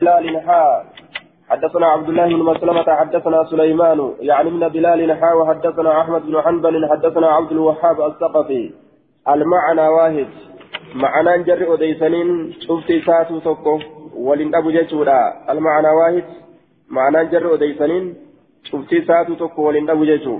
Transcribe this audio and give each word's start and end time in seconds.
بلال 0.00 0.40
حاء 0.40 0.86
حدثنا 1.48 1.86
عبد 1.86 2.08
الله 2.08 2.26
بن 2.26 2.42
مسلمة 2.42 2.96
حدثنا 2.96 3.44
سليمان 3.44 4.12
يعني 4.20 4.50
من 4.50 4.68
بلال 4.68 5.12
حاء 5.20 5.36
وحدثنا 5.38 6.00
أحمد 6.00 6.22
بن 6.26 6.42
حنبل 6.42 6.88
حدثنا 6.90 7.26
عبد 7.26 7.52
الوهاب 7.52 8.00
الثقفي. 8.00 8.72
المعنى 9.28 9.88
واحد. 9.88 10.26
معنى 10.94 11.42
جر 11.42 11.74
أديسنين 11.74 12.52
شفت 12.52 12.92
ساتو 13.06 13.38
توكو 13.38 13.80
ولن 14.16 14.54
أبو 14.54 14.70
جيشورا 14.70 15.20
المعنى 15.50 15.88
واحد. 15.88 16.24
معنى 16.88 17.28
جر 17.28 17.54
أديسنين 17.54 18.14
شفت 18.64 18.94
ساتو 19.08 19.34
توكو 19.34 19.68
ولن 19.68 19.90
أبو 19.90 20.04
جيشو 20.04 20.38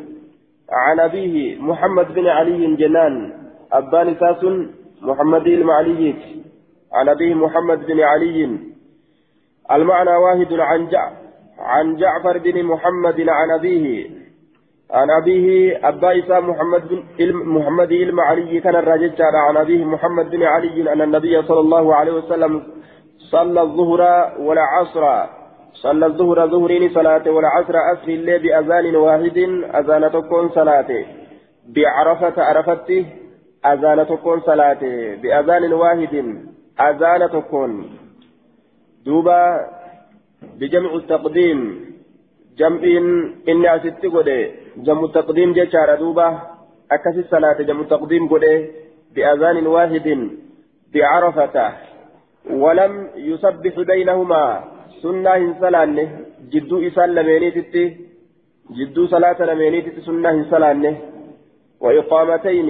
عن 0.72 1.00
أبيه 1.00 1.60
محمد 1.60 2.14
بن 2.14 2.26
علي 2.26 2.76
جنان 2.76 3.32
أبان 3.72 4.16
ساس 4.20 4.44
محمد 5.02 5.46
المعلي 5.46 6.14
عن 6.92 7.08
أبيه 7.08 7.34
محمد 7.34 7.86
بن 7.86 8.00
علي 8.00 8.75
المعنى 9.72 10.10
واحد 10.10 10.52
عن 10.52 10.88
عن 11.58 11.96
جعفر 11.96 12.38
بن 12.38 12.64
محمد 12.64 13.20
عن 13.28 13.50
أبيه. 13.50 14.10
عن 14.90 15.10
أبيه 15.10 15.78
أبا 15.88 16.18
إسا 16.18 16.40
محمد 16.40 16.82
بن 17.18 17.32
محمد 17.32 17.92
إلمعلي 17.92 18.60
كان 18.60 18.76
الراجل 18.76 19.12
عن 19.20 19.56
أبيه 19.56 19.84
محمد 19.84 20.30
بن 20.30 20.42
علي 20.42 20.92
أن 20.92 21.02
النبي 21.02 21.42
صلى 21.42 21.60
الله 21.60 21.94
عليه 21.94 22.12
وسلم 22.12 22.62
صلى 23.30 23.60
الظهر 23.62 24.32
والعصر. 24.38 25.26
صلى 25.72 26.06
الظهر 26.06 26.46
ظهرين 26.46 26.90
صلاة 26.90 27.30
والعصر 27.30 27.74
أسر 27.92 28.08
الليل 28.08 28.42
بأذان 28.42 28.96
واحد 28.96 29.38
أذان 29.74 30.12
تكون 30.12 30.48
صلاة. 30.48 31.04
بعرفة 31.68 32.42
عرفته 32.42 33.06
أذان 33.66 34.06
تكون 34.06 34.40
صلاة. 34.40 34.82
بأذان 35.22 35.72
واحد 35.72 36.14
أذان 36.80 37.30
تكون. 37.30 37.72
دوبا 39.06 39.40
بجمع 40.60 40.94
التقديم 40.94 41.58
جمع 42.58 42.82
إني 43.48 43.76
أسدت 43.76 44.04
قده 44.14 44.38
جمع 44.86 45.04
التقديم 45.04 45.52
جشار 45.52 45.94
دوبا 46.02 46.28
أكس 46.92 47.16
الصلاة 47.24 47.58
جمع 47.68 47.80
التقديم 47.80 48.28
قده 48.28 48.54
بأذان 49.14 49.66
واحد 49.66 50.06
بعرفة 50.94 51.56
ولم 52.50 52.92
يسبح 53.16 53.74
بينهما 53.90 54.44
سنة 55.02 55.54
صلاة 55.60 56.08
جدو 56.52 56.76
إسال 56.88 57.14
لمينيتي 57.14 57.84
جدو 58.78 59.06
صلاة 59.06 59.38
لمينيتي 59.50 60.00
سنة 60.06 60.50
صلاة 60.50 60.94
وإقامتين 61.80 62.68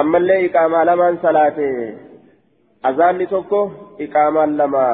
أما 0.00 0.18
اللي 0.18 0.46
إقامة 0.46 0.84
لمن 0.84 1.18
صلاة 1.22 1.58
أذان 2.88 3.28
توكو 3.28 3.70
إقامة 4.00 4.46
لما 4.46 4.86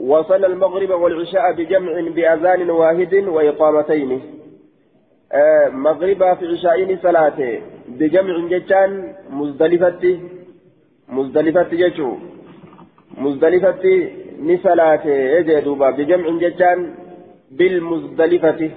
وصل 0.00 0.44
المغرب 0.44 0.90
والعشاء 0.90 1.52
بجمع 1.52 1.92
بأذان 2.16 2.70
واحد 2.70 3.14
وإقامتين. 3.14 4.20
آه 5.32 5.68
مغرب 5.68 6.36
في 6.38 6.46
عشاءين 6.46 6.98
صلاة 7.02 7.60
بجمع 7.88 8.48
جتان 8.48 9.14
مزدلفة 9.30 10.20
مزدلفة 11.08 11.70
جتو 11.72 12.16
مزدلفة 13.18 14.10
نصلاة 14.40 15.06
يجدوبا 15.06 15.90
بجمع 15.90 16.26
جتان 16.38 16.94
بالمزدلفة. 17.50 18.70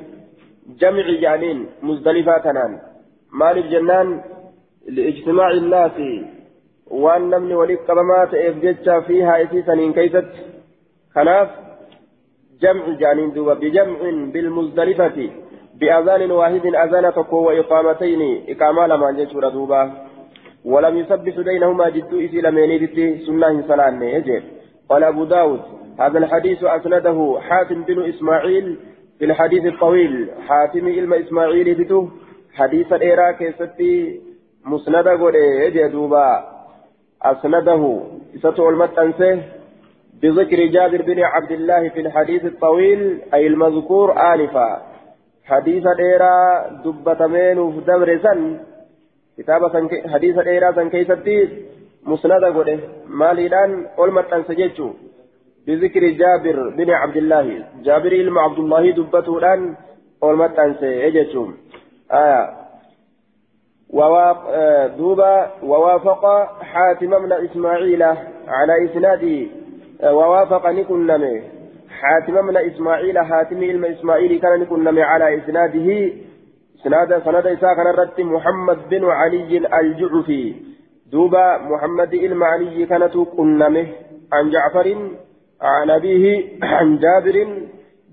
جمع 0.80 1.06
جانين 1.22 1.66
مزدلفة 1.84 2.38
تنان 2.38 2.80
مال 3.34 3.58
الجنان 3.58 4.22
لإجتماع 4.88 5.52
الناس. 5.52 5.98
وأن 6.88 7.30
نمني 7.30 7.56
وليك 7.56 7.80
قبما 7.80 8.26
تأف 8.32 9.06
فيها 9.08 9.44
إسيسا 9.44 9.92
كيست 9.96 10.26
خلاف 11.16 11.50
جمع 12.62 12.88
جانين 13.00 13.32
دوبا 13.34 13.54
بجمع 13.54 14.00
بالمزدلفة 14.34 15.30
بأذان 15.80 16.32
واحد 16.32 16.66
أذان 16.66 17.14
تقوى 17.14 17.46
وإقامتين 17.46 18.44
إقامة 18.50 18.88
لما 18.88 19.12
جيشور 19.12 19.50
دوبا. 19.50 19.92
ولم 20.66 20.98
يسبح 20.98 21.40
بينهما 21.40 21.90
جدو 21.90 22.20
إسي 22.20 22.42
لميني 22.42 22.78
بتي 22.78 23.26
سنة 23.26 23.68
صلاة 23.68 24.04
يجب 24.04 24.44
قال 24.90 25.04
أبو 25.04 25.24
داود 25.24 25.62
هذا 26.00 26.18
الحديث 26.18 26.64
أسنده 26.64 27.38
حاتم 27.42 27.84
بن 27.84 28.10
إسماعيل 28.10 28.78
في 29.20 29.26
الحديث 29.26 29.66
الطويل. 29.66 30.30
حاتم 30.48 30.88
إلم 30.88 31.14
إسماعيل 31.14 31.76
بتو 31.76 32.08
حديث 32.54 32.94
الإيراك 32.94 33.56
ستي 33.60 34.22
مسند 34.66 35.08
قول 35.08 35.36
يجب 35.36 35.92
دوبا. 35.92 36.44
أسنده 37.22 38.02
إساتو 38.36 38.70
المتنسه 38.70 39.44
بذكر 40.22 40.66
جابر 40.66 41.02
بن 41.02 41.20
عبد 41.24 41.52
الله 41.52 41.90
في 41.90 42.00
الحديث 42.00 42.46
الطويل 42.46 43.22
أي 43.34 43.48
المذكور 43.48 44.12
آنفا. 44.34 44.82
حديث 45.46 45.84
ديرا 45.98 46.68
دبة 46.86 47.28
مين 47.28 47.60
ودبر 47.60 48.20
سن. 48.24 48.60
كتابة 49.38 49.90
حديث 50.14 50.40
ديرا 50.40 50.72
سن 50.72 50.90
كيستي 50.90 51.50
مسند 52.06 52.44
قده. 52.44 52.80
ماليدان 53.08 53.88
أولمت 54.00 54.34
أنسجيتشو 54.34 54.90
بذكر 55.68 56.04
جابر 56.22 56.70
بن 56.78 56.90
عبد 56.92 57.18
الله. 57.18 57.64
جابر 57.84 58.12
إلما 58.12 58.42
عبد 58.42 58.60
الله 58.60 58.92
دبته 58.92 59.38
الآن 59.38 59.76
أولمت 60.24 60.60
أنسجيتشو 60.60 61.48
آية. 62.12 62.66
وواف 63.90 64.38
دوبا 64.98 65.52
ووافق 65.64 66.24
حاتم 66.62 67.12
بن 67.24 67.32
إسماعيل 67.32 68.04
على 68.48 68.74
إسناده. 68.86 69.65
ووافق 70.04 70.70
نكنمي 70.70 71.42
حاتم 72.02 72.46
من 72.46 72.58
إسماعيل 72.58 73.20
حاتم 73.20 73.64
إلما 73.64 73.92
إسماعيل 73.92 74.40
كان 74.40 74.60
نكنمي 74.60 75.02
على 75.02 75.38
إسناده. 75.38 76.14
سناد 76.84 77.24
سند 77.26 77.48
إساء 77.48 77.76
كان 77.76 78.26
محمد 78.26 78.90
بن 78.90 79.06
علي 79.06 79.58
الجعفي. 79.80 80.54
دوبا 81.12 81.58
محمد 81.58 82.14
إلما 82.14 82.46
علي 82.46 82.86
كانت 82.86 83.18
كنمه 83.18 83.88
عن 84.34 84.50
جعفر 84.50 84.88
عن 85.62 85.90
أبيه 85.90 86.46
عن 86.64 87.00
جابر. 87.00 87.48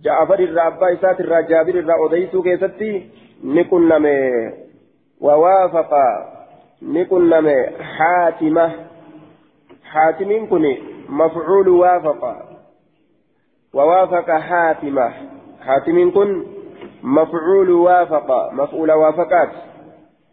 جعفر 0.04 0.38
الرابع 0.38 0.92
إسات 0.92 1.20
الرجابر 1.20 1.74
الرأوديس 1.74 2.36
كيستي. 2.36 3.10
نكنمي. 3.44 4.52
ووافق. 5.20 5.92
نكنمي. 6.82 7.66
حاتمة. 7.80 8.70
حاتم 9.84 10.46
كني. 10.46 10.78
مفعول 11.12 11.68
وافق. 11.68 12.22
ووافق 13.74 14.30
حاتمة. 14.30 15.12
حاتم 15.66 16.10
كن 16.10 16.46
مفعول 17.02 17.70
وافق. 17.70 18.52
مفعول 18.52 18.92
وافقات. 18.92 19.48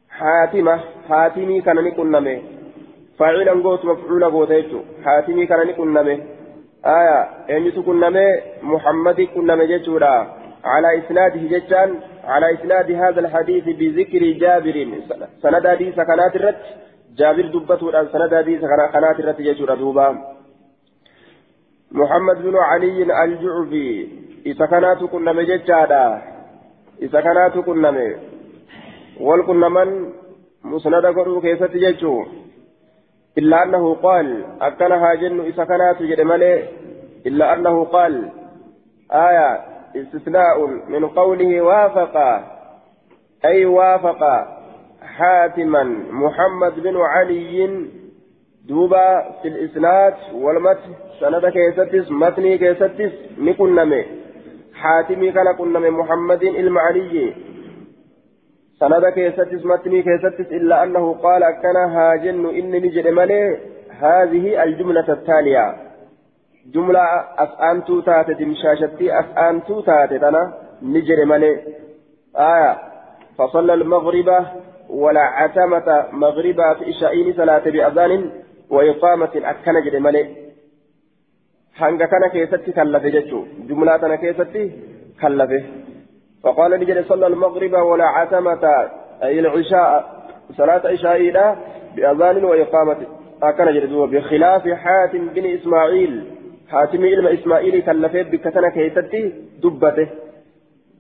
حاتمة. 0.10 0.80
حاتمي 1.10 1.62
كان 1.62 1.76
نكون 1.76 2.12
نمي. 2.12 2.42
فاعلا 3.20 3.52
قوت 3.52 3.86
مفعول 3.86 4.24
قوت 4.26 4.54
حاتمي 5.06 5.46
كان 5.46 5.68
نكون 5.68 5.94
نمي. 5.94 6.24
آية. 6.86 7.20
أن 7.58 7.72
تكون 7.76 8.00
نمي. 8.00 8.28
محمد 8.64 9.22
كن 9.22 9.46
نمي 9.46 9.66
على 10.66 10.98
إسناده 11.00 11.58
جتان 11.58 12.00
على 12.24 12.54
إسناد 12.54 12.92
هذا 12.92 13.20
الحديث 13.20 13.64
بذكر 13.64 14.24
جابر. 14.42 14.88
سند 15.42 15.68
حديث 15.68 15.96
كانت 15.96 16.36
الرد. 16.36 16.62
جابر 17.18 17.46
دبته 17.54 17.92
سند 18.14 18.36
حديث 18.36 18.62
كانت 18.94 19.20
الرد 19.20 19.42
جتورا 19.42 19.76
دوبا. 19.76 20.39
محمد 21.92 22.42
بن 22.44 22.58
علي 22.58 23.24
الجعفي 23.24 24.08
إذا 24.46 24.66
كانت 24.66 25.04
كنا 25.04 25.32
مججادا 25.34 26.22
إذا 27.02 27.22
كانت 27.22 27.58
كنا 27.66 28.16
والكنا 29.20 29.70
من 29.70 30.14
مسند 30.64 31.06
قروا 31.06 31.42
كيف 31.42 31.64
تججو 31.64 32.26
إلا 33.38 33.64
أنه 33.64 33.96
قال 33.96 34.46
أكلها 34.62 35.16
جن 35.16 35.40
إذا 35.40 35.64
كانت 35.64 36.02
جدمالي 36.02 36.64
إلا 37.28 37.54
أنه 37.54 37.84
قال 37.86 38.30
آية 39.12 39.60
استثناء 39.96 40.66
من 40.90 41.08
قوله 41.08 41.62
وافق 41.62 42.18
أي 43.46 43.66
وافق 43.66 44.22
حاتما 45.02 45.84
محمد 46.12 46.80
بن 46.80 46.98
علي 46.98 47.90
دوبا 48.70 49.32
في 49.42 49.48
الإسناد 49.48 50.14
والمتن 50.34 50.92
سند 51.20 51.46
كيستس 51.56 52.12
متني 52.12 52.58
كيستس 52.58 53.14
نكنمي 53.38 54.06
حاتمي 54.74 55.32
كان 55.32 55.48
كنمي 55.60 55.90
محمد 55.90 56.44
المعلي 56.44 57.34
سند 58.80 59.06
كيستس 59.16 59.66
متني 59.66 60.02
كيستس 60.02 60.48
إلا 60.52 60.84
أنه 60.84 61.14
قال 61.14 61.44
كان 61.64 61.78
هاجن 61.96 62.46
إني 62.46 62.80
نجد 62.80 63.08
هذه 64.02 64.64
الجملة 64.64 65.10
التالية 65.10 65.76
جملة 66.74 67.00
أفأنتو 67.38 68.00
تاتي 68.00 68.34
دمشاشتي 68.34 69.20
أفأنتو 69.20 69.82
تاتي 69.82 70.20
تنا 70.20 70.54
نجد 70.82 71.20
ملي 71.20 71.54
آية 72.38 72.78
فصلى 73.38 73.74
المغرب 73.74 74.30
ولا 74.90 75.22
عتمة 75.22 76.06
مغربا 76.12 76.74
في 76.74 76.90
إشائين 76.90 77.34
صلاة 77.34 77.64
بأذان 77.74 78.32
وإقامة 78.70 79.34
أكن 79.36 79.76
جد 79.86 79.96
ملي 79.96 80.24
hanga 81.80 82.08
kana 82.12 82.28
keessatti 82.30 82.74
kallafe 82.78 83.12
jechuu 83.12 83.48
jumlaa 83.68 84.00
tana 84.00 84.18
keessatti 84.18 84.64
kallafe 85.22 85.60
فقال 86.44 86.72
نجد 86.80 87.06
صلى 87.06 87.28
المغرب 87.28 87.74
ولا 87.74 88.06
عتمة 88.06 88.64
أي 89.24 89.40
العشاء 89.40 90.20
صلاة 90.58 90.88
عشاء 90.88 91.20
بأذان 91.96 92.46
وإقامة 92.46 92.98
أكن 93.44 93.74
جدوا 93.74 94.06
بخلاف 94.06 94.68
حاتم 94.68 95.28
بن 95.36 95.46
إسماعيل. 95.46 96.24
حاتم 96.70 97.04
إلما 97.04 97.34
إسماعيل 97.34 97.82
كلفت 97.82 98.26
بكتنا 98.32 98.70
كيستي 98.70 99.34
دبته. 99.64 100.08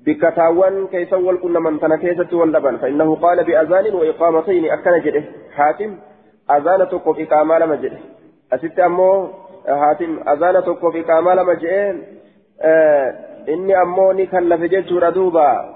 بكتاوان 0.05 0.87
كيسا 0.87 1.17
والكن 1.17 1.53
من 1.53 1.79
تنا 1.79 1.97
كيستي 1.97 2.35
واللبن. 2.35 2.77
فإنه 2.77 3.15
قال 3.15 3.43
بأذان 3.43 3.93
وإقامتين 3.93 4.65
أكن 4.65 5.23
حاتم 5.51 5.91
أذان 6.51 6.89
تقف 6.89 7.19
إقامة 7.19 7.57
لما 7.57 7.75
جده 7.75 7.97
أست 8.53 8.79
أمو 8.79 9.27
حاتم 9.67 10.19
أذان 10.29 10.63
تقف 10.63 10.95
إقامة 10.95 11.33
لما 11.33 11.53
جده 11.53 11.95
آه 12.61 13.15
إني 13.49 13.81
أموني 13.81 14.25
كلف 14.25 14.61
جدور 14.61 15.09
دوبا 15.09 15.75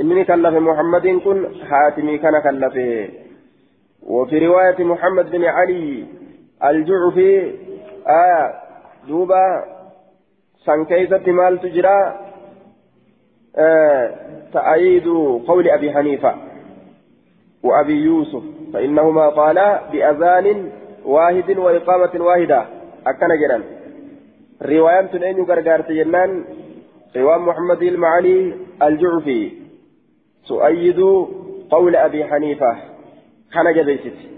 إني 0.00 0.24
كلف 0.24 0.54
محمد 0.54 1.06
كن 1.24 1.38
حاتمي 1.70 2.18
كان 2.18 2.40
كلفه 2.42 3.08
وفي 4.02 4.46
رواية 4.46 4.84
محمد 4.84 5.30
بن 5.30 5.44
علي 5.44 6.06
الجعفي 6.64 7.54
آه 8.08 8.54
دوبا 9.08 9.64
سنكيزة 10.64 11.32
مال 11.32 11.60
تجرى 11.60 12.14
آه 13.56 14.14
تأييد 14.52 15.08
قول 15.48 15.68
أبي 15.68 15.92
حنيفة 15.92 16.34
وأبي 17.62 17.92
يوسف 17.92 18.42
فإنهما 18.72 19.28
قالا 19.28 19.90
بأذان 19.92 20.70
واحد 21.04 21.58
وإقامة 21.58 22.24
واحدة 22.24 22.66
أكن 23.06 23.28
جنان 23.40 23.62
رواية 24.62 25.00
تنين 25.00 25.40
غرغارت 25.44 25.88
جنان 25.92 26.44
رواية 27.16 27.38
محمد 27.38 27.82
المعلي 27.82 28.54
الجعفي 28.82 29.52
تؤيد 30.48 31.00
قول 31.70 31.96
أبي 31.96 32.24
حنيفة 32.24 32.76
kana 33.52 33.72
jabeessiti 33.72 34.28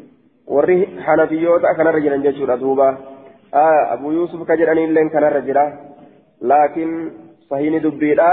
warri 0.46 0.76
hanafiyyoota 1.06 1.74
kanarra 1.74 2.00
jiran 2.00 2.22
jechuudha 2.22 2.56
duuba 2.56 2.88
abu 3.94 4.12
yuusuf 4.12 4.46
ka 4.46 4.56
jedhaniillee 4.60 5.08
kanarra 5.14 5.40
jira 5.48 5.64
laakiin 6.52 6.92
sahiini 7.48 7.80
dubbiidha 7.86 8.30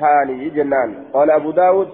taanii 0.00 0.50
jennaan 0.56 0.94
qaala 1.12 1.36
abu 1.40 1.52
daawud 1.60 1.88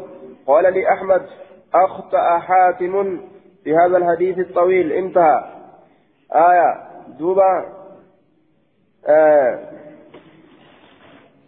qaala 0.50 0.70
li 0.76 0.86
ahmad 0.94 1.26
أخطأ 1.74 2.38
حاتم 2.38 3.20
في 3.64 3.74
هذا 3.74 3.96
الحديث 3.96 4.38
الطويل. 4.38 4.92
انتهى. 4.92 5.44
آية. 6.34 6.74
دوبا 7.18 7.64
آه. 9.08 9.58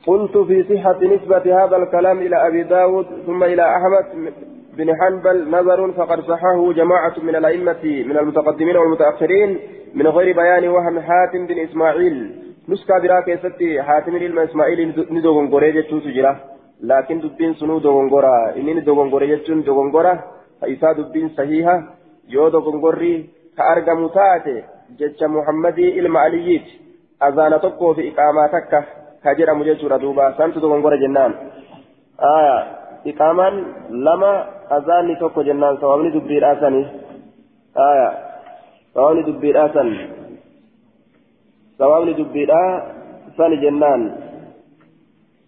قلت 0.06 0.38
في 0.38 0.62
صحة 0.62 1.04
نسبة 1.04 1.64
هذا 1.64 1.76
الكلام 1.76 2.18
إلى 2.18 2.46
أبي 2.46 2.62
داود 2.62 3.06
ثم 3.26 3.44
إلى 3.44 3.76
أحمد 3.76 4.32
بن 4.76 4.96
حنبل. 5.00 5.50
نظر 5.50 5.92
فقد 5.92 6.20
صححه 6.20 6.72
جماعة 6.72 7.14
من 7.22 7.36
الأئمة 7.36 8.04
من 8.06 8.18
المتقدمين 8.18 8.76
والمتأخرين 8.76 9.58
من 9.94 10.06
غير 10.06 10.36
بيان 10.36 10.68
وهم 10.68 11.00
حاتم 11.00 11.46
بن 11.46 11.58
إسماعيل. 11.58 12.42
نسكا 12.68 12.98
براك 12.98 13.38
ستي 13.38 13.82
حاتم 13.82 14.18
بن 14.18 14.38
إسماعيل 14.38 15.06
ندوغن 15.10 15.48
غوري 15.48 15.82
جرا 15.82 16.40
لكن 16.82 17.20
دبين 17.20 17.54
سنو 17.54 17.78
دوغن 17.78 18.08
غورا 18.08 18.56
إني 18.56 18.74
ندوغن 18.74 19.08
غوري 19.12 19.26
جتون 19.36 19.62
دوغن 19.62 19.90
غورا 19.94 20.14
فإسا 20.60 20.92
دبين 20.92 21.28
صحيحة 21.38 21.76
يو 22.28 22.48
دوغن 22.48 22.76
غوري 22.82 23.14
كأرقم 23.56 24.06
تاتي 24.14 24.56
جتش 24.98 25.22
محمدي 25.22 26.00
المعلييت 26.00 26.66
أذان 27.26 27.60
تقو 27.60 27.94
في 27.94 28.02
إقاماتك 28.10 28.72
كجرا 29.24 29.52
مججورا 29.54 29.96
دوبا. 29.96 30.34
سانت 30.38 30.58
دوغن 30.58 30.80
غورا 30.84 30.96
جنان. 30.96 31.32
آية. 32.36 32.58
إقامان 33.06 33.54
لما 33.90 34.32
azaanni 34.76 35.16
tokko 35.20 35.44
jennaan 35.44 35.78
sababni 35.80 36.12
dubbiidhaa 36.14 36.60
sani 36.60 36.82
aya 37.86 38.08
sababni 38.94 39.24
dubbiidhaa 39.26 39.68
san 39.74 39.90
sababni 41.78 42.14
dubbiidhaa 42.20 42.70
sani 43.36 43.56
jennaan 43.64 44.02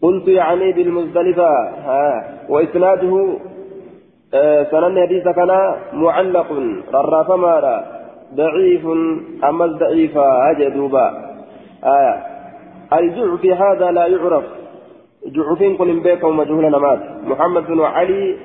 قلت 0.03 0.29
يعني 0.29 0.73
بالمزدلفة 0.73 1.51
وإسناده 2.49 3.39
سنن 4.71 5.03
حديث 5.03 5.29
كان 5.29 5.75
معلق 5.93 6.49
رراف 6.95 7.31
مارا 7.31 7.85
ضعيف 8.35 8.87
أما 9.45 9.67
ضعيف 9.67 10.19
أجدوبا 10.19 11.07
آية. 11.85 12.15
الجوع 12.93 13.37
في 13.37 13.55
هذا 13.55 13.91
لا 13.91 14.07
يعرف. 14.07 14.45
جعفين 15.27 15.77
كل 15.77 16.01
بيك 16.01 16.25
ومجهول 16.25 16.65
نمات 16.71 17.01
محمد 17.25 17.67
بن 17.67 17.81
علي 17.81 18.37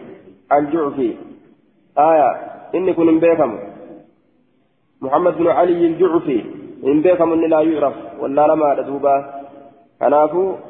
الجعفي. 0.53 1.15
آية. 1.97 2.31
إني 2.75 2.93
كن 2.93 3.19
بيكم. 3.19 3.59
محمد 5.01 5.37
بن 5.37 5.47
علي 5.47 5.87
الجعفي. 5.87 6.45
إن 6.83 7.01
بيكم 7.01 7.33
إن 7.33 7.49
لا 7.49 7.61
يعرف. 7.61 7.93
ولا 8.19 8.47
لما 8.47 8.69
هنافو 10.01 10.51
آه 10.51 10.68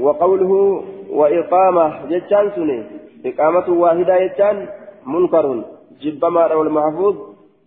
وقوله 0.00 0.82
وإقامة 1.10 2.06
جتان 2.10 2.50
سني 2.56 2.82
إقامة 3.26 3.68
واحدة 3.68 4.26
جتان 4.26 4.68
منكر 5.06 5.64
جبما 6.02 6.46
روى 6.46 6.66
المحفوظ 6.66 7.16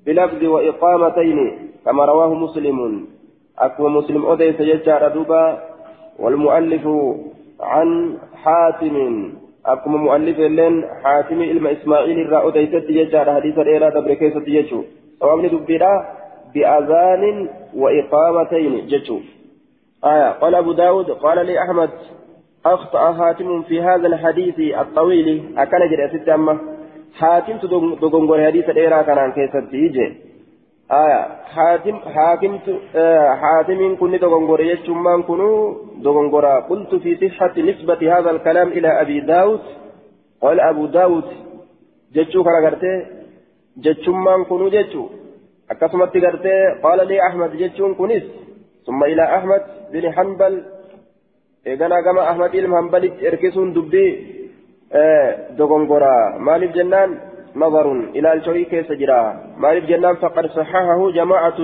بلفظ 0.05 0.43
وإقامتين 0.43 1.39
كما 1.85 2.05
رواه 2.05 2.33
مسلم 2.33 3.07
أكو 3.59 3.89
مسلم 3.89 4.25
أوديس 4.25 4.61
جتان 4.61 5.13
دوبا 5.13 5.59
والمؤلف 6.19 6.87
عن 7.59 8.17
حاتم 8.43 8.97
mu'allif 9.65 10.39
illeen 10.39 10.83
haatimi 11.03 11.45
ilma 11.47 11.71
ismaa'iil 11.71 12.17
irraa 12.23 12.43
odeysetti 12.47 12.93
jechaadha 12.97 13.33
hadiisa 13.33 13.63
dheeraa 13.63 13.91
dabre 13.97 14.15
keessatti 14.21 14.55
jechuu 14.55 14.83
sababni 15.19 15.51
dubbiidha 15.53 15.91
bi'azaanin 16.53 17.37
wa 17.83 17.91
iqaamatayni 17.99 18.81
jechuu 18.91 19.21
آية. 20.05 20.31
قال 20.31 20.55
أبو 20.55 20.71
داود 20.71 21.11
قال 21.11 21.45
لي 21.45 21.59
أحمد 21.59 21.89
أخطأ 22.65 23.13
حاتم 23.13 23.61
في 23.61 23.81
هذا 23.81 24.07
الحديث 24.07 24.59
الطويل. 24.59 25.55
أكن 25.57 25.77
جرى 25.89 26.19
ست 26.19 26.29
أمة 26.29 26.59
حاتم 27.19 27.57
تدغنغر 27.57 28.45
حديث 28.45 28.69
الإيرا 28.69 29.01
كان 29.01 29.31
كيست 29.31 29.73
يجي 29.73 30.17
آية. 30.91 31.21
حاتم 31.55 31.95
حاكم 31.99 32.59
آه 32.95 33.35
حاتم 33.35 33.95
كن 33.95 34.19
دغنغر 34.19 34.59
يجتمان 34.61 35.23
كنو 35.23 35.77
دغنغر 36.03 36.45
قلت 36.59 36.95
في 36.95 37.29
صحة 37.29 37.53
نسبة 37.57 38.01
هذا 38.17 38.31
الكلام 38.31 38.67
إلى 38.67 39.01
أبي 39.01 39.19
داود. 39.19 39.61
قال 40.41 40.59
أبو 40.59 40.85
داود 40.85 41.23
جتشو 42.13 42.43
كان 42.43 42.65
غرتي؟ 42.65 43.05
جتشمان 43.77 44.43
كنو 44.43 44.69
جتشو. 44.69 45.03
أكسمت 45.71 46.17
غرتي؟ 46.17 46.57
قال 46.83 47.07
لي 47.07 47.21
أحمد 47.27 47.51
جتشون 47.57 47.95
كنس 47.95 48.23
ثم 48.85 49.03
إلى 49.03 49.23
أحمد. 49.37 49.82
بن 49.93 50.11
حنبل 50.15 50.63
إذا 51.67 51.87
كما 52.05 52.21
أحمد 52.31 52.51
بن 52.51 52.75
حنبل 52.75 53.03
إركسون 53.27 53.73
دبي 53.73 54.07
آه 54.93 55.29
دغنغر 55.57 56.03
مالك 56.47 56.71
جنان 56.77 57.09
نظر 57.55 57.91
إلى 57.91 58.33
الشوي 58.33 58.63
كيس 58.63 58.91
جرا. 58.91 59.21
مالك 59.57 59.83
جنان 59.83 60.15
فقد 60.15 60.45
صححه 60.45 61.11
جماعة 61.11 61.59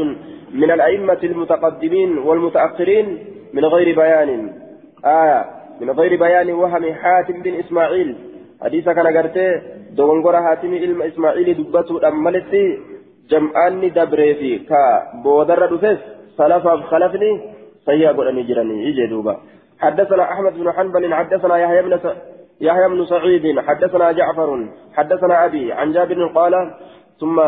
من 0.53 0.71
الأئمة 0.71 1.21
المتقدمين 1.24 2.17
والمتأخرين 2.17 3.17
من 3.53 3.65
غير 3.65 3.95
بيان. 3.95 4.29
آية 5.05 5.45
من 5.81 5.89
غير 5.89 6.19
بيان 6.19 6.51
وهم 6.51 6.93
حاتم 6.93 7.41
بن 7.41 7.53
إسماعيل. 7.53 8.15
حديث 8.63 8.89
كان 8.89 9.07
قرته 9.17 9.62
دونغورا 9.98 10.39
حاتم 10.41 10.74
علم 10.75 11.01
إسماعيل 11.01 11.48
دبته 11.57 12.07
أمالتي 12.07 12.79
جمعاني 13.29 13.89
دبري 13.89 14.36
في 14.36 14.57
كا 14.69 14.83
بودر 15.24 15.75
دفس 15.75 16.00
سلفا 16.38 16.75
خلفني 17.88 18.01
سيئا 18.01 18.12
قرأني 18.12 18.43
جراني. 18.43 19.07
دوبا. 19.07 19.38
حدثنا 19.79 20.24
أحمد 20.24 20.53
بن 20.53 20.71
حنبل 20.71 21.13
حدثنا 21.13 21.57
يحيى 21.57 21.81
بن 21.81 22.00
يحيى 22.62 22.88
بن 22.89 23.05
سعيد 23.05 23.59
حدثنا 23.59 24.12
جعفر 24.12 24.67
حدثنا 24.93 25.45
أبي 25.45 25.74
عن 25.74 25.91
جابر 25.91 26.27
قال 26.27 26.53
ثم 27.19 27.39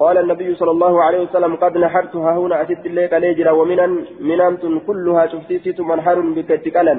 قال 0.00 0.18
النبي 0.18 0.54
صلى 0.54 0.70
الله 0.70 1.02
عليه 1.02 1.20
وسلم 1.20 1.56
قد 1.56 1.78
نحرتها 1.78 2.32
هنا 2.38 2.62
أتت 2.62 2.86
الليل 2.86 3.20
ليجرا 3.20 3.50
ومنا 3.50 3.86
منامت 4.20 4.60
كلها 4.86 5.26
شفتيت 5.26 5.80
منحر 5.80 6.20
بكتكلا 6.20 6.96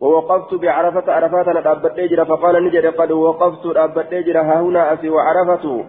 ووقفت 0.00 0.54
بعرفة 0.54 1.12
عرفات 1.12 1.48
أنا 1.48 1.72
أبت 1.72 1.96
ليجرا 1.96 2.24
فقال 2.24 2.64
نجد 2.64 2.86
قد 2.86 3.12
وقفت 3.12 3.76
أبت 3.76 4.14
ها 4.36 4.60
هنا 4.60 4.92
أفي 4.92 5.08
وعرفة 5.10 5.84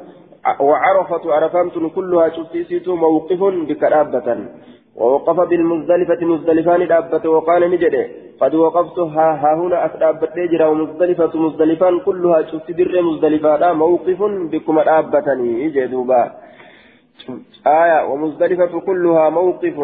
وعرفة 0.60 1.34
عرفات 1.34 1.74
كلها 1.96 2.30
شفتيت 2.30 2.88
موقف 2.88 3.42
بكرابة 3.70 4.38
ووقف 4.96 5.39
بالمزدلفة 5.50 6.25
مزدلفان 6.25 6.88
دابة 6.88 7.29
وقال 7.29 7.72
نجده 7.72 8.08
قد 8.41 8.55
وقفت 8.55 9.00
ها, 9.00 9.31
ها 9.41 9.55
هنا 9.55 9.86
أتدابت 9.86 10.38
لجرا 10.38 10.67
ومزدلفة 10.67 11.39
مزدلفان 11.39 12.00
كلها 12.00 12.41
شفت 12.41 12.72
در 12.72 13.01
مزدلفة. 13.01 13.55
لا 13.55 13.74
موقف 13.74 14.22
بكم 14.51 14.81
دابتني 14.81 15.69
جدوبا. 15.69 16.31
آية 17.67 18.05
ومزدلفة 18.10 18.79
كلها 18.79 19.29
موقف. 19.29 19.75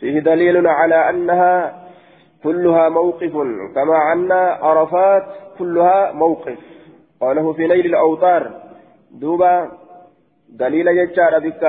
فيه 0.00 0.18
دليل 0.20 0.66
على 0.66 1.10
أنها 1.10 1.52
كلها 2.44 2.88
موقف. 2.88 3.32
كما 3.74 4.12
أن 4.12 4.32
عرفات 4.66 5.26
كلها 5.58 6.12
موقف. 6.12 6.58
قاله 7.20 7.52
في 7.52 7.66
نيل 7.66 7.86
الأوطار 7.86 8.50
دوبا 9.20 9.68
دليل 10.58 10.88
يجار 10.88 11.38
بك 11.38 11.62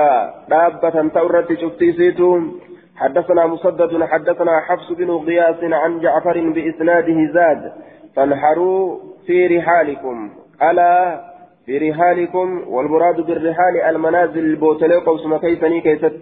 دابة 0.48 1.08
تورت 1.08 1.52
شفتي 1.52 1.92
سيتم 1.92 2.52
حدثنا 2.96 3.46
مسدد 3.46 4.04
حدثنا 4.04 4.60
حفص 4.60 4.92
بن 4.92 5.10
غياث 5.10 5.64
عن 5.64 6.00
جعفر 6.00 6.50
بإسناده 6.50 7.32
زاد. 7.32 7.72
فانحروا 8.16 8.98
في 9.26 9.46
رحالكم. 9.46 10.30
ألا 10.62 11.20
في 11.66 11.90
رحالكم 11.90 12.68
والمراد 12.68 13.20
بالرحال 13.20 13.76
المنازل 13.88 14.38
البوتليق 14.38 15.08
وسم 15.08 15.36
كيفني 15.36 15.80
كيست. 15.80 16.16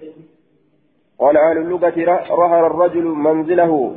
قال 1.19 1.37
أهل 1.37 1.59
اللغة 1.59 2.25
رهر 2.31 2.67
الرجل 2.67 3.05
منزله 3.05 3.95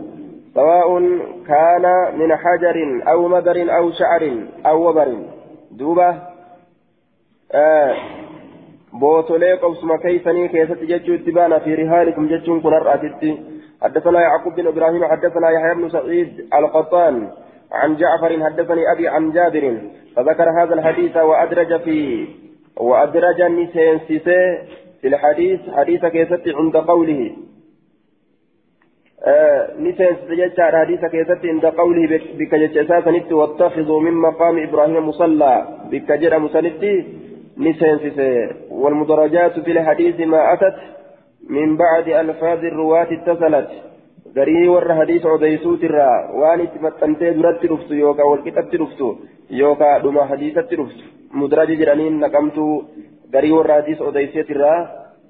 سواء 0.54 1.00
كان 1.48 1.86
من 2.20 2.36
حجر 2.36 3.04
أو 3.12 3.28
مدر 3.28 3.78
أو 3.78 3.92
شعر 3.92 4.24
أو 4.66 4.90
وبر. 4.90 5.18
دوبة 5.72 6.16
آه 7.52 7.96
بوتولي 9.00 9.54
قوسما 9.54 9.98
كيسني 9.98 10.48
كيست 10.48 10.82
جتشو 10.92 11.14
اتبانا 11.14 11.60
في 11.60 11.76
رهالكم 11.76 12.28
جتشون 12.28 12.62
كن 12.62 12.74
الرأتت 12.74 13.24
حدثنا 13.84 14.22
يعقوب 14.22 14.56
بن 14.56 14.68
إبراهيم 14.68 15.06
حدثنا 15.06 15.50
يحيى 15.50 15.74
بن 15.76 15.90
سعيد 15.90 16.30
القطان 16.54 17.16
عن 17.72 17.96
جعفر 17.96 18.32
حدثني 18.46 18.84
أبي 18.94 19.08
عن 19.08 19.32
جابر 19.32 19.66
فذكر 20.16 20.48
هذا 20.62 20.74
الحديث 20.74 21.18
وأدرج 21.18 21.82
في 21.82 22.28
وأدرج 22.78 23.42
النسين 23.42 24.00
في 25.02 25.08
الحديث. 25.08 25.60
حديث 25.70 26.06
كيست 26.06 26.48
عند 26.48 26.78
قوله. 26.78 27.32
آه 29.24 29.74
نسين 29.80 30.16
سجدت 30.28 30.60
حديث 30.62 31.06
كيست 31.06 31.46
عند 31.46 31.66
قوله 31.66 32.22
بك 32.40 32.56
جتشاسا 32.56 33.34
واتخذوا 33.36 34.02
من 34.02 34.14
مقام 34.14 34.58
إبراهيم 34.68 35.10
مصلى. 35.10 35.68
بك 35.92 36.12
جرى 36.12 36.38
مسنتي. 36.38 37.27
نسينسس 37.58 38.20
والمدرجات 38.70 39.60
في 39.60 39.72
الحديث 39.72 40.20
ما 40.20 40.54
أتت 40.54 40.76
من 41.50 41.78
بعد 41.78 42.08
ألفاظ 42.08 42.66
الرواة 42.66 43.08
اتصلت 43.12 43.70
garii 44.38 44.68
warra 44.70 44.96
hadiisa 44.96 45.30
odeysuutirraa 45.36 46.18
waan 46.42 46.62
itti 46.64 46.80
maxxantee 46.86 47.30
duratti 47.38 47.70
dhuftu 47.72 47.94
yookaan 48.00 48.30
walqixatti 48.32 48.80
dhuftu 48.82 49.08
yookaan 49.60 50.04
dhuma 50.04 50.26
hadiisatti 50.32 50.80
dhuftu 50.80 51.04
mudraji 51.42 51.78
jedhaniin 51.80 52.20
naqamtuu 52.24 52.74
garii 53.36 53.54
warra 53.58 53.78
hadiisa 53.80 54.10
odeyseetirraa 54.10 54.80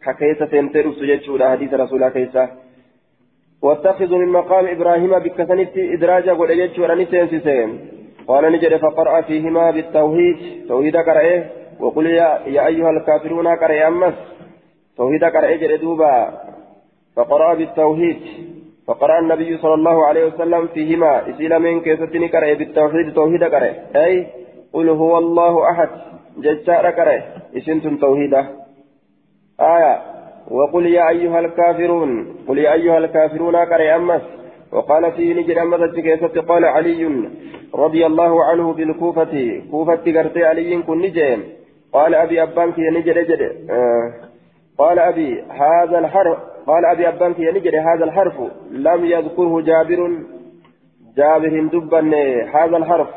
ka 0.06 0.14
keessa 0.22 0.48
seentee 0.54 0.84
dhuftu 0.88 1.12
jechuudha 1.12 1.54
hadiisa 1.54 1.84
rasuulaa 1.84 2.16
keessa. 2.18 2.48
واتخذوا 3.62 4.18
من 4.18 4.30
مقام 4.32 4.66
إبراهيم 4.68 5.20
بكثنة 5.20 5.74
إدراجا 5.76 6.34
يجوا 6.64 6.94
أن 6.94 7.06
سينسسين 7.06 7.70
قال 8.28 8.52
نجد 8.52 8.78
فقرأ 8.78 9.22
فيهما 9.22 9.72
بالتوحيد 9.72 10.38
توحيد 10.68 10.98
قرأه 10.98 11.44
وقل 11.80 12.08
يا, 12.08 12.42
يا 12.48 12.68
أيها 12.68 12.90
الكافرون 12.90 13.48
قرأ 13.48 13.88
أمس 13.88 14.14
توحيد 14.98 15.24
قرأ 15.24 15.56
جردوبا 15.56 16.16
فقرأ 17.16 17.54
بالتوحيد. 17.54 18.18
فقرأ 18.88 19.20
النبي 19.20 19.58
صلى 19.58 19.74
الله 19.74 20.06
عليه 20.06 20.26
وسلم 20.26 20.68
فيهما. 20.68 21.30
إسيل 21.30 21.60
من 21.60 21.82
كيستني 21.82 22.28
قرأ 22.28 22.54
بالتوحيد 22.54 23.14
توحيد 23.14 23.44
قرأ. 23.44 23.74
أي؟ 23.96 24.28
قل 24.74 24.90
هو 24.90 25.18
الله 25.18 25.72
أحد. 25.72 25.90
ججار 26.38 26.86
قرأ. 26.92 27.22
إسنتم 27.58 27.98
توحيدا 27.98 28.48
آية. 29.62 30.02
وقل 30.52 30.86
يا 30.86 31.10
أيها 31.10 31.40
الكافرون. 31.40 32.36
قل 32.48 32.58
يا 32.58 32.74
أيها 32.74 32.98
الكافرون 32.98 33.56
قرأ 33.56 33.96
أمس 33.96 34.22
وقال 34.72 35.12
في 35.12 35.34
نجد 35.34 35.58
أمس 35.58 35.96
كيست 35.96 36.38
قال 36.38 36.66
علي 36.66 37.30
رضي 37.76 38.06
الله 38.06 38.44
عنه 38.44 38.74
بالكوفة. 38.74 39.62
كوفة 39.72 39.96
قرتي 39.96 40.46
علي 40.46 40.82
كن 40.82 40.98
نجيم 40.98 41.57
قال 41.94 42.16
أبي 42.16 42.44
أبانك 42.44 42.78
ينجد 42.78 43.18
جد. 43.18 43.42
آه. 43.70 44.14
قال 44.78 45.00
أبي 45.00 45.42
هذا 45.42 46.00
الحرف 46.00 46.38
قال 46.68 46.86
أبي 46.86 47.08
أبانك 47.08 47.40
ينجد 47.40 47.76
هذا 47.76 48.04
الحرف 48.04 48.34
لم 48.72 49.06
يذكره 49.06 49.62
جابر. 49.62 50.00
جابر 51.18 51.70
دبا 51.74 52.02
هذا 52.56 52.78
الحرف 52.78 53.10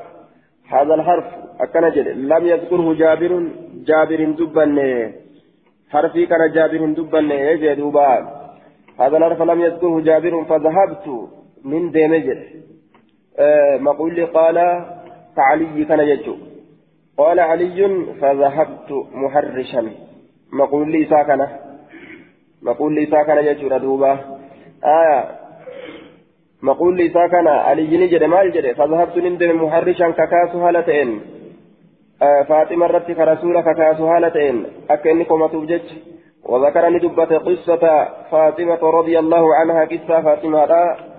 هذا 0.69 0.95
الحرف 0.95 1.25
أكنجد 1.61 2.09
لم 2.09 2.47
يذكره 2.47 2.95
جابر 2.95 3.49
جابر 3.89 4.25
دبا 4.25 4.67
حرفي 5.91 6.27
كان 6.27 6.53
جابر 6.53 6.87
دبا 6.87 7.19
يجد 7.19 7.79
دوبا. 7.79 8.41
هذا 9.01 9.17
الحرف 9.17 9.43
لم 9.43 9.61
يذكره 9.61 10.01
جابر 10.01 10.45
فذهبت 10.45 11.07
من 11.65 11.91
ديمجر 11.91 12.39
آه 13.39 13.77
مقول 13.77 14.27
قال 14.27 14.57
تعلي 15.37 15.85
كان 15.85 16.01
يجو 16.01 16.37
قال 17.21 17.39
علي 17.41 17.81
فذهبت 18.21 18.91
محرشا. 19.23 19.83
مقول 20.53 20.87
لي 20.93 21.05
ساكنة. 21.13 21.49
مقول 22.63 22.95
لي 22.95 23.07
ساكنة 23.07 23.41
يجور 23.41 23.79
دوبا. 23.79 24.13
آية 24.85 25.21
مقول 26.63 26.97
لي 26.97 27.07
ساكنة. 27.17 27.51
علي 27.51 27.93
نجد 28.03 28.23
مال 28.25 28.53
جد 28.55 28.67
فذهبت 28.79 29.17
نندم 29.25 29.65
محرشا 29.65 30.11
ككاس 30.19 30.53
هالتين 30.65 31.11
آه 32.23 32.43
فاطمة 32.43 32.87
رتك 32.87 33.19
رسولك 33.19 33.65
ككاس 33.65 34.01
هالتين 34.01 34.57
أكني 34.91 35.25
قمت 35.31 35.55
بجج 35.63 35.89
وذكرني 36.51 36.99
دبة 36.99 37.33
قصة 37.47 37.85
فاطمة 38.31 38.83
رضي 38.99 39.19
الله 39.19 39.45
عنها 39.59 39.83
قصة 39.85 40.17
فاطمة. 40.27 40.73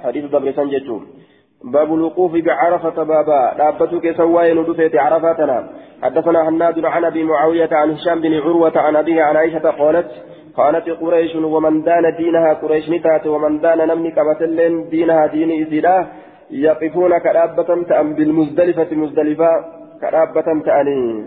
حديث 0.04 0.26
دبر 0.26 0.52
سنجتون 0.52 1.02
باب 1.64 1.94
الوقوف 1.94 2.32
بعرفة 2.32 3.04
بابا. 3.04 3.54
دابتك 3.58 4.18
سواي 4.18 4.54
ندفت 4.54 4.96
عرفاتنا 4.96 5.70
حدثنا 6.04 6.50
هناد 6.50 6.86
عن 6.86 7.06
أبي 7.06 7.24
معاوية 7.24 7.70
عن 7.72 7.92
هشام 7.92 8.22
بن 8.22 8.34
عروة 8.34 8.78
عن 8.78 8.96
أبيه 8.96 9.24
عن 9.24 9.36
عائشة 9.38 9.70
قالت 9.70 10.12
كانت 10.58 10.90
قريش 10.90 11.36
ومن 11.36 11.84
دان 11.84 12.16
دينها 12.18 12.54
قريش 12.54 12.90
نتات 12.90 13.28
ومن 13.28 13.60
دان 13.60 13.78
نمني 13.78 14.12
كبتلين 14.12 14.90
دينها 14.90 15.26
دين 15.28 15.68
إسلا 15.68 16.06
يقفون 16.52 17.18
كرابة 17.18 17.84
تأم 17.90 18.14
بالمزدلفة 18.14 18.96
مزدلفة 18.96 19.52
كرابة 20.02 20.62
تأني. 20.66 21.26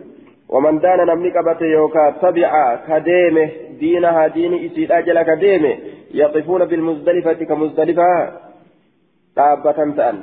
ومن 0.49 0.79
دان 0.79 0.99
نمني 1.07 1.31
كبت 1.31 1.61
يوكا 1.63 2.11
تبع 2.23 2.77
كديمه 2.89 3.49
دينها 3.81 4.27
دين 4.27 4.53
إسلا 4.65 5.01
جل 5.01 5.23
كديمه 5.23 5.75
يقفون 6.15 6.65
بالمزدلفة 6.65 7.33
كمزدلفة. 7.33 8.44
Dhaabbatan 9.37 9.93
ta'an. 9.99 10.19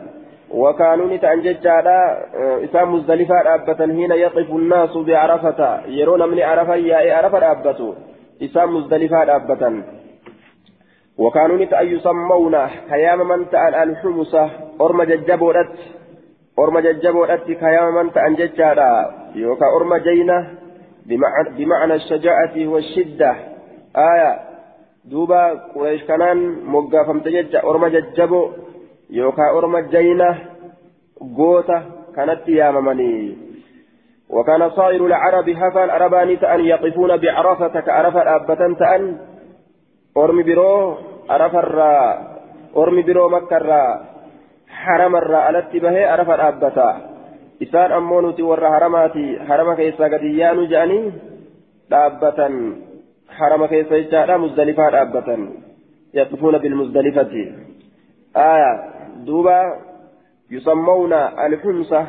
نتأن 0.53 1.41
ججادا 1.41 1.99
إسام 2.63 2.95
مزدلفة 2.95 3.55
أبة 3.55 3.77
حين 3.77 4.11
يقف 4.11 4.49
الناس 4.49 4.97
بعرفة 4.97 5.81
يرون 5.87 6.29
من 6.29 6.39
عرفة 6.41 6.75
يا 6.75 7.15
عرفة 7.15 7.51
أبته 7.51 7.95
إسام 8.41 8.75
مزدلفة 8.75 9.35
أبة 9.35 9.83
وكانوا 11.17 11.57
نتأن 11.57 11.87
يسمون 11.87 12.55
كيام 12.89 13.27
من 13.27 13.49
تأن 13.49 13.89
الحمصة 13.89 14.49
أرم 14.81 15.03
ججبورت 15.03 15.75
أرم 16.59 16.79
ججبورت 16.79 17.43
كيام 17.45 17.95
من 17.95 18.11
تأن 18.13 18.35
ججادا 18.35 18.91
يوكا 19.35 19.65
أرم 19.77 19.95
جينة 19.95 20.47
بمعنى, 21.57 21.93
الشجاعة 21.93 22.55
والشدة 22.57 23.35
آية 23.97 24.39
دوبا 25.05 25.43
قريش 25.75 26.03
كانان 26.03 26.37
مقافم 26.65 27.19
تججا 27.19 27.63
أرم 27.63 27.87
ججبو 27.87 28.49
yookaan 29.11 29.55
orma 29.55 29.81
jayna 29.93 30.35
goota 31.37 31.81
kanatti 32.15 32.57
yaamamanii 32.57 33.51
وكان 34.31 34.69
صائر 34.69 35.05
العرب 35.05 35.49
هفان 35.49 35.89
أرباني 35.89 36.35
تأن 36.35 36.59
يقفون 36.59 37.17
بعرفة 37.17 37.79
كعرفة 37.79 38.35
أبة 38.35 38.73
تأن 38.79 39.17
أرمي 40.17 40.43
برو 40.43 40.97
عرف 41.29 41.55
الرا 41.55 41.95
أرمي 42.77 43.01
برو 43.01 43.29
مكة 43.29 43.57
الرا 43.57 44.01
حرم 44.67 45.15
الرا 45.15 45.49
ألت 45.49 45.75
به 45.75 46.07
عرف 46.07 46.29
أبة 46.29 46.77
إسان 47.63 47.91
أمونتي 47.91 48.41
ور 48.41 48.69
حرماتي 48.69 49.39
حرم 49.47 49.73
كيسا 49.73 50.03
قديان 50.03 50.67
جاني 50.67 51.11
أبة 51.91 52.39
حرم 53.37 53.65
كيسا 53.65 53.97
جاء 54.11 54.37
مزدلفة 54.37 55.01
أبة 55.01 55.29
يقفون 56.13 56.57
بالمزدلفة 56.57 57.33
آية 58.35 59.00
دوبا 59.25 59.61
يسمون 60.51 61.13
الحمصة 61.13 62.07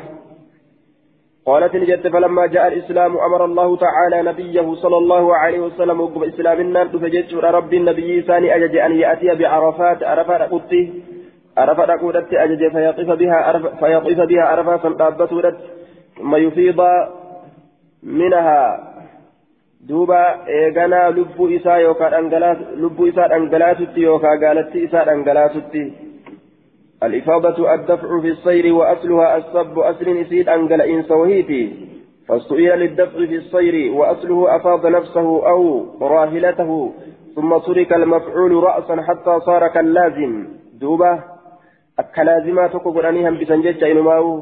قالت 1.45 1.75
نجت 1.75 2.07
فلما 2.07 2.45
جاء 2.45 2.67
الإسلام 2.67 3.17
أمر 3.17 3.45
الله 3.45 3.77
تعالى 3.77 4.21
نبيه 4.31 4.75
صلى 4.75 4.97
الله 4.97 5.35
عليه 5.35 5.59
وسلم 5.59 6.01
وقم 6.01 6.23
إسلامنا 6.23 6.83
تفجت 6.83 7.33
رب 7.33 7.73
النبي 7.73 8.21
ثاني 8.21 8.55
أجج 8.55 8.75
أن 8.77 8.91
يأتي 8.91 9.35
بعرفات. 9.35 10.03
عرفات 10.03 10.41
قطي 10.51 10.83
عرفات 11.57 11.89
قدت 11.89 12.33
أجج 12.33 12.71
فيقف 12.71 13.09
بها 13.19 13.59
فيقف 13.79 14.19
بها 14.19 14.43
عرفات 14.43 14.79
فانقابت 14.79 15.29
ثم 16.17 16.35
يفيض 16.35 16.81
منها. 18.03 18.93
duuba 19.87 20.19
eeganaa 20.47 21.09
lubbuu 21.15 21.47
isaa 21.47 21.77
yookaan 21.77 22.29
dhangalaasutti 23.31 24.03
yookaan 24.03 24.39
gaalatti 24.43 24.83
isaa 24.83 25.05
dhangalaasutti 25.09 25.81
الإفاضة 27.03 27.73
الدفع 27.73 28.21
في 28.21 28.29
الصير 28.29 28.73
وأصلها 28.73 29.37
الصب 29.37 29.79
أصل 29.79 30.17
إسيد 30.17 30.49
أنجل 30.49 30.81
إنس 30.81 31.11
وهيتي 31.11 31.73
فاستئل 32.27 32.79
للدفع 32.79 33.25
في 33.25 33.35
الصير 33.35 33.93
وأصله 33.93 34.55
أفاض 34.55 34.85
نفسه 34.85 35.49
أو 35.49 35.85
راهلته. 36.01 36.91
ثم 37.35 37.57
ترك 37.57 37.93
المفعول 37.93 38.63
رأسا 38.63 39.01
حتى 39.01 39.39
صار 39.45 39.67
كاللازم. 39.67 40.47
دوبة. 40.79 41.23
الكلازمة 41.99 42.67
تقول 42.67 43.05
أنيهم 43.05 43.37
بسنجج 43.39 43.83
إنماو. 43.83 44.41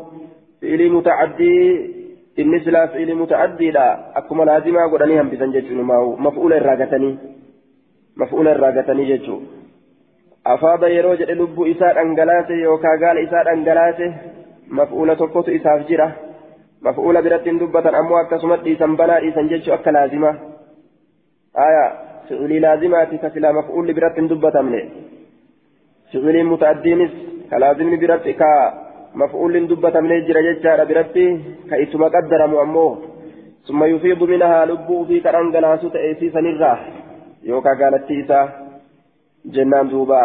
فإلي 0.62 0.90
متعدي. 0.90 1.92
النسلة 2.40 2.86
فإلي 2.86 3.14
متعدي 3.14 3.72
لا. 3.72 4.18
أكما 4.18 4.44
لازمة 4.44 4.92
قل 4.92 5.04
أنيهم 5.04 5.30
بسنجج 5.30 5.66
إنماو. 5.72 6.16
مفعول 6.16 6.54
الراقتني. 6.54 7.18
مفعول 8.18 8.48
الراقتني 8.48 9.18
ججو 10.46 10.54
أفاض 10.54 10.84
يروج 10.84 11.22
لب 11.22 11.62
إساء 11.62 12.02
أنجلاته 12.02 12.54
يوكا 12.54 12.90
قال 13.06 13.18
إساء 13.28 13.54
أنجلاته 13.54 14.14
مفعول 14.68 15.16
تقوت 15.16 15.50
إساء 15.50 15.82
جرة 15.90 16.16
مفعول 16.82 17.22
برد 17.22 17.44
دبة 17.44 18.00
أمو 18.00 18.18
أكسمت 18.18 18.68
إسان 18.68 18.96
بنا 18.96 19.28
إسان 19.28 19.48
ججو 19.48 19.74
أكا 19.74 19.90
لازمة. 19.90 20.40
آية 21.58 21.86
فعلي 22.30 22.60
لازمة 22.60 23.04
كسلا 23.04 23.52
مفعول 23.52 23.94
برد 23.94 24.28
دبة 24.28 24.62
منه 24.62 24.90
فعلي 26.14 26.44
متعدينس 26.44 27.12
كلازم 27.52 28.00
برد 28.00 28.30
كا 28.30 28.74
مفعول 29.16 29.68
دبة 29.68 30.00
منه 30.00 30.20
جرى 30.28 30.54
ججارة 30.54 30.84
برد 30.84 31.42
كإسما 31.70 32.08
قدر 32.08 32.48
مؤموه 32.48 32.98
ثم 33.68 33.84
يفيض 33.84 34.24
منها 34.24 34.66
لب 34.66 35.06
في 35.08 35.20
كرنجلاسو 35.20 35.88
تأسيسا 35.90 36.40
الراح 36.40 36.82
يوكا 37.44 37.70
قالت 37.80 38.12
إساء 38.12 38.61
jennaan 39.46 39.90
duuba. 39.92 40.22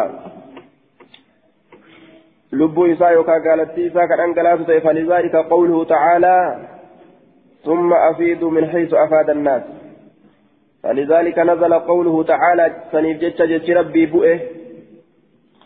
Lubbuu 2.53 2.85
isaa 2.85 3.11
yookaan 3.11 3.43
gaalattii 3.43 3.87
isaa 3.87 4.09
kan 4.09 4.19
dhangalaasu 4.19 4.65
ta'e 4.65 4.81
falizaalika 4.81 5.45
qawluhu 5.53 5.85
tacaalaa 5.85 6.77
ثم 7.67 7.93
أفيدوا 7.93 8.51
من 8.51 8.65
حيث 8.71 8.95
أفاد 8.95 9.31
الناس 9.31 9.63
فلذلك 10.83 11.39
نزل 11.39 11.75
قوله 11.75 12.23
تعالى 12.23 12.65
سنيف 12.93 13.17
جتش 13.23 13.43
جتش 13.43 13.71
ربي 13.71 14.07
بؤه 14.07 14.41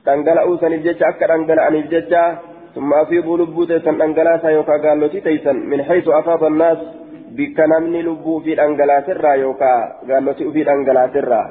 دنقلأوا 0.06 0.56
سنيف 0.56 0.80
جتش 0.86 1.02
أكا 1.02 1.26
دنقلأ 1.26 1.68
أنيف 1.68 1.86
جتش 1.94 2.14
ثم 2.74 2.94
أفيضوا 2.94 3.38
لبو 3.38 3.64
تيسن 3.64 3.98
دنقلاسا 3.98 4.48
يوكا 4.48 4.76
قالوا 4.82 5.08
تيسن 5.08 5.56
من 5.70 5.82
حيث 5.82 6.08
أفاض 6.08 6.44
الناس 6.44 6.78
بكنمني 7.36 8.02
لبو 8.02 8.40
في 8.40 8.54
دنقلاس 8.54 9.06
الرا 9.14 9.32
يوكا 9.34 9.74
قالوا 10.08 10.32
في 10.32 10.60
دنقلاس 10.68 11.16
الرا 11.16 11.42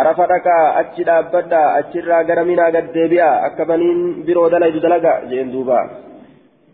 arafa 0.00 0.30
dhaqaa 0.32 0.64
achi 0.80 1.04
dhaabbadhaa 1.08 1.74
achirraa 1.80 2.22
gara 2.30 2.44
minaa 2.50 2.70
gad 2.76 2.86
deebi'a 2.96 3.30
akka 3.48 3.68
baniin 3.70 4.00
biroo 4.26 4.48
dalaydu 4.54 4.80
dalaga 4.80 5.12
jeen 5.30 5.52
duuba. 5.52 5.82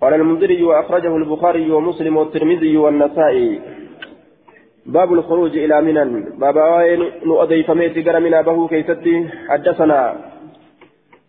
قال 0.00 0.14
المنذري 0.14 0.62
وأخرجه 0.62 1.16
البخاري 1.16 1.70
ومسلم 1.70 2.16
والترمذي 2.16 2.76
والنسائي 2.76 3.60
باب 4.86 5.12
الخروج 5.12 5.56
إلى 5.58 5.82
منى 5.82 6.04
باب 6.38 6.56
وين 6.56 7.00
نؤدي 7.26 7.62
فميت 7.62 8.08
قال 8.08 8.22
منا 8.22 8.40
به 8.42 8.68
كيستي 8.68 9.28
حدثنا 9.48 10.00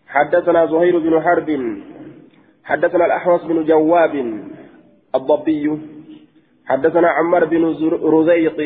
حدثنا 0.07 0.65
زهير 0.65 0.99
بن 0.99 1.21
حرب 1.21 1.49
حدثنا 2.63 3.05
الأحوص 3.05 3.43
بن 3.43 3.63
جواب 3.63 4.13
الضبي 5.15 5.65
حدثنا 6.65 7.09
عمر 7.09 7.45
بن 7.45 7.63
رزيق 8.03 8.59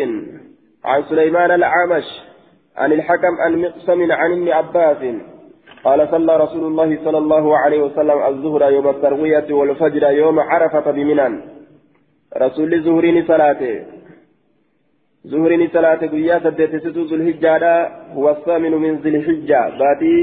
عن 0.85 1.03
سليمان 1.09 1.51
العامش 1.51 2.03
عن 2.77 2.91
الحكم 2.91 3.33
عن 3.39 3.61
مقسم 3.61 4.11
عن 4.11 4.31
ابن 4.31 4.49
عباس 4.49 5.15
قال 5.83 6.07
صلى 6.11 6.37
رسول 6.37 6.63
الله 6.65 6.97
صلى 7.05 7.17
الله 7.17 7.57
عليه 7.57 7.81
وسلم 7.81 8.17
الظهر 8.31 8.71
يوم 8.71 8.89
التروية 8.89 9.53
والفجر 9.53 10.11
يوم 10.11 10.39
عرفة 10.39 10.91
بمنى. 10.91 11.39
رسول 12.37 12.81
زهرين 12.83 13.25
صلاته. 13.27 13.75
زهرين 15.25 15.69
صلاته 15.73 16.07
قيا 16.07 16.39
سدت 16.39 16.73
ذو 16.85 17.15
الحجة 17.15 17.87
هو 18.13 18.29
الثامن 18.29 18.71
من 18.71 18.95
ذي 18.95 19.09
الحجة 19.09 19.59
باتي 19.79 20.15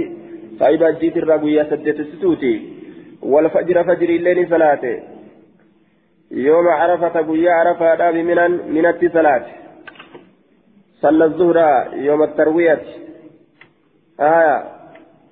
فإذا 0.60 0.90
جيت 0.90 1.16
الرقيا 1.16 1.64
سدت 1.70 1.98
ستوتي 2.10 2.54
والفجر 3.22 3.84
فجر 3.84 4.08
الليل 4.08 4.48
صلاته. 4.50 4.96
يوم 6.30 6.66
عرفة 6.68 7.20
قيا 7.28 7.52
عرفة 7.52 8.10
بمنى 8.10 8.48
من 8.48 8.86
الصلاة 8.86 9.59
صلى 11.02 11.24
الظهر 11.24 11.58
يوم 11.94 12.22
التروية. 12.22 12.82
آية 14.20 14.64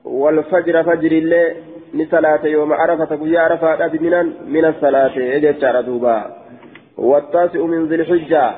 والفجر 0.05 0.83
فجر 0.83 1.13
الليل 1.13 1.55
لصلاة 1.95 2.47
يوم 2.47 2.73
عرفة 2.73 3.17
قيا 3.17 3.41
عرفة 3.41 3.93
من 4.05 4.33
من 4.55 4.65
الصلاة 4.65 5.15
إجت 5.37 5.65
دوبا. 5.87 6.19
والتاسع 6.99 7.61
من 7.65 7.89
ذي 7.89 7.95
الحجة 7.95 8.51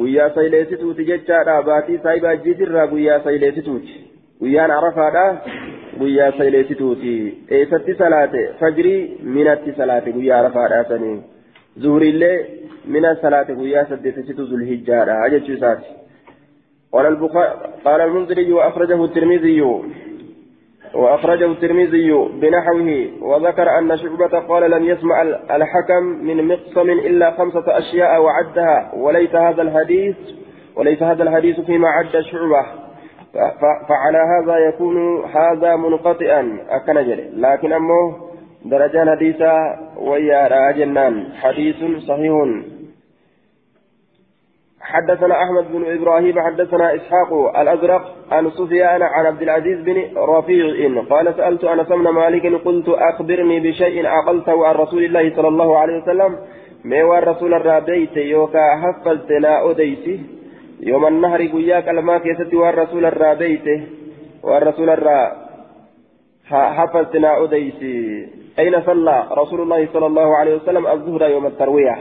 قيا 0.00 0.28
سيليستوت 0.34 1.00
جتشارا 1.00 1.60
باتي 1.60 1.98
سايبا 1.98 2.34
جيترا 2.34 2.86
قيا 2.86 3.18
سيليستوت 3.24 3.86
قيا 4.40 4.62
عرفة 4.62 5.38
قيا 6.00 6.30
سيليستوت 6.38 7.04
إيست 7.52 7.86
صلاة 7.98 8.34
فجري 8.60 9.18
من 9.22 9.48
الصلاة 9.48 10.04
قيا 10.16 10.34
عرفة 10.34 10.82
سنين. 10.88 11.22
ظهر 11.78 12.02
الليل 12.02 12.44
من 12.84 13.04
الصلاة 13.04 13.48
قيا 13.60 13.86
سدست 13.90 14.40
ذو 14.40 14.56
الحجة 14.56 15.26
أجت 15.26 15.60
ساتي 15.60 16.01
قال 16.92 17.06
البخاري 17.06 17.50
قال 17.84 18.00
المنذري 18.00 18.52
وأخرجه 18.52 19.04
الترمذي 19.04 19.62
وأخرجه 20.94 21.46
الترمذي 21.46 22.12
بنحوه 22.12 23.08
وذكر 23.20 23.78
أن 23.78 23.98
شعبة 23.98 24.38
قال 24.38 24.70
لم 24.70 24.84
يسمع 24.84 25.22
الحكم 25.50 26.02
من 26.02 26.48
مقسم 26.48 26.90
إلا 26.90 27.30
خمسة 27.30 27.78
أشياء 27.78 28.22
وعدها 28.22 28.92
وليس 28.94 29.34
هذا 29.34 29.62
الحديث 29.62 30.16
وليس 30.76 31.02
هذا 31.02 31.22
الحديث 31.22 31.60
فيما 31.60 31.88
عد 31.88 32.20
شعبة. 32.20 32.66
فعلى 33.88 34.18
هذا 34.18 34.58
يكون 34.58 35.24
هذا 35.24 35.76
منقطعا 35.76 36.58
أكنجل 36.70 37.42
لكن 37.42 37.72
أمه 37.72 38.16
درجان 38.64 39.10
حديثا 39.10 39.78
ويا 39.98 40.48
راجنان. 40.48 41.26
حديث 41.34 41.76
صحيح. 42.08 42.32
حدثنا 44.92 45.34
أحمد 45.42 45.72
بن 45.72 45.82
إبراهيم 45.94 46.40
حدثنا 46.40 46.94
إسحاق 46.94 47.58
الأزرق 47.60 48.02
عن 48.32 48.50
سفيان 48.50 49.02
عن 49.02 49.26
عبد 49.26 49.42
العزيز 49.42 49.78
بن 49.80 49.96
رفيع. 50.16 51.02
قال 51.10 51.34
سألت 51.36 51.64
أنس 51.64 51.88
بن 51.88 52.08
مالك 52.08 52.46
قلت 52.64 52.88
أخبرني 52.88 53.60
بشيء 53.60 54.06
عقلته 54.06 54.66
عن 54.66 54.74
رسول 54.74 55.04
الله 55.04 55.36
صلى 55.36 55.48
الله 55.48 55.78
عليه 55.78 56.02
وسلم. 56.02 56.38
ما 56.84 57.18
رسول 57.18 57.54
الرابيت 57.54 58.16
يوكا 58.16 58.76
حفظتنا 58.82 59.70
أديته 59.70 60.20
يوم 60.80 61.06
النهر 61.06 61.46
قياك 61.46 61.88
الما 61.88 62.18
كيست 62.18 62.54
والرسول 62.54 63.04
الرابيت. 63.04 63.66
والرسول 64.42 64.90
الرا 64.90 65.32
حفظتنا 66.50 67.44
أديته 67.44 68.28
أين 68.58 68.82
صلى 68.82 69.26
رسول 69.32 69.60
الله 69.60 69.88
صلى 69.92 70.06
الله 70.06 70.36
عليه 70.36 70.54
وسلم 70.56 70.86
الظهر 70.86 71.30
يوم 71.30 71.46
الترويح؟ 71.46 71.98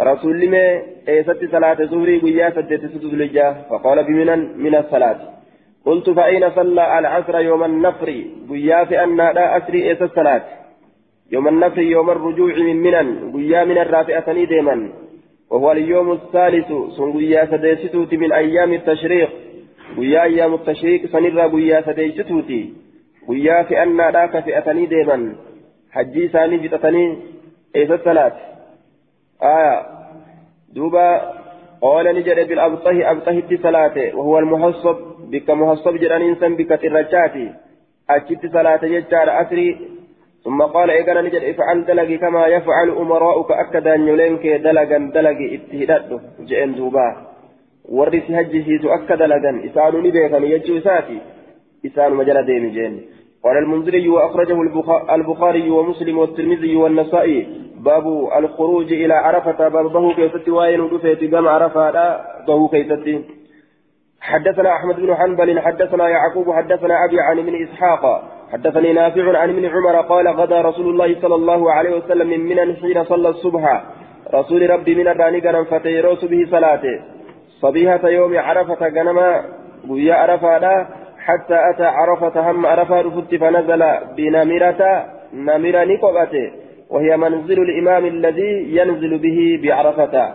رسول 0.00 0.48
ما 0.50 0.82
ايست 1.08 1.44
صلاة 1.52 1.84
زهري 1.84 2.18
قيا 2.18 2.50
سدت 2.50 2.86
ستدلجا 2.86 3.52
فقال 3.70 4.04
بمنا 4.04 4.36
من 4.36 4.74
الصلاة. 4.74 5.18
قلت 5.86 6.10
فأين 6.10 6.50
صلى 6.50 6.98
العصر 6.98 7.38
يوم 7.38 7.64
النفر؟ 7.64 8.24
قيا 8.50 8.84
في 8.84 9.04
أن 9.04 9.16
لا 9.16 9.56
أسري 9.56 9.88
ايس 9.88 10.02
الصلاة. 10.02 10.42
يوم 11.32 11.48
النفر 11.48 11.80
يوم 11.80 12.10
الرجوع 12.10 12.54
من 12.54 12.76
منن 12.76 13.32
قيا 13.32 13.64
من 13.64 13.78
الرافئة 13.78 14.44
ديما 14.44 14.92
وهو 15.50 15.72
اليوم 15.72 16.12
الثالث 16.12 16.68
سن 16.96 17.12
قيا 17.12 17.44
سديستوتي 17.44 18.16
من 18.16 18.32
أيام 18.32 18.72
التشريق. 18.72 19.30
قيا 19.96 20.22
أيام 20.22 20.54
التشريق 20.54 21.06
سنرى 21.06 21.44
قيا 21.54 21.80
سديستوتي 21.80 22.72
قيا 23.28 23.62
في 23.62 23.82
أن 23.82 23.96
لا 23.96 24.26
كفئة 24.26 24.72
ديما 24.72 25.34
حجي 25.92 26.28
ثاني 26.28 26.68
فتتني 26.68 27.18
ايس 27.76 27.90
الصلاة. 27.90 28.49
آية. 29.42 29.86
دوبا 30.74 31.32
قال 31.82 32.14
نجد 32.14 32.48
بالأبطه 32.48 33.10
أبطه 33.10 33.56
صلاة 33.62 33.96
وهو 34.14 34.38
المحصب. 34.38 34.96
بك 35.30 35.50
محصب 35.50 35.96
جران 35.96 36.22
إنسان 36.22 36.56
بك 36.56 36.68
ترجاتي. 36.82 37.52
أجت 38.10 38.52
صلاة 38.52 38.80
ججار 38.82 39.42
أسري. 39.42 39.78
ثم 40.44 40.62
قال 40.62 40.90
إيقنا 40.90 41.22
نجد 41.22 41.42
افعل 41.42 41.84
دلقي 41.84 42.16
كما 42.18 42.46
يفعل 42.46 42.88
أمراؤك. 42.90 43.50
أكدا 43.50 43.94
يلينك 43.94 44.46
دلقا 44.46 44.98
دلقي 45.14 45.54
اتهدده 45.54 46.20
جئن 46.40 46.74
دوبا. 46.74 47.08
ورث 47.88 48.30
هجه 48.30 48.66
تؤكد 48.82 49.18
دلقا 49.18 49.52
إسان 49.66 49.96
نبيكا 49.96 50.36
يجو 50.36 50.80
ساتي. 50.80 51.18
إسان 51.86 52.12
مجال 52.12 52.46
ديم 52.46 52.70
جين 52.70 53.00
قال 53.44 53.56
المنذري 53.56 54.08
وأخرجه 54.08 54.58
البخاري 55.14 55.70
ومسلم 55.70 56.18
والترمذي 56.18 56.76
والنسائي. 56.76 57.69
باب 57.84 58.28
الخروج 58.38 58.92
إلى 58.92 59.14
عرفة 59.14 59.68
باب 59.68 59.92
به 59.92 60.14
كيست 60.14 60.48
وين 60.48 60.80
ودفيت 60.80 61.34
قام 61.34 61.48
عرفة 61.48 61.90
به 62.46 62.68
كيست 62.68 63.06
حدثنا 64.20 64.76
أحمد 64.76 64.96
بن 64.96 65.14
حنبل 65.14 65.60
حدثنا 65.60 66.08
يعقوب 66.08 66.52
حدثنا 66.52 67.04
أبي 67.04 67.20
عن 67.20 67.38
ابن 67.38 67.62
إسحاق. 67.62 68.22
حدثني 68.52 68.92
نافع 68.92 69.38
عن 69.38 69.50
ابن 69.50 69.64
عمر 69.66 70.00
قال 70.00 70.28
غدا 70.28 70.60
رسول 70.60 70.88
الله 70.88 71.20
صلى 71.20 71.34
الله 71.34 71.72
عليه 71.72 71.96
وسلم 71.96 72.28
من 72.28 72.40
منن 72.40 72.76
حين 72.76 73.04
صلى 73.04 73.28
الصبح. 73.28 73.82
رسول 74.34 74.70
ربي 74.70 74.94
من 74.94 75.08
الراني 75.08 75.64
فتيروس 75.64 76.24
به 76.24 76.46
صلاته. 76.50 77.00
صبيحة 77.60 78.08
يوم 78.08 78.38
عرفة 78.38 78.88
غنما 78.88 79.44
ويا 79.88 80.14
عرفة 80.14 80.86
حتى 81.18 81.58
أتى 81.70 81.84
عرفة 81.84 82.50
هم 82.50 82.66
عرفة 82.66 83.00
رفت 83.00 83.34
فنزل 83.34 83.82
بنمرة 84.16 85.06
نمرة 85.34 85.84
نقبته. 85.84 86.50
وهي 86.90 87.16
منزل 87.16 87.58
الإمام 87.62 88.04
الذي 88.06 88.76
ينزل 88.78 89.18
به 89.18 89.60
بعرفة. 89.62 90.34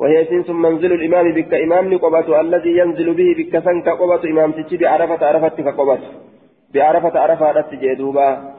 وهي 0.00 0.24
سنس 0.24 0.50
منزل 0.50 0.92
الإمام 0.92 1.32
بك 1.32 1.54
إمام 1.54 1.94
نقبته 1.94 2.40
الذي 2.40 2.72
ينزل 2.78 3.14
به 3.14 3.34
بك 3.38 3.64
سنك 3.64 3.88
قبة. 3.88 4.30
إمام 4.30 4.52
تجي 4.52 4.76
بعرفة 4.76 5.26
عرفة 5.26 5.48
كقبته 5.48 6.10
بعرفة 6.74 7.20
عرفة 7.20 7.60
تجدوبا 7.60 8.54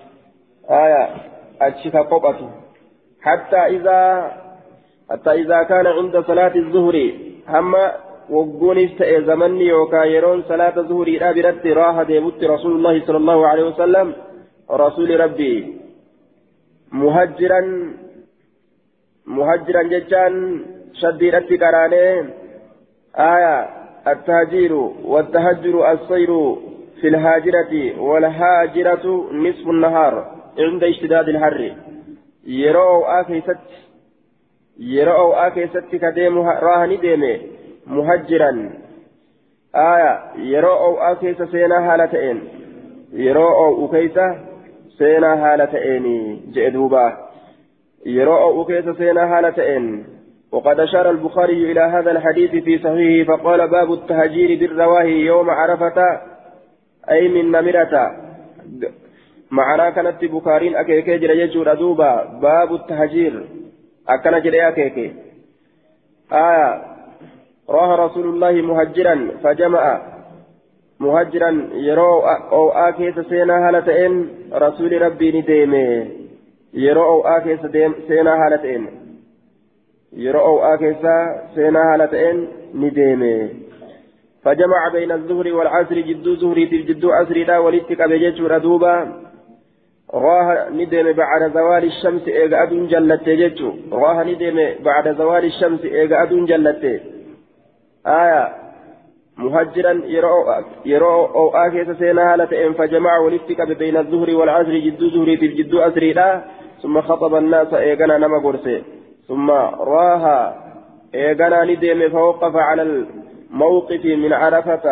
آية 0.70 1.10
أتشك 1.62 1.96
قبته 1.96 2.50
حتى 3.22 3.58
إذا 3.58 4.32
حتى 5.12 5.32
إذا 5.32 5.64
كان 5.64 5.88
عند 5.88 6.20
صلاة 6.20 6.56
الظهر 6.56 7.12
هم 7.48 7.74
وقونيس 8.30 8.96
تأي 8.98 9.24
زمني 9.24 9.66
يوكا 9.68 10.04
يرون 10.04 10.44
صلاة 10.44 10.76
الظهر 10.78 11.08
إلى 11.08 11.34
برد 11.34 11.68
راها 11.68 12.04
ديبت 12.04 12.44
رسول 12.44 12.72
الله 12.72 13.06
صلى 13.06 13.18
الله 13.18 13.48
عليه 13.48 13.64
وسلم. 13.64 14.14
رسول 14.72 15.20
ربي. 15.20 15.81
مهجرا 16.92 17.62
مهجرا 19.26 19.84
ججان 19.84 20.66
شديدة 20.94 21.48
قرانه 21.62 22.30
آية 23.16 23.70
التهجير 24.08 24.74
والتهجر 25.04 25.92
الصير 25.92 26.56
في 27.02 27.08
الهاجرة 27.08 28.02
والهاجرة 28.02 29.30
نصف 29.34 29.68
النهار 29.68 30.36
عند 30.60 30.84
اشتداد 30.84 31.30
الحر 31.30 31.76
يرو 32.46 33.02
آكيست 33.04 33.58
يرو 34.80 35.34
آكيست 35.34 35.86
كديم 35.92 36.40
راهني 36.40 36.98
ديمي 36.98 37.42
مهجرا 37.88 38.70
آية 39.76 40.22
يرو 40.38 40.98
آكيس 40.98 41.42
سينا 41.42 41.94
هالتين 41.94 42.42
يرو 45.02 45.32
أكيس 45.32 45.38
سينا 45.38 45.54
هالتين 45.54 46.06
جئدوبا 46.52 47.18
يرو 48.06 48.62
أكيس 48.62 48.98
سينا 48.98 49.38
هالتين 49.38 50.06
وقد 50.52 50.80
أشار 50.80 51.10
البخاري 51.10 51.72
إلى 51.72 51.82
هذا 51.82 52.12
الحديث 52.12 52.64
في 52.64 52.78
صحيحه 52.78 53.38
فقال 53.38 53.68
باب 53.68 53.94
التهجير 53.94 54.60
بالرواهي 54.60 55.26
يوم 55.26 55.50
عرفة 55.50 56.22
أي 57.10 57.28
من 57.28 57.52
نمرة. 57.52 58.12
معنى 59.52 59.92
كانت 59.92 60.26
بكارين 60.26 60.76
أكيكي 60.76 61.18
جرى 61.18 61.42
يجور 61.42 61.72
أدوبا 61.72 62.40
باب 62.42 62.74
التهجير. 62.74 63.46
أكن 64.10 64.42
جرى 64.42 64.68
أكيكي 64.68 65.14
آية 66.32 66.82
راه 67.70 68.06
رسول 68.06 68.28
الله 68.28 68.52
مهجرا 68.52 69.32
فجمع 69.44 70.02
مهجرا 71.02 71.52
يرو 71.74 72.20
أو 72.58 72.70
آكيس 72.70 73.20
سينا 73.30 73.56
هالتين 73.68 74.14
رسول 74.54 75.02
ربي 75.02 75.28
نديمي 75.36 75.88
يرو 76.74 77.04
أو 77.12 77.20
آكيس 77.38 77.60
سينا 78.08 78.34
هالتين 78.42 78.84
يرو 80.14 80.40
أو 80.40 80.56
آكيس 80.74 81.04
سينا 81.56 81.82
هالتين 81.94 82.38
نديمي 82.82 83.50
فجمع 84.44 84.82
بين 84.94 85.12
الظهر 85.12 85.54
والعصر 85.54 85.98
جدو 86.10 86.36
ظهري 86.36 86.66
جدو 86.66 87.12
عصري 87.12 87.44
لا 87.44 87.58
ولدتك 87.58 88.02
بجيش 88.10 88.42
ردوبا 88.42 88.96
راه 90.14 90.70
ندم 90.70 91.12
بعد 91.12 91.42
زوال 91.54 91.84
الشمس 91.84 92.28
إيغا 92.28 92.64
أدون 92.64 92.88
جلت 92.88 93.30
جيتشو 93.30 93.72
راه 93.92 94.24
ندم 94.24 94.58
بعد 94.88 95.06
زوال 95.18 95.46
الشمس 95.46 95.84
إيغا 95.86 96.24
أدون 96.24 96.46
جلت. 96.46 96.84
آية. 98.08 98.61
مهجرا 99.42 99.94
يرو 100.86 101.26
أو 101.26 101.46
آكيس 101.50 101.90
سينا 102.00 102.34
هالتين 102.34 102.74
فجمع 102.74 103.18
ولدتك 103.18 103.60
بين 103.80 103.98
الظهر 103.98 104.30
والعصر 104.36 104.76
جدو 104.86 105.06
ظهري 105.10 105.36
جدو 105.36 105.82
عصري 105.82 106.14
لا. 106.14 106.42
ثم 106.82 107.02
خطب 107.02 107.36
الناس 107.36 107.74
إيغانا 107.74 108.18
نما 108.18 108.38
قرسي. 108.46 108.84
ثم 109.28 109.52
راها 109.92 110.40
إيغانا 111.16 111.64
ندم 111.70 112.10
فوقف 112.10 112.56
على 112.56 113.06
موقف 113.52 114.06
من 114.06 114.34
عرفة. 114.34 114.86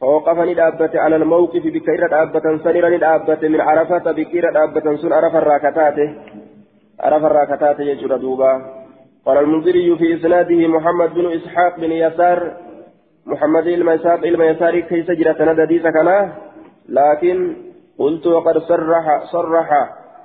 فوقفني 0.00 0.54
دابت 0.54 0.96
على 0.96 1.16
الموقف 1.16 1.64
بكير 1.74 2.02
دابة 2.10 2.44
سنرني 2.64 2.98
دابت 2.98 3.44
من 3.44 3.60
عرفة 3.60 4.12
بكير 4.12 4.44
دابة 4.58 4.96
سن 4.96 5.12
عرف 5.12 5.34
الراكتات 5.36 5.98
عرف 7.00 7.24
الراكتات 7.24 7.80
يجر 7.80 8.16
دوبا. 8.16 8.52
قال 9.26 9.38
المنذري 9.38 9.96
في 9.98 10.14
إسناده 10.14 10.60
محمد 10.66 11.14
بن 11.14 11.26
إسحاق 11.32 11.80
بن 11.80 11.92
يسار 11.92 12.38
محمد 13.26 13.66
الميساق 13.66 14.26
الميسار 14.26 14.80
كيس 14.80 15.10
جرت 15.10 15.42
ندديس 15.42 15.82
كنا. 15.82 16.32
لكن 16.88 17.56
قلت 17.98 18.26
وقد 18.26 18.58
صرح 18.58 19.24
صرح. 19.32 19.68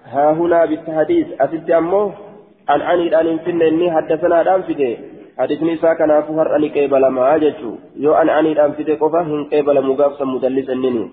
ها 0.06 0.32
هنا 0.32 0.66
بالتحديث. 0.66 1.28
أتت 1.42 1.70
أمه. 1.70 2.14
عن 2.70 2.82
عني 2.82 3.08
الآن 3.08 3.28
إني 3.62 3.92
حدثنا 3.92 4.42
الآن 4.42 4.62
في 4.62 4.98
حديثني 5.40 5.74
إساء 5.74 5.94
كنافو 5.94 6.40
هر 6.40 6.56
أني 6.56 6.70
قيبل 6.70 7.08
ما 7.08 7.36
أججو 7.36 7.76
يو 7.96 8.14
أن 8.14 8.30
أني 8.30 8.52
الآن 8.52 8.72
في 8.72 8.84
قفا. 8.84 9.22
هن 9.22 9.44
قيبل 9.52 9.88
مقافصا 9.88 10.26
مدلسا 10.26 10.74
نيني 10.74 11.10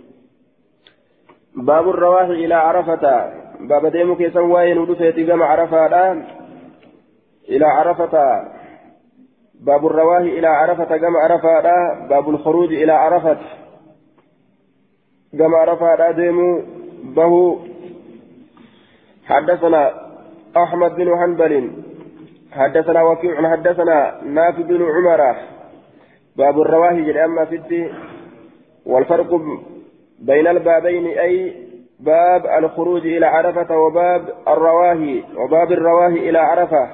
باب 1.56 1.88
الرواه 1.88 2.30
إلى 2.30 2.54
عرفة. 2.54 3.04
باب 3.60 3.86
ديمو 3.86 4.16
كيسا 4.16 4.40
واين 4.40 4.78
ودفيت 4.78 5.30
قم 5.30 5.42
عرفة. 5.42 6.12
إلى 7.48 7.66
عرفة. 7.66 8.14
باب 9.60 9.86
الرواه 9.86 10.20
إلى 10.20 10.46
عرفة 10.46 10.84
قم 10.84 11.16
عرفة 11.16 11.60
باب 12.08 12.28
الخروج 12.30 12.72
إلى 12.72 12.92
عرفة. 12.92 13.38
قم 15.32 15.54
عرفة 15.54 16.10
ديمو 16.10 16.62
به 17.04 17.58
حدثنا 19.24 19.94
أحمد 20.56 20.94
بن 20.94 21.16
حنبل 21.18 21.72
حدثنا 22.52 23.02
وكيع 23.02 23.50
حدثنا 23.50 24.20
نافع 24.24 24.62
بن 24.62 24.82
عمر. 24.82 25.36
باب 26.36 26.60
الرواهي 26.60 27.24
أما 27.24 27.44
في 27.44 27.90
والفرق 28.86 29.40
بين 30.20 30.46
البابين 30.46 31.06
أي 31.06 31.64
باب 32.00 32.46
الخروج 32.46 33.06
إلى 33.06 33.26
عرفة 33.26 33.78
وباب 33.78 34.28
الرواهي 34.48 35.22
وباب 35.36 35.72
الرواهي 35.72 36.30
إلى 36.30 36.38
عرفة. 36.38 36.88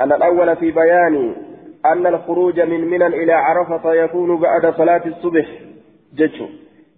أن 0.00 0.12
الأول 0.12 0.56
في 0.56 0.70
بيان 0.70 1.47
أن 1.92 2.06
الخروج 2.06 2.60
من 2.60 2.80
منى 2.90 3.06
إلى 3.06 3.32
عرفة 3.32 3.94
يكون 3.94 4.40
بعد 4.40 4.74
صلاة 4.74 5.02
الصبح 5.06 5.46
جتشو 6.14 6.46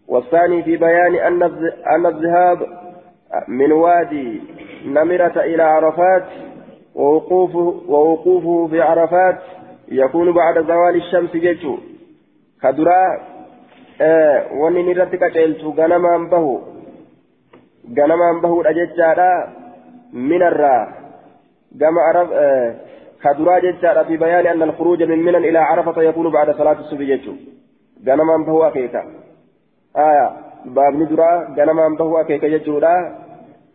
والثاني 0.08 0.62
في 0.62 0.76
بيان 0.76 1.14
أن 1.14 1.42
أن 1.96 2.06
الذهاب 2.06 2.58
من 3.48 3.72
وادي 3.72 4.40
نمرة 4.86 5.40
إلى 5.40 5.62
عرفات 5.62 6.26
ووقوفه, 6.94 7.82
ووقوفه 7.88 8.68
في 8.70 8.80
عرفات 8.80 9.38
يكون 9.88 10.32
بعد 10.32 10.66
زوال 10.66 10.96
الشمس 10.96 11.36
جيتشو 11.36 11.76
كدرا 12.62 13.20
آه 14.00 14.52
وني 14.52 14.82
نرتك 14.82 15.24
قيلتو 15.24 15.70
غنمان 15.70 16.28
بهو 16.28 16.58
غنمان 17.98 18.40
بهو 18.40 18.62
أججارا 18.62 19.48
من 20.12 20.42
الرا. 20.42 20.88
كما 21.80 22.00
عرف 22.00 22.32
آه 22.32 22.74
كدرا 23.24 23.58
ججارا 23.58 24.02
في 24.02 24.16
بيان 24.16 24.46
أن 24.46 24.62
الخروج 24.62 25.02
من 25.02 25.18
منى 25.18 25.38
إلى 25.48 25.58
عرفة 25.58 26.02
يكون 26.02 26.32
بعد 26.32 26.48
صلاة 26.60 26.78
الصبح 26.80 27.00
جيتشو 27.10 27.34
غنمان 28.06 28.44
بهو 28.44 28.62
أكيكا 28.68 29.02
آية 29.96 30.26
باب 30.64 30.94
ندرا 30.94 31.30
غنمان 31.58 31.96
بهو 31.96 32.20
أكيكا 32.20 32.48
ججورا 32.48 32.94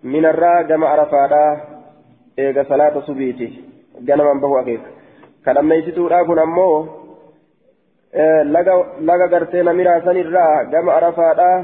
من 0.04 0.26
الرا 0.26 0.62
كما 0.62 0.88
عرفاتا 0.88 1.76
eega 2.38 2.66
salaata 2.68 3.02
subiiti 3.08 3.48
ganaman 4.08 4.40
bahu 4.44 4.58
akeeka 4.60 4.90
kadhammeessituudha 5.46 6.26
kun 6.30 6.40
ammoo 6.40 6.76
laga 9.08 9.28
gartee 9.34 9.64
namiraasan 9.64 10.20
irraa 10.24 10.66
gama 10.74 10.96
arafaadhaa 10.96 11.58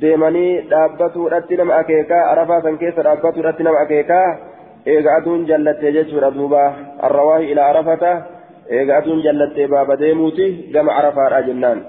deemanii 0.00 0.50
dhaabbatuudhatti 0.72 1.56
nama 1.60 1.78
akeekaa 1.78 2.22
arafaa 2.32 2.60
san 2.66 2.78
keessa 2.82 3.06
dhaabbatuudhatti 3.06 3.66
nama 3.68 3.80
akeekaa 3.86 4.28
eega 4.92 5.16
aduun 5.18 5.46
jallattee 5.50 5.92
jechuudha 5.96 6.30
duuba 6.38 6.62
arrawaahi 7.08 7.50
ilaa 7.52 7.68
arafata 7.72 8.12
eega 8.78 8.96
aduun 9.00 9.22
jallattee 9.26 9.68
baaba 9.74 10.00
deemuuti 10.02 10.46
gama 10.74 10.96
arafaadhaa 11.00 11.46
jennaan 11.50 11.84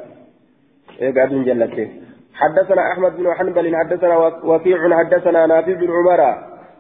eega 1.00 1.24
aduun 1.28 1.48
jallattee 1.52 1.90
حدثنا 2.38 2.92
أحمد 2.92 3.18
بن 3.18 3.34
حنبل 3.34 3.76
حدثنا 3.76 4.16
وكيع 4.50 4.98
حدثنا 4.98 5.46
نافع 5.46 5.74
بن 5.74 5.90
عمر 5.98 6.22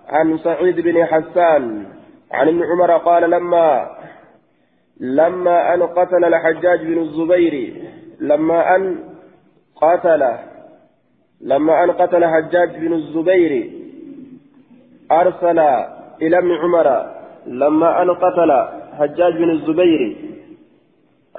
عن 0.09 0.37
سعيد 0.37 0.79
بن 0.79 1.05
حسان 1.05 1.63
عن 2.31 2.47
ابن 2.47 2.61
عمر 2.63 2.91
قال 2.97 3.29
لما 3.29 3.89
لما 4.99 5.73
أن 5.73 5.83
قتل 5.83 6.25
الحجاج 6.25 6.79
بن 6.85 6.97
الزبير 6.97 7.73
لما 8.19 8.75
أن 8.75 8.99
قتل 9.75 10.23
لما 11.41 11.83
أن 11.83 11.91
قتل 11.91 12.25
حجاج 12.25 12.69
بن 12.77 12.93
الزبير 12.93 13.71
أرسل 15.11 15.59
إلى 16.21 16.37
ابن 16.37 16.51
عمر 16.51 17.11
لما 17.45 18.01
أن 18.01 18.09
قتل 18.11 18.51
حجاج 18.99 19.33
بن 19.33 19.49
الزبير. 19.49 20.15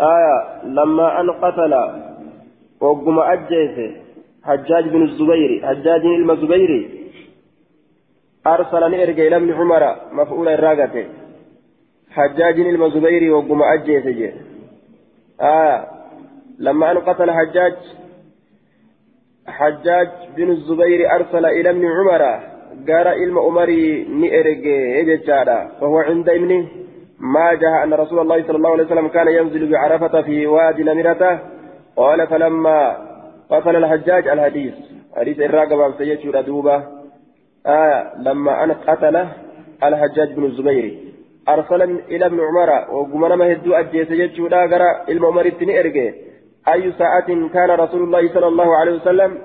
آية 0.00 0.64
لما 0.64 1.20
أن 1.20 1.30
قتل 1.30 1.74
وقم 2.80 3.18
أجيس 3.18 3.96
حجاج 4.44 4.88
بن 4.88 5.02
الزبير 5.02 5.66
حجاج 5.66 6.00
بن 6.00 6.30
الزبير. 6.30 6.90
أرسلني 8.46 9.02
إرجع 9.02 9.22
إلى 9.26 9.36
ابن 9.36 9.52
عمر 9.52 9.96
مفعول 10.12 10.48
الراقة 10.48 11.06
حجاج 12.10 12.60
بن 12.60 12.84
الزبير 12.84 13.34
وقم 13.34 13.62
أجيس 13.62 14.06
آية 15.40 15.86
لما 16.58 16.90
أن 16.90 16.98
قتل 16.98 17.30
حجاج 17.30 17.76
حجاج 19.46 20.08
بن 20.36 20.50
الزبير 20.50 21.14
أرسل 21.14 21.46
إلى 21.46 21.70
ابن 21.70 21.84
عمر. 21.86 22.40
قال 22.88 23.06
إلما 23.06 23.40
عمري 23.40 24.04
نئرق 24.04 24.62
ججارا 25.08 25.68
فهو 25.80 25.98
عند 25.98 26.28
ابنه 26.28 26.66
ما 27.20 27.54
جاء 27.54 27.84
أن 27.84 27.94
رسول 27.94 28.18
الله 28.18 28.42
صلى 28.42 28.56
الله 28.56 28.70
عليه 28.70 28.84
وسلم 28.84 29.08
كان 29.08 29.28
ينزل 29.28 29.70
بعرفة 29.70 30.22
في 30.22 30.46
وادي 30.46 30.82
نمرته 30.82 31.38
قال 31.96 32.26
فلما 32.26 32.96
قتل 33.50 33.76
الحجاج 33.76 34.28
الحديث 34.28 34.74
حديث 35.16 35.40
الراقبة 35.40 35.98
سيجور 35.98 36.40
دوبة 36.40 36.82
آه 37.66 38.12
لما 38.18 38.64
أن 38.64 38.72
قتل 38.72 39.26
الحجاج 39.82 40.32
بن 40.32 40.44
الزبير 40.44 40.98
أرسل 41.48 41.82
إلى 41.82 42.26
ابن 42.26 42.40
عمر 42.40 42.70
وقمنا 42.94 43.36
ما 43.36 43.52
هدو 43.52 43.74
أجيس 43.74 44.10
يجورا 44.10 44.66
قرأ 44.66 45.04
المؤمر 45.08 45.46
التنئرقه 45.46 46.14
أي 46.72 46.92
ساعة 46.98 47.48
كان 47.54 47.70
رسول 47.70 48.02
الله 48.02 48.28
صلى 48.34 48.46
الله 48.46 48.76
عليه 48.76 48.92
وسلم 48.92 49.38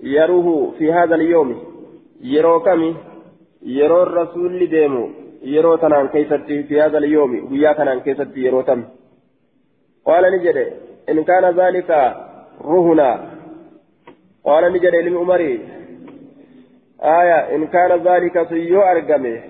يروه 0.00 0.74
في 0.78 0.92
هذا 0.92 1.14
اليوم 1.14 1.69
يرو 2.20 2.60
كم 2.60 2.96
يرو 3.62 4.02
الرسول 4.02 4.66
ديمو 4.66 5.08
يرو 5.42 5.76
تنان 5.76 6.08
كيستي 6.08 6.62
في 6.62 6.80
هذا 6.80 6.98
اليوم 6.98 7.52
ويا 7.52 7.72
تنان 7.72 8.00
كيستي 8.00 8.40
يرو 8.40 8.60
تم 8.60 8.84
قال 10.04 10.24
نجد 10.32 10.72
إن 11.08 11.24
كان 11.24 11.44
ذلك 11.60 11.90
رهنا 12.64 13.10
قال 14.44 14.72
نجد 14.72 14.94
لم 14.94 15.18
عمري 15.18 15.60
آية 17.02 17.56
إن 17.56 17.66
كان 17.66 17.92
ذلك 18.08 18.48
سيو 18.48 18.82
أرقمه 18.82 19.40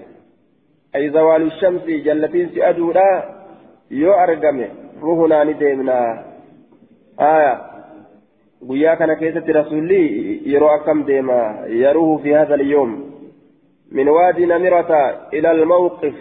أي 0.97 1.11
زوال 1.11 1.43
الشمس 1.43 1.83
جلتين 1.83 2.51
سأدولا 2.55 3.11
يو 3.91 4.13
أرقمه 4.13 4.69
رهنا 5.03 5.45
نديمنا 5.45 6.25
آية 7.21 7.70
guyyaa 8.69 8.97
kana 8.97 9.17
keessatti 9.17 9.53
rasuulli 9.53 10.03
yeroo 10.53 10.75
akkam 10.79 11.07
deema? 11.07 11.41
Yaruhu 11.85 12.19
fi 12.23 12.33
hadha 12.33 12.55
اليوم 12.55 13.11
من 13.93 14.09
وادي 14.09 14.47
نمرة 14.47 14.93
إلى 15.33 15.51
الموقف 15.51 16.15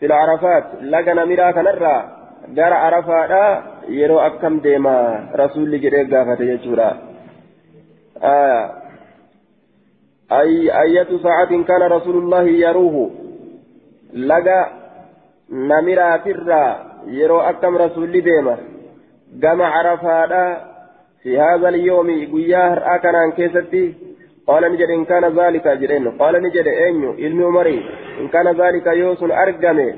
في 0.00 0.06
العرفات 0.06 0.64
لقى 0.82 1.14
نمرة 1.14 1.50
كنرى 1.50 2.18
قال 2.56 2.72
عرفات 2.72 3.62
يرو 3.88 4.18
أكم 4.18 4.58
ديما 4.58 5.28
رسول 5.34 5.80
جريق 5.80 6.14
قافة 6.14 6.44
يجورا 6.44 6.98
آية 8.22 8.72
أي 10.32 10.80
أية 10.82 11.18
ساعة 11.22 11.62
كان 11.62 11.82
رسول 11.82 12.16
الله 12.16 12.42
يروه 12.42 13.10
لقى 14.14 14.70
نمرة 15.50 16.16
ترى 16.16 16.64
يرو 17.06 17.40
أكم 17.40 17.76
رسول 17.76 18.12
ديما 18.12 18.56
قام 19.42 19.62
عرفات 19.62 20.32
في 21.22 21.40
هذا 21.40 21.68
اليوم 21.68 22.08
قياه 22.32 22.94
أكنا 22.94 23.30
كيستي. 23.36 23.94
قال 24.46 24.72
نجد 24.72 24.90
إن 24.90 25.04
كان 25.04 25.24
ذلك 25.38 25.68
جرين. 25.68 26.10
قال 26.10 26.42
نجد 26.42 26.66
أنيو 26.68 27.12
علم 27.12 27.44
عمري. 27.44 27.78
إن 28.20 28.28
كان 28.28 28.46
ذلك 28.62 28.86
يوس 28.86 29.22
أرقمه 29.22 29.94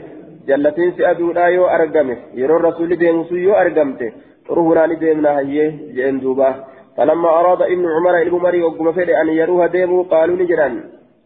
جلتين 0.48 0.92
سأدو 0.92 1.32
لا 1.32 1.46
يو 1.46 1.64
أرقمه 1.66 2.16
يرو 2.34 2.56
الرسول 2.56 2.96
ديمسو 2.96 3.34
يو 3.34 3.52
أرقمته 3.52 4.12
روحنا 4.50 4.87
نديمنا 4.87 5.38
هيه 5.38 5.70
جين 5.96 6.20
دوبا. 6.20 6.50
فلما 6.96 7.28
أراد 7.28 7.62
إبن 7.62 7.87
عمر 7.96 8.22
ابن 8.22 8.34
عمر 8.34 8.54
وقم 8.64 8.92
فد 8.92 9.10
أن 9.10 9.28
يروها 9.28 9.66
ديمو 9.66 10.02
قالوا 10.02 10.37
نجران 10.37 10.74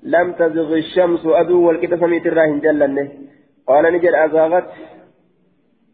لم 0.02 0.32
تزغ 0.32 0.70
الشمس 0.74 1.26
أدو 1.26 1.66
والكتف 1.66 2.00
سميت 2.00 2.26
الراهن 2.26 2.60
جلنه. 2.60 3.08
قال 3.68 3.84
نجد 3.94 4.14
أزاغت. 4.14 4.66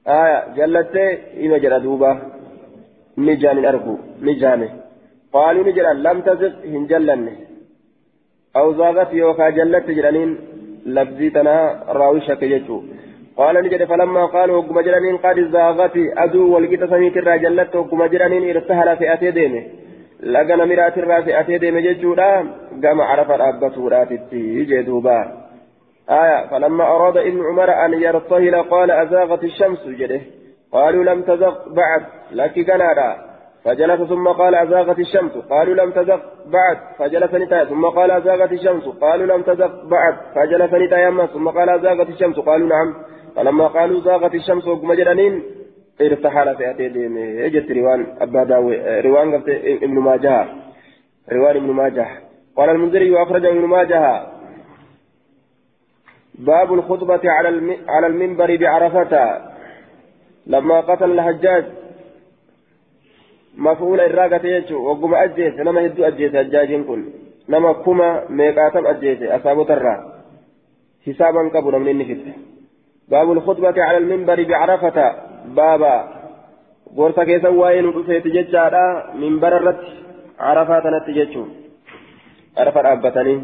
آية. 0.06 0.38
جلت 0.56 0.94
إما 1.42 1.58
جرى 1.58 1.80
دوبا. 1.80 2.12
نجان 3.18 3.58
الأرجو 3.58 3.96
نجانه 4.22 4.70
قالوا 5.32 5.66
نجرا 5.68 5.92
لم 5.92 6.20
تزغ 6.20 6.52
هن 6.72 6.86
جلنه 6.86 7.36
أو 8.56 8.66
زاغت 8.78 9.12
يوكا 9.12 9.50
جلت 9.50 9.90
جرانين 9.90 10.30
لبزيتنا 10.86 11.54
راوشة 11.88 12.34
كيجو 12.34 12.82
قال 13.36 13.54
نجد 13.64 13.84
فلما 13.84 14.24
قالوا 14.26 14.56
وقم 14.56 14.80
جرانين 14.80 15.16
قد 15.16 15.38
زاغت 15.54 15.96
أدو 15.96 16.54
والقيت 16.54 16.84
سميت 16.90 17.16
الرا 17.16 17.36
جلت 17.36 17.76
وقم 17.76 18.00
جرانين 18.12 18.42
ارتهل 18.50 18.96
في 18.96 19.12
أتي 19.12 19.30
ديمه 19.30 19.62
لقنا 20.32 20.64
مرات 20.64 20.98
الرا 20.98 21.20
في 21.20 21.40
أتي 21.40 21.58
ديمه 21.58 21.80
ججودا 21.80 22.32
قام 22.82 23.00
عرف 23.00 23.30
الأبة 23.30 23.76
راتتي 23.88 24.64
جدوبا 24.70 25.20
آية 26.10 26.46
فلما 26.50 26.84
أراد 26.84 27.16
ابن 27.16 27.40
عمر 27.48 27.70
أن 27.84 27.92
يرتهل 28.02 28.54
قال 28.62 28.90
أزاغت 28.90 29.44
الشمس 29.44 29.82
جده 29.86 30.20
قالوا 30.74 31.04
لم 31.04 31.22
تزغ 31.22 31.54
بعد 31.80 32.02
لك 32.38 32.54
كنادا 32.66 33.10
فجلس 33.64 34.00
ثم 34.12 34.26
قال 34.28 34.54
أزاغت 34.54 34.98
الشمس. 34.98 35.32
قالوا 35.50 35.74
لم 35.74 35.90
تزغ 35.90 36.20
بعد 36.56 36.78
فجلس 36.98 37.34
نتايا. 37.34 37.64
ثم 37.64 37.84
قال 37.86 38.10
أزاغت 38.10 38.52
الشمس. 38.52 38.84
قالوا 39.04 39.26
لم 39.32 39.42
تزغ 39.42 39.72
بعد 39.94 40.14
فجلس 40.34 40.72
نتايا 40.74 41.26
ثم 41.34 41.48
قال 41.48 41.68
أزاغت 41.68 42.08
الشمس. 42.08 42.36
قالوا 42.38 42.68
نعم. 42.68 42.88
فلما 43.36 43.66
قالوا 43.66 44.00
زاغت 44.00 44.34
الشمس 44.34 44.66
وقم 44.68 44.92
جرانين 44.92 45.42
ارتحل 46.00 46.56
في 46.56 46.70
أتي 46.70 46.88
ديمي 46.88 47.46
إجت 47.46 47.70
روان 47.70 48.06
أبا 48.20 48.44
داوي 48.44 49.00
روان 49.00 49.34
ابن 49.82 49.98
ماجه. 49.98 50.46
روان 51.32 51.56
ابن 51.56 51.70
ماجه. 51.70 52.06
قال 52.56 52.70
المنذري 52.70 53.10
وأخرج 53.10 53.46
ابن 53.46 53.64
ماجه. 53.74 54.26
باب 56.38 56.74
الخطبة 56.74 57.20
على 57.24 57.76
على 57.88 58.06
المنبر 58.06 58.56
بعرفة. 58.56 59.53
لما 60.46 60.80
قتل 60.80 61.10
الحجاج 61.10 61.64
مفعول 63.56 64.00
الراقة 64.00 64.46
يجو 64.46 64.76
وقم 64.88 65.14
أجيس 65.14 65.54
نما 65.54 65.86
هدو 65.86 66.04
أجيس 66.04 66.36
حجاج 66.36 66.70
كن 66.88 67.04
نما 67.48 67.72
كما 67.72 68.24
ميقاتم 68.28 68.86
أجيس 68.86 69.22
أصاب 69.22 69.66
ترى 69.66 69.94
حسابا 71.06 71.42
قبل 71.54 71.78
من 71.78 71.88
النفس 71.88 72.22
باب 73.08 73.32
الخطبة 73.32 73.82
على 73.82 73.98
المنبر 73.98 74.42
بعرفة 74.42 74.98
بابا 75.56 75.96
غورسا 76.96 77.24
كيسا 77.24 77.48
وين 77.48 77.86
رفيت 77.86 78.26
ججارا 78.26 79.14
منبر 79.20 79.56
الرت 79.56 79.84
عرفات 80.40 80.84
نتججو 80.86 81.44
عرفة 82.58 82.92
أبتني 82.92 83.42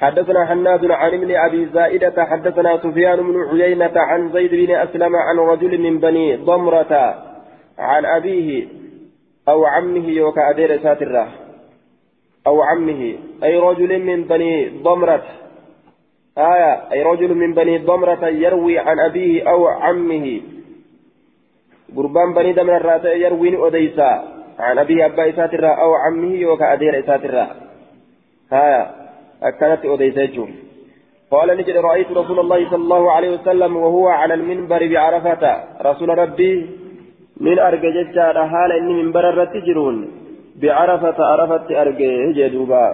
حدثنا 0.00 0.46
حناد 0.46 0.90
عن 0.90 1.14
ابن 1.14 1.36
أبي 1.36 1.66
زائدة 1.66 2.24
حدثنا 2.24 2.76
سفيان 2.76 3.16
بن 3.16 3.44
عيينة 3.50 3.92
عن 3.96 4.32
زيد 4.32 4.50
بن 4.50 4.74
أسلم 4.74 5.16
عن 5.16 5.38
رجل 5.38 5.80
من 5.80 5.98
بني 5.98 6.36
ضمرة 6.36 7.24
عن 7.78 8.04
أبيه 8.04 8.66
أو 9.48 9.64
عمه 9.64 10.08
يوكا 10.08 10.50
أدير 10.50 10.82
ساترة. 10.82 11.28
أو 12.46 12.62
عمه 12.62 13.14
أي 13.44 13.58
رجل 13.58 13.98
من 13.98 14.24
بني 14.24 14.68
ضمرة. 14.68 15.22
آية 16.38 16.92
أي 16.92 17.02
رجل 17.02 17.34
من 17.34 17.54
بني 17.54 17.78
ضمرة 17.78 18.28
يروي 18.28 18.78
عن 18.78 19.00
أبيه 19.00 19.50
أو 19.50 19.66
عمه. 19.66 20.40
قربان 21.96 22.34
بني 22.34 22.52
ضمرة 22.52 23.08
يروي 23.08 23.66
أديسا 23.68 24.24
عن 24.58 24.78
أبيه 24.78 25.06
أبا 25.06 25.28
إساترة 25.28 25.68
أو 25.68 25.94
عمه 25.94 26.34
يوكا 26.34 26.72
أدير 26.72 26.98
إساترة 26.98 27.50
آية 28.52 29.03
أكنت 29.44 29.84
أديسة 29.84 30.48
قال 31.30 31.48
نجد 31.58 31.76
رأيت 31.76 32.10
رسول 32.10 32.38
الله 32.40 32.70
صلى 32.70 32.82
الله 32.86 33.12
عليه 33.12 33.30
وسلم 33.30 33.76
وهو 33.76 34.08
على 34.08 34.34
المنبر 34.34 34.86
بعرفة. 34.92 35.44
رسول 35.82 36.08
ربي 36.18 36.66
من 37.40 37.58
أرجى 37.58 37.90
جدار 37.96 38.48
حال 38.48 38.72
إني 38.72 38.92
منبر 39.02 39.28
الرتجرون 39.28 39.96
بعرفة 40.62 41.24
عرفة 41.24 41.82
أرجى 41.82 42.32
جدوبا 42.32 42.86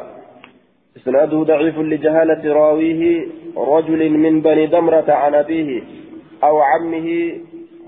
إسناده 0.96 1.38
ضعيف 1.42 1.78
لجهالة 1.78 2.52
راويه 2.52 3.26
رجل 3.56 4.10
من 4.10 4.40
بني 4.40 4.66
دمرة 4.66 5.08
عن 5.08 5.34
أبيه 5.34 5.82
أو 6.44 6.60
عمه 6.60 7.08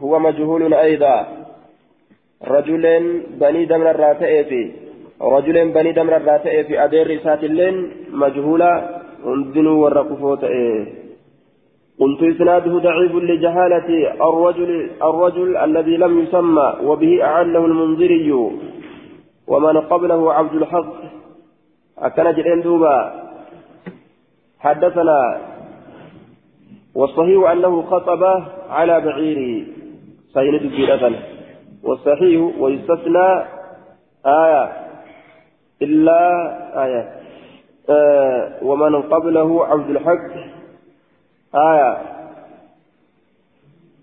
هو 0.01 0.19
مجهول 0.19 0.75
أيضا. 0.75 1.17
رجل 2.49 2.85
بني 3.41 3.65
دمرة 3.65 4.13
في 4.13 4.71
رجل 5.23 5.73
بني 5.73 5.93
دمرة 5.93 6.39
في 6.39 6.85
أدير 6.85 7.21
رسات 7.21 7.45
اللين 7.45 7.91
مجهولة 8.13 9.01
هندنوا 9.25 9.85
ورقفوت 9.85 10.45
إيه. 10.45 10.87
قلت 12.01 12.23
إسناده 12.23 12.79
ضعيف 12.79 13.15
لجهالة 13.15 13.89
الرجل 14.29 14.91
الرجل 15.03 15.57
الذي 15.57 15.97
لم 15.97 16.19
يسمى 16.19 16.75
وبه 16.85 17.25
أعله 17.25 17.65
المنذري 17.65 18.33
ومن 19.47 19.81
قبله 19.81 20.33
عبد 20.33 20.55
الحق. 20.55 20.95
أكن 21.99 22.33
جرين 22.33 22.63
حدثنا 24.59 25.41
والصحيح 26.95 27.51
أنه 27.51 27.83
خطب 27.83 28.25
على 28.71 29.01
بعيره 29.01 29.67
سيند 30.35 30.63
الجيرة 30.63 31.13
والصحيح 31.83 32.61
ويستثنى 32.61 33.45
آية 34.27 34.83
إلا 35.85 36.21
آية 36.85 37.03
آه 37.91 38.43
ومن 38.63 39.03
قبله 39.03 39.67
عبد 39.67 39.91
الحق 39.91 40.31
آية 41.55 41.93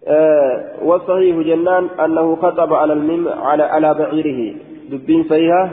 آه 0.08 0.56
والصحيح 0.84 1.36
جنان 1.36 1.86
أنه 2.06 2.36
خطب 2.36 2.74
على 2.74 2.94
المم 2.94 3.28
على 3.28 3.64
على 3.64 3.94
بعيره 3.94 4.56
دبين 4.90 5.24
فيها 5.24 5.64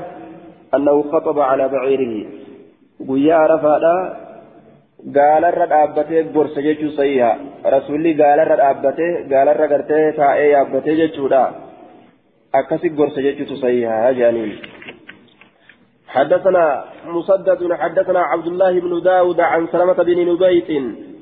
أنه 0.75 1.03
خطب 1.03 1.39
على 1.41 1.69
بعيره 1.69 2.27
ويا 3.09 3.47
رفادا 3.47 4.27
gaalarra 5.15 5.67
dhaabbatee 5.73 6.23
gorsa 6.35 6.63
jechuu 6.67 6.91
sayyiha 6.97 7.31
rasuulli 7.75 8.15
gaalarra 8.21 8.57
dhaabbatee 8.61 9.11
gaalarra 9.33 9.67
gartee 9.73 10.13
taa'ee 10.17 10.49
yaabbatee 10.53 10.97
jechuudha 11.01 11.43
akkasi 12.61 12.91
gorsa 13.01 13.23
jechuutu 13.27 13.57
sayyiha 13.65 14.13
jaaniin 14.21 14.53
حدثنا 16.17 16.85
مسدد 17.07 17.73
حدثنا 17.73 18.21
عبد 18.21 18.47
الله 18.47 18.81
بن 18.81 19.03
داود 19.03 19.41
عن 19.41 19.67
سلمة 19.73 19.99
بن 20.09 20.19
نبيت 20.33 20.71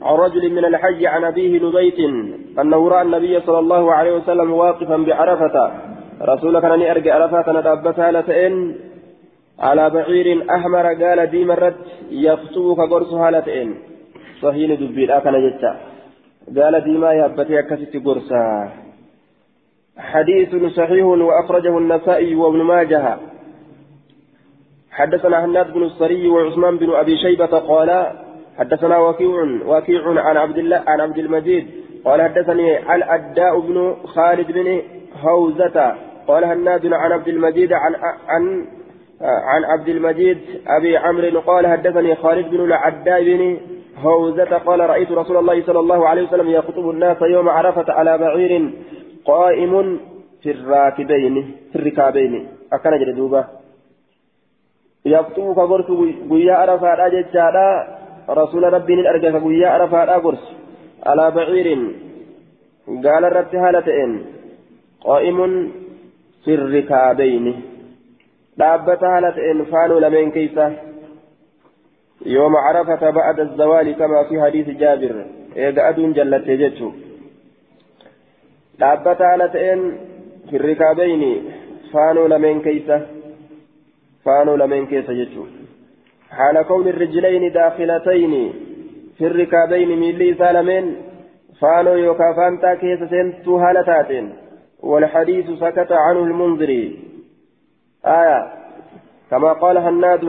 عن 0.03 0.15
رجل 0.25 0.53
من 0.53 0.65
الحج 0.65 1.07
عن 1.07 1.25
أبيه 1.25 1.53
نبيت 1.67 1.99
أنه 2.61 2.89
رأى 2.89 3.03
النبي 3.03 3.41
صلى 3.41 3.59
الله 3.59 3.93
عليه 3.93 4.13
وسلم 4.17 4.53
واقفا 4.53 4.97
بعرفة. 4.97 5.57
رسولك 6.23 6.65
أنني 6.65 6.91
أرجع 6.91 7.15
عرفة 7.15 7.53
ندبتها 7.53 8.13
لتئن 8.13 8.55
على 9.59 9.91
بعير 9.91 10.47
أحمر 10.57 10.87
قال 11.03 11.31
دي 11.31 11.45
مرت 11.45 11.77
يخطوك 12.11 12.81
قرص 12.81 13.13
هالتين 13.13 13.69
صهين 14.41 14.71
دبير 14.77 15.17
أكن 15.17 15.35
جتا. 15.45 15.73
قال 16.57 16.75
دي 16.85 16.95
ما 16.99 17.13
يهبتي 17.13 17.59
أكست 17.59 17.97
قرصا. 18.07 18.45
حديث 19.99 20.51
صحيح 20.79 21.05
وأخرجه 21.07 21.79
النسائي 21.79 22.35
وابن 22.35 22.63
ماجه. 22.63 23.17
حدثنا 24.95 25.45
هناد 25.45 25.73
بن 25.73 25.83
السري 25.83 26.29
وعثمان 26.29 26.77
بن 26.79 26.91
أبي 26.91 27.17
شيبة 27.17 27.47
قال 27.47 28.13
حدثنا 28.59 28.99
وكيع 28.99 29.45
وكيع 29.67 30.21
عن 30.21 30.37
عبد 30.37 30.59
الله 30.59 30.83
عن 30.87 31.01
عبد 31.01 31.19
المجيد 31.19 31.67
قال 32.05 32.23
حدثني 32.23 32.95
الأداء 32.95 33.61
بن 33.61 33.97
خالد 34.05 34.53
بن 34.53 34.83
هوزة 35.23 35.95
قال 36.29 36.45
هناد 36.45 36.93
عن 36.93 37.13
عبد 37.13 37.29
المجيد 37.29 37.73
عن 37.73 37.95
عن 38.29 38.67
عن 39.21 39.65
عبد 39.65 39.89
المجيد 39.89 40.39
أبي 40.67 40.97
عمرو 40.97 41.41
قال 41.41 41.67
حدثني 41.67 42.15
خالد 42.15 42.51
بن 42.51 42.65
العداء 42.65 43.25
بن 43.25 43.59
هوزة 43.99 44.59
قال 44.59 44.81
رأيت 44.81 45.13
رسول 45.13 45.37
الله 45.37 45.63
صلى 45.63 45.81
الله 45.81 46.09
عليه 46.09 46.23
وسلم 46.23 46.51
يخطب 46.51 46.91
الناس 46.91 47.23
يوم 47.23 47.49
عرفة 47.49 47.93
على 47.93 48.19
بعير 48.19 48.71
قائم 49.25 50.01
في 50.43 50.51
الراكبين 50.51 51.55
في 51.73 51.79
الركابين. 51.79 52.49
أكن 52.73 52.99
جدوبة 52.99 53.45
يخطب 55.07 55.55
كغرس 55.55 55.89
قيا 56.31 56.55
عرفة 56.55 57.09
ججالا 57.09 57.69
رسول 58.31 58.73
ربي 58.73 58.95
الأرجى 58.95 59.29
قيا 59.45 59.69
عرفة 59.69 60.17
غرس 60.17 60.45
على 61.07 61.31
بعير 61.31 61.69
قال 63.05 63.25
الرب 63.25 63.55
هالتين 63.55 64.11
قائم 65.05 65.39
في 66.45 66.55
الركابين 66.55 67.47
haala 68.59 69.33
ta'een 69.37 69.67
faanuu 69.71 70.01
lameen 70.01 70.33
keeysa 70.33 70.73
يوم 72.27 72.57
عرفة 72.57 73.11
بعد 73.11 73.41
الزوال 73.41 73.93
كما 73.93 74.25
في 74.29 74.43
حديث 74.43 74.69
جابر 74.69 75.27
إيجا 75.57 75.89
أدون 75.89 76.13
جلت 76.13 76.51
جتشو 76.51 76.91
haala 78.81 79.47
ta'een 79.55 79.81
في 80.51 80.57
الركابين 80.57 81.23
فانوا 81.93 82.29
لمن 82.29 82.61
كيسة 82.61 83.07
فانوا 84.25 84.57
لمن 84.57 84.87
كيسة 84.87 85.13
جتشو. 85.13 85.45
حال 86.31 86.63
كون 86.63 86.89
الرجلين 86.89 87.53
داخلتين 87.53 88.53
في 89.19 89.27
الركابين 89.27 89.91
ميلي 90.01 90.35
سالمين 90.35 90.97
فانوا 91.61 91.97
يوكا 91.97 92.33
فانتا 92.37 92.75
كيسة 92.75 93.07
سنتو 93.07 93.57
هالتاتين. 93.57 94.27
والحديث 94.85 95.47
سكت 95.51 95.93
عنه 95.93 96.21
المنذري 96.21 96.99
آية 98.07 98.53
كما 99.31 99.53
قال 99.53 99.79
هناد 99.79 100.25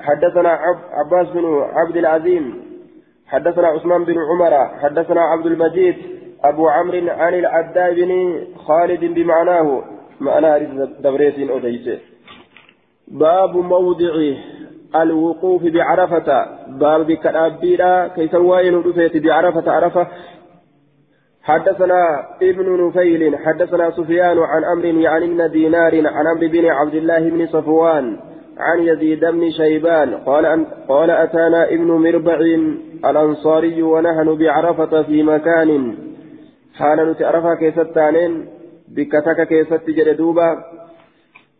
حدثنا 0.00 0.48
عب 0.48 0.78
عباس 0.92 1.28
بن 1.28 1.44
عبد 1.72 1.96
العزيم 1.96 2.62
حدثنا 3.26 3.66
عثمان 3.66 4.04
بن 4.04 4.16
عمر 4.18 4.68
حدثنا 4.82 5.20
عبد 5.20 5.46
المجيد 5.46 5.96
أبو 6.44 6.68
عمرو 6.68 7.10
عن 7.10 7.34
العداء 7.34 7.94
بن 7.94 8.40
خالد 8.56 9.04
بمعناه 9.04 9.84
معنى 10.20 10.66
دبريت 11.00 11.50
أديسه 11.50 11.98
باب 13.10 13.56
موضع 13.56 14.14
الوقوف 14.96 15.62
بعرفة. 15.62 16.46
باب 16.68 17.06
بكرابيرا 17.06 18.08
كيف 18.08 18.34
وين 18.34 18.82
بعرفة؟ 19.14 19.72
عرفة. 19.72 20.06
حدثنا 21.42 22.26
ابن 22.42 22.86
نفيل 22.86 23.38
حدثنا 23.38 23.90
سفيان 23.90 24.38
عن 24.38 24.64
أمر 24.64 24.84
يعني 24.84 25.24
ابن 25.24 25.50
دينار 25.50 26.06
عن 26.06 26.26
أمر 26.26 26.46
بن 26.46 26.66
عبد 26.66 26.94
الله 26.94 27.30
بن 27.30 27.46
صفوان 27.46 28.16
عن 28.58 28.78
يزيد 28.78 29.24
بن 29.24 29.50
شيبان 29.50 30.14
قال 30.14 30.46
أن 30.46 30.66
قال 30.88 31.10
أتانا 31.10 31.68
ابن 31.68 31.86
مربع 31.86 32.38
الأنصاري 33.04 33.82
ونحن 33.82 34.34
بعرفة 34.34 35.02
في 35.02 35.22
مكان. 35.22 35.94
حال 36.74 37.10
نتعرفها 37.10 37.54
كيستانين 37.54 38.46
بكتك 38.88 39.48
كيست 39.48 39.90
جلدوبا 39.90 40.56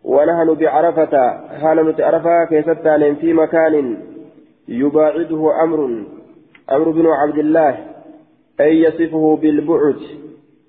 ونحن 0.05 0.55
بعرفة 0.55 1.15
حال 1.61 1.89
نتعرفها 1.89 2.45
كيستانين 2.45 3.15
في 3.15 3.33
مكان 3.33 3.97
يباعده 4.69 5.63
أمر 5.65 6.05
أمر 6.73 6.91
بن 6.91 7.07
عبد 7.07 7.39
الله 7.39 7.79
أي 8.61 8.83
يصفه 8.83 9.39
بالبعد. 9.43 9.97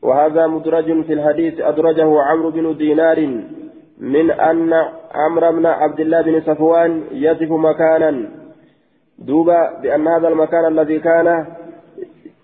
وهذا 0.01 0.47
مدرج 0.47 1.03
في 1.03 1.13
الحديث 1.13 1.59
أدرجه 1.59 2.21
عمرو 2.21 2.49
بن 2.49 2.77
دينار 2.77 3.19
من 3.99 4.31
أن 4.31 4.73
عمرو 5.15 5.51
بن 5.51 5.65
عبد 5.65 5.99
الله 5.99 6.21
بن 6.21 6.41
صفوان 6.41 7.03
يصف 7.11 7.51
مكانا. 7.51 8.29
دوبا 9.19 9.79
بأن 9.81 10.07
هذا 10.07 10.27
المكان 10.27 10.65
الذي 10.65 10.99
كان 10.99 11.45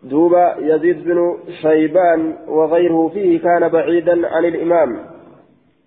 دوبا 0.04 0.56
يزيد 0.60 1.04
بن 1.04 1.38
شيبان 1.62 2.36
وغيره 2.48 3.08
فيه 3.14 3.40
كان 3.40 3.68
بعيدا 3.68 4.28
عن 4.28 4.46
الإمام. 4.46 5.15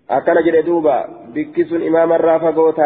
أكن 0.09 0.33
جل 0.45 0.61
دوبا 0.61 1.05
بكس 1.33 1.73
إمام 1.73 2.13
الرافق 2.13 2.79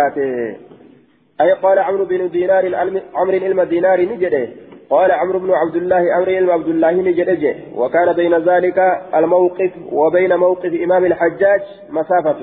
أي 1.42 1.52
قال 1.52 1.80
عمرو 1.80 2.06
بن 2.06 2.30
دينار 2.30 2.76
عمرو 3.16 3.38
علم 3.46 3.62
دينار 3.62 4.02
نجده 4.02 4.50
قال 4.90 5.12
عمرو 5.12 5.40
بن 5.40 5.52
عبد 5.52 5.76
الله 5.76 6.18
أمر 6.18 6.30
علم 6.36 6.50
عبد 6.52 6.68
الله 6.68 6.92
نجده 6.92 7.56
وكان 7.76 8.14
بين 8.14 8.34
ذلك 8.34 8.80
الموقف 9.16 9.72
وبين 9.92 10.36
موقف 10.36 10.74
إمام 10.84 11.06
الحجاج 11.06 11.62
مسافة 11.90 12.40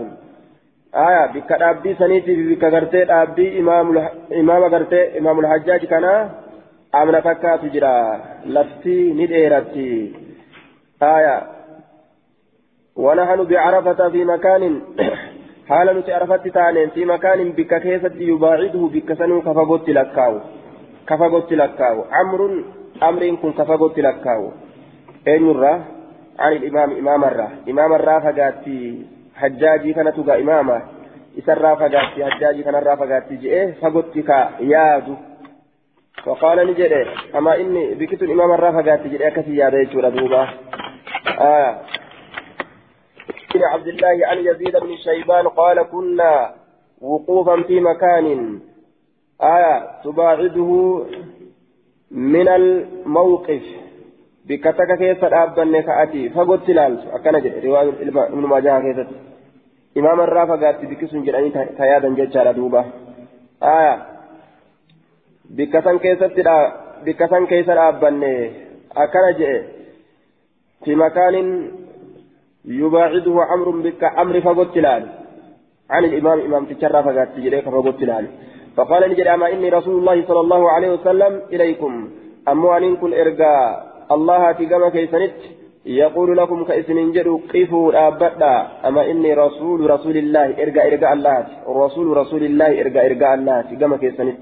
آية 0.94 1.26
بك 1.34 1.52
أبدي 1.52 1.94
سنيتي 1.94 2.54
بك 2.54 2.64
غرتي 2.64 3.02
أبدي 3.02 3.60
إمام 3.60 4.08
إمام 4.32 4.62
غرتي 4.62 5.18
إمام 5.18 5.40
الحجاج 5.40 5.84
كان 5.84 6.30
أمنا 6.94 7.20
فكا 7.20 7.56
تجرى 7.56 8.20
لفتي 8.46 9.12
نديرتي 9.12 10.12
آية 11.02 11.60
ونحن 12.96 13.44
بعرفة 13.44 14.08
في 14.08 14.24
مكان 14.24 14.82
حال 15.68 15.98
نتعرفت 15.98 16.48
تانين 16.48 16.90
في 16.90 17.04
مكان 17.04 17.52
بك 17.52 17.82
كيسة 17.82 18.16
يباعده 18.18 18.88
بك 18.94 19.12
سنو 19.12 19.40
كفقوت 19.40 19.88
لكاو. 19.90 20.40
كفقوت 21.08 21.52
لكاو. 21.52 22.04
عمر 22.12 22.64
أمر 23.02 23.22
كن 23.42 23.52
كفقوت 23.52 23.98
لكاو. 23.98 24.52
أين 25.28 25.50
الرا؟ 25.50 25.84
عن 26.38 26.52
الإمام 26.52 26.90
إمام 26.98 27.24
الرا. 27.24 27.48
إمام 27.68 27.92
الرا 27.92 28.20
فقاتي. 28.20 29.06
حجاجي 29.36 29.92
كانت 29.92 30.18
إمامة 30.28 30.82
إسرا 31.38 31.74
فقاتي 31.74 32.24
حجاجي 32.24 32.62
كان 32.62 32.74
الرا 32.74 32.94
فقاتي. 32.94 33.36
جئه 33.36 33.72
فقوتك 33.80 34.30
يادو 34.60 35.14
فقال 36.24 36.58
نجري 36.70 37.06
أما 37.38 37.56
إني 37.60 37.94
بكت 37.94 38.22
الإمام 38.22 38.50
الرا 38.52 38.70
فقاتي 38.70 39.08
جئه 39.08 39.28
كسي 39.28 39.56
يا 39.56 39.68
ريت 39.68 39.92
دوبا. 39.96 40.48
آه. 41.40 41.80
بن 43.55 43.65
عبد 43.65 43.88
الله 43.88 44.27
عن 44.27 44.38
يزيد 44.38 44.77
بن 44.77 44.96
شيبان 44.96 45.48
قال 45.48 45.83
كنا 45.83 46.55
وقوفا 47.01 47.63
في 47.63 47.81
مكان. 47.81 48.61
آية 49.42 50.03
تباعده 50.05 51.05
من 52.11 52.48
الموقف. 52.48 53.63
بكتك 54.46 54.98
كيف 54.98 55.25
أبن 55.25 55.81
كأتي 55.81 56.29
فقلت 56.31 56.69
لالس 56.71 57.07
أكنا 57.13 57.38
جد 57.38 57.65
رواية 57.65 57.88
ابن 57.88 58.38
ماجه 58.38 58.81
كيف؟ 58.81 59.07
إمام 59.96 60.21
الرافع 60.21 60.57
قالت 60.67 60.85
بكسن 60.85 61.25
جراني 61.25 61.51
تيادا 61.51 62.09
ججال 62.09 62.55
دوبا 62.55 62.85
آية. 63.63 64.07
بكسن 65.51 65.98
كيف 65.98 66.23
بكسن 67.05 67.46
كيف 67.46 67.71
أبن 67.71 68.23
أكنا 68.96 69.31
جد 69.38 69.65
في 70.85 70.94
مكان 70.94 71.37
يباعده 72.65 73.54
أمر 73.54 73.71
بك 73.71 74.04
أمر 74.04 74.40
فقلت 74.40 74.77
لالس 74.77 75.08
عن 75.90 76.04
الإمام 76.04 76.40
إمام 76.40 76.65
تشرف 76.65 77.06
قالت 77.08 77.38
جريك 77.38 77.69
فقلت 77.69 78.02
لالس 78.02 78.31
فقال 78.77 79.11
نجد 79.11 79.27
أما 79.27 79.52
إني 79.52 79.69
رسول 79.69 79.98
الله 79.98 80.27
صلى 80.29 80.40
الله 80.40 80.71
عليه 80.71 80.90
وسلم 80.92 81.42
إليكم. 81.52 82.08
أمو 82.48 82.77
أن 82.77 82.96
كن 82.96 83.13
إرقاء 83.13 83.87
الله 84.13 84.52
تقام 84.52 84.88
كيسنت 84.88 85.38
يقول 85.87 86.37
لكم 86.37 86.65
كإسن 86.65 87.13
جدوا 87.13 87.38
قفوا 87.54 88.08
أبدا 88.08 88.69
أما 88.88 89.11
إني 89.11 89.35
رسول 89.35 89.90
رسول 89.90 90.17
الله 90.17 90.46
إرقاء 90.63 90.87
إرقاء 90.92 91.13
الله. 91.13 91.46
رسول 91.85 92.17
رسول 92.17 92.42
الله 92.42 92.81
إرقاء 92.81 93.06
إرقاء 93.06 93.35
الله. 93.35 93.56
تقام 93.71 93.96
كيسنت 93.96 94.38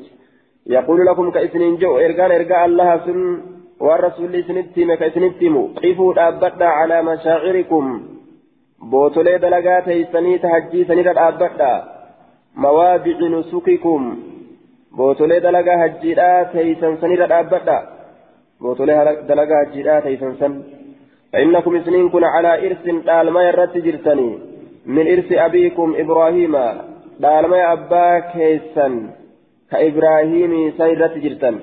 يقول 0.67 1.07
لكم 1.07 1.31
كإسن 1.31 1.77
جو 1.77 1.99
إرقاء 1.99 2.37
إرقاء 2.37 2.65
الله. 2.67 3.01
سن 3.07 3.41
والرسول 3.81 4.45
سنتم 4.45 4.95
كإسنتم 4.95 5.55
قفوا 5.83 6.29
أبدا 6.29 6.65
على 6.79 7.03
مشاعركم 7.03 7.85
بوتولي 8.91 9.39
دلقات 9.39 9.89
سنيت 10.13 10.47
حجي 10.47 10.85
سنيت 10.85 11.07
أبدا 11.07 11.73
مواضع 12.57 13.19
نسككم 13.35 14.03
بوتولي 14.99 15.41
دلقا 15.41 15.75
هجيرا 15.85 16.43
تيسن 16.53 16.97
سنير 17.03 17.25
الأبدا 17.25 17.79
بوتولي 18.61 18.95
دلقا 19.29 19.57
هجيرا 19.63 20.01
تيسن 20.01 20.35
سن 20.41 20.53
فإنكم 21.33 21.73
سنين 21.85 22.09
كن 22.09 22.25
على 22.25 22.67
إرث 22.67 22.85
دالما 23.09 23.43
يرت 23.49 23.75
جرتني 23.87 24.31
من 24.87 25.07
إرث 25.13 25.33
أبيكم 25.33 25.89
إبراهيم 26.03 26.55
دالما 27.21 27.73
أبا 27.73 28.19
كيسن 28.33 28.95
كإبراهيم 29.71 30.53
سنرت 30.79 31.15
جرتن 31.25 31.57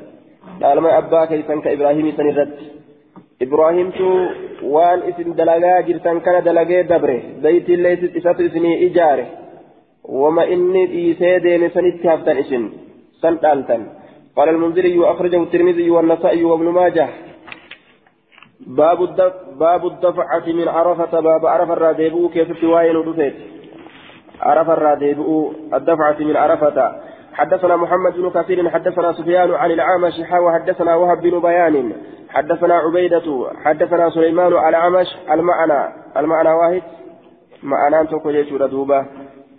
دالما 0.62 0.98
أبا 0.98 1.26
كيسن 1.26 1.62
كإبراهيم 1.62 2.12
سنرت 2.18 2.54
إبراهيم 3.42 3.90
تو 3.98 4.10
وان 4.64 5.00
اسم 5.10 5.34
دلقا 5.34 5.82
جرتن 5.88 6.20
كان 6.20 6.44
دلقا 6.44 6.82
دبره. 6.92 7.22
بيت 7.44 7.70
الله 7.70 7.94
إسات 8.18 8.40
إسني 8.42 8.72
إجاره. 8.86 9.28
وما 10.04 10.44
إني 10.54 10.84
إيسي 10.92 11.40
ديمي 11.40 11.70
سنتي 11.70 12.08
هفتن 12.10 12.38
إسن. 12.38 12.64
سن 13.22 13.36
دالتن 13.44 13.82
قال 14.36 14.50
المنذري 14.50 14.96
أخرجه 15.12 15.44
الترمذي 15.44 15.90
والنسائي 15.90 16.44
وابن 16.44 16.68
ماجه. 16.78 17.08
باب 18.80 19.04
الدف 19.04 19.34
باب 19.60 19.86
الدفعة 19.88 20.46
من 20.48 20.68
عرفة 20.68 21.20
باب 21.20 21.46
عرفة 21.46 21.74
الراديبو 21.74 22.30
كيف 22.30 22.62
تواين 22.62 22.96
ودفت 22.96 23.36
عرفة 24.42 24.74
الراديبو 24.74 25.54
الدفعة 25.74 26.20
من 26.20 26.36
عرفة. 26.38 27.05
حدثنا 27.36 27.76
محمد 27.76 28.14
بن 28.14 28.30
كثير 28.30 28.70
حدثنا 28.70 29.14
سفيان 29.14 29.52
عن 29.52 29.72
العامش 29.72 30.14
وحدثنا 30.40 30.96
وهب 30.96 31.22
بن 31.22 31.40
بيان 31.40 31.94
حدثنا 32.30 32.76
عبيدة 32.76 33.48
حدثنا 33.64 34.10
سليمان 34.10 34.54
على 34.54 34.78
عمش 34.78 35.08
المعنى 35.32 35.94
المعنى 36.18 36.50
واحد 36.50 36.82
معنى 37.64 38.08
تقول 38.08 38.70
دوبة. 38.70 39.06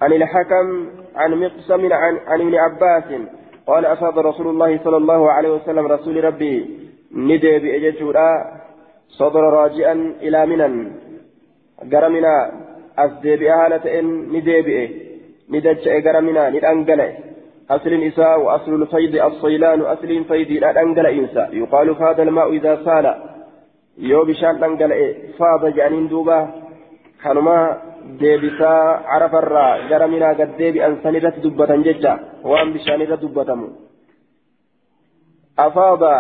عن 0.03 0.13
الحكم 0.13 0.91
عن 1.17 1.35
مقسم 1.35 1.93
عن, 1.93 2.19
عن 2.27 2.41
ابن 2.41 2.55
عباس 2.55 3.21
قال 3.67 3.87
أصاب 3.87 4.19
رسول 4.19 4.47
الله 4.47 4.81
صلى 4.85 4.97
الله 4.97 5.33
عليه 5.33 5.51
وسلم 5.51 5.87
رسول 5.87 6.25
ربي 6.25 6.79
ندي 7.13 7.59
بأججورا 7.59 8.31
صدر 9.09 9.41
راجعا 9.41 10.15
إلى 10.23 10.47
منن 10.47 10.93
قرمنا 11.93 12.53
أسدي 12.99 13.37
بأهالة 13.37 14.01
ندي 14.33 14.63
بئه 14.63 14.89
ندج 15.51 15.89
قرمنا 15.89 16.51
ندأنقل 16.51 17.13
أصل 17.71 17.89
النساء 17.89 18.41
وأصل 18.41 18.83
الفيض 18.83 19.15
الصيلان 19.25 19.81
أصل 19.81 20.11
الفيض 20.11 20.51
الأنقل 20.51 21.07
إنسا 21.07 21.49
يقال 21.53 21.95
فاد 21.95 22.21
الماء 22.21 22.53
إذا 22.53 22.75
سال 22.85 23.07
يو 23.99 24.25
بشان 24.25 24.65
أنقل 24.65 24.93
فاض 25.39 25.63
جانين 25.77 26.09
دوبا 26.09 26.39
كانما 27.25 27.59
gad 30.39 30.51
deebi'an 30.59 31.03
san 31.03 31.15
irratti 31.19 31.43
dubbatan 31.43 31.83
jecha 31.87 32.13
waan 32.51 32.71
bishaan 32.75 33.03
irra 33.03 33.17
dubbatamu 33.19 33.67
afaada 35.59 36.15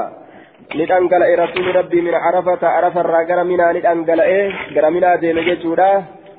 ni 0.74 0.84
dhangala'e 0.90 1.36
rasuuli 1.42 1.76
rabbii 1.78 2.02
min 2.06 2.16
carafata 2.24 2.74
carafarraa 2.74 3.24
gara 3.30 3.44
minaa 3.50 3.72
ni 3.72 3.80
dhangala'e 3.86 4.40
gara 4.74 4.90
minaa 4.90 5.16
deeme 5.22 5.46
jechuudha 5.48 5.90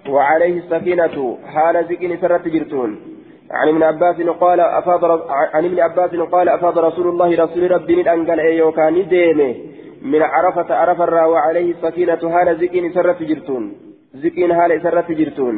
وعليه 0.10 0.56
السكينة 0.64 1.38
حال 1.54 1.76
ذكر 1.90 2.12
سرت 2.22 2.48
جرتون 2.48 3.17
عن 3.52 3.68
ابن 3.68 3.84
عباس 3.84 4.22
قال 4.22 4.60
أفاض 4.60 5.06
عن 5.30 5.66
ابن 5.66 5.80
عباس 5.80 6.16
قال 6.16 6.50
أفاض 6.50 6.80
رسول 6.80 7.08
الله 7.08 7.44
رسول 7.44 7.72
ربي 7.72 8.12
أنقل 8.14 8.40
أيوكان 8.40 9.08
ديمه 9.08 9.56
من 10.02 10.22
عرفة 10.22 10.76
عرف 10.76 11.02
الرا 11.02 11.26
وعليه 11.26 11.72
السكينة 11.72 12.32
حال 12.32 12.56
ذكر 12.56 12.94
سرت 12.94 13.24
جرتون 13.24 13.88
ziqiin 14.22 14.52
haala 14.52 14.74
isarratti 14.74 15.16
jirtuun 15.16 15.58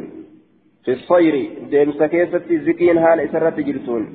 fi 0.85 0.95
sayri 1.07 1.43
deemsa 1.71 2.09
keessatti 2.09 2.59
ziqiin 2.65 2.97
haala 3.03 3.21
isarratti 3.21 3.65
jirtuun 3.67 4.07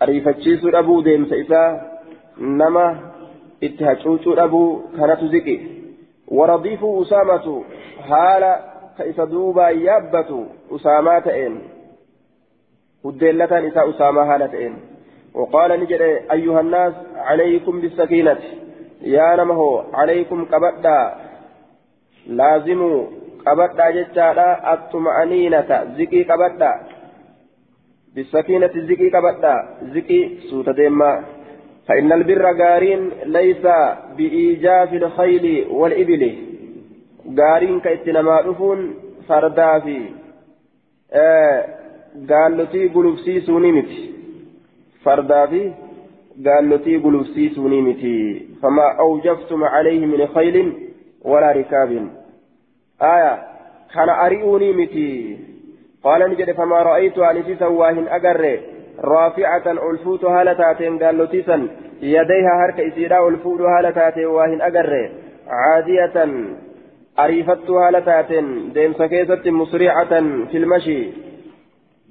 ariifachiisuu 0.00 0.72
dhabuu 0.72 1.04
deemsa 1.04 1.36
isaa 1.36 1.70
nama 2.60 2.84
itti 3.68 3.84
hacuucuu 3.84 4.36
dhabuu 4.40 4.68
kanatu 4.98 5.28
ziqi 5.34 5.56
waradiifuu 6.38 6.98
usaamatu 6.98 7.54
haala 8.10 8.52
ka 8.96 9.04
isa 9.04 9.26
duubaa 9.26 9.70
yaabbatu 9.70 10.46
isaa 13.04 13.84
usaamaa 13.84 14.24
haala 14.24 14.48
ta'een 14.48 14.76
وقال 15.34 15.80
نجد 15.80 16.02
أيها 16.32 16.60
الناس 16.60 16.94
عليكم 17.16 17.80
بالسكينة 17.80 18.38
يا 19.02 19.36
نمه 19.36 19.84
عليكم 19.94 20.44
قبدا 20.44 21.14
لازموا 22.26 23.06
qabadhaa 23.46 23.92
jechaadha 23.96 24.46
attuma'aniinata 24.72 25.78
ziqii 25.96 26.24
qabadhaa 26.30 26.76
bisakiinati 28.14 28.84
ziqii 28.90 29.10
qabadhaa 29.16 29.60
ziqii 29.94 30.24
suuta 30.50 30.76
deemaa 30.82 31.16
فإن 31.88 32.12
البر 32.12 32.46
قارين 32.62 33.10
ليس 33.24 33.66
بإيجاف 34.16 34.92
الخيل 34.92 35.66
والإبل 35.70 36.22
قارين 37.38 37.80
كإتنما 37.80 38.40
رفون 38.40 38.94
فردا 42.14 42.64
في 42.64 42.74
آه 42.74 42.84
قالتي 42.84 42.88
قلوبسي 42.88 43.40
سونيمت 43.40 43.88
فردا 45.04 45.46
في 45.46 45.72
قالتي 46.46 46.96
قلوبسي 46.96 47.48
سونيمت 47.48 48.02
فما 48.62 48.98
أوجفتم 48.98 49.64
عليه 49.64 50.06
من 50.06 50.26
خيل 50.26 50.72
ولا 51.22 51.52
ركاب 51.52 52.08
آية 53.02 53.42
كان 53.94 54.08
أريوني 54.08 54.72
متي 54.72 55.38
قال 56.04 56.30
نجد 56.30 56.52
فما 56.52 56.76
رأيت 56.82 57.18
أن 57.18 57.56
تسواهن 57.56 58.08
أجر 58.08 58.60
رافعة 59.00 59.90
ألفوت 59.90 60.24
هالتاتين 60.24 60.98
قال 60.98 61.18
لتسن 61.18 61.68
يديها 62.02 62.66
هرك 62.66 62.80
إسيرا 62.80 63.28
ألفوت 63.28 63.60
هالتاتين 63.60 64.26
واهن 64.26 64.60
أجر 64.60 65.10
عادية 65.48 66.44
أريفت 67.18 67.70
هالتاتين 67.70 68.72
ديم 68.72 68.92
سكيزة 68.92 69.50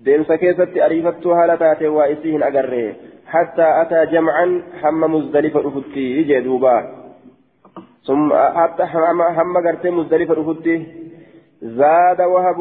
مسرعة 0.08 0.38
في 0.38 0.46
المشي 0.46 0.64
ديم 0.64 0.64
سكيزة 0.64 0.86
أريفت 0.86 1.28
هالتاتين 1.28 1.90
وإسيهن 1.90 2.44
أجر 2.44 2.94
حتى 3.28 3.82
أتى 3.82 4.12
جمعا 4.12 4.64
حم 4.82 5.14
مزدلفة 5.16 5.68
أفتي 5.68 6.24
جدوبا 6.24 7.04
ثم 8.08 8.34
حتى 8.34 8.84
هم 8.94 9.68
قرتي 9.68 9.90
مزدلفة 9.90 10.34
رفضته 10.34 10.86
زاد 11.62 12.22
وهب 12.22 12.60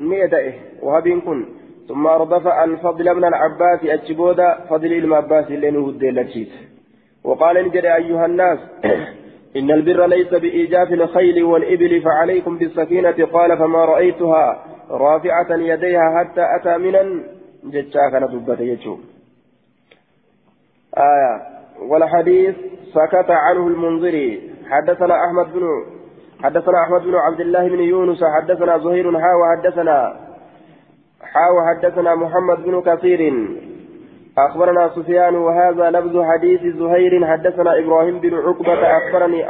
ميدئه 0.00 0.52
وهب 0.82 1.08
كن 1.08 1.44
ثم 1.88 2.06
أردف 2.06 2.46
الفضل 2.46 3.14
من 3.14 3.24
العباس 3.24 3.84
أتشبودا 3.84 4.58
فضل 4.70 4.92
المعباس 4.92 5.50
لأنه 5.50 5.88
الديلتشيت 5.88 6.48
وقال 7.24 7.66
نجري 7.66 7.94
أيها 7.96 8.26
الناس 8.26 8.58
إن 9.56 9.70
البر 9.70 10.06
ليس 10.06 10.28
بإيجاف 10.28 10.92
الخيل 10.92 11.42
والإبل 11.42 12.02
فعليكم 12.02 12.58
بالسكينة 12.58 13.26
قال 13.32 13.58
فما 13.58 13.84
رأيتها 13.84 14.64
رافعة 14.90 15.50
يديها 15.50 16.18
حتى 16.18 16.44
أتى 16.56 16.78
منا 16.78 17.02
جتشا 17.64 18.10
كان 18.10 18.26
دبة 18.26 18.60
آية. 20.98 21.52
والحديث 21.88 22.54
سكت 22.94 23.30
عنه 23.30 23.66
المنذري 23.66 24.52
حدثنا 24.70 25.24
أحمد 25.24 25.52
بن 25.52 25.62
حدثنا 26.42 26.82
أحمد 26.84 27.02
بن 27.02 27.14
عبد 27.14 27.40
الله 27.40 27.68
بن 27.68 27.80
يونس 27.80 28.24
حدثنا 28.24 28.78
زهير 28.78 29.20
حا 29.20 29.32
وحدثنا 29.34 30.16
حا 31.22 31.46
وحدثنا 31.56 32.14
محمد 32.14 32.64
بن 32.64 32.82
كثير. 32.82 33.48
أخبرنا 34.38 34.88
سفيان 34.88 35.34
وهذا 35.34 35.90
لفظ 35.90 36.22
حديث 36.22 36.62
زهير. 36.76 37.26
حدثنا 37.26 37.78
إبراهيم 37.78 38.18
بن 38.18 38.34
عقبة 38.34 38.96
أخبرني 38.96 39.44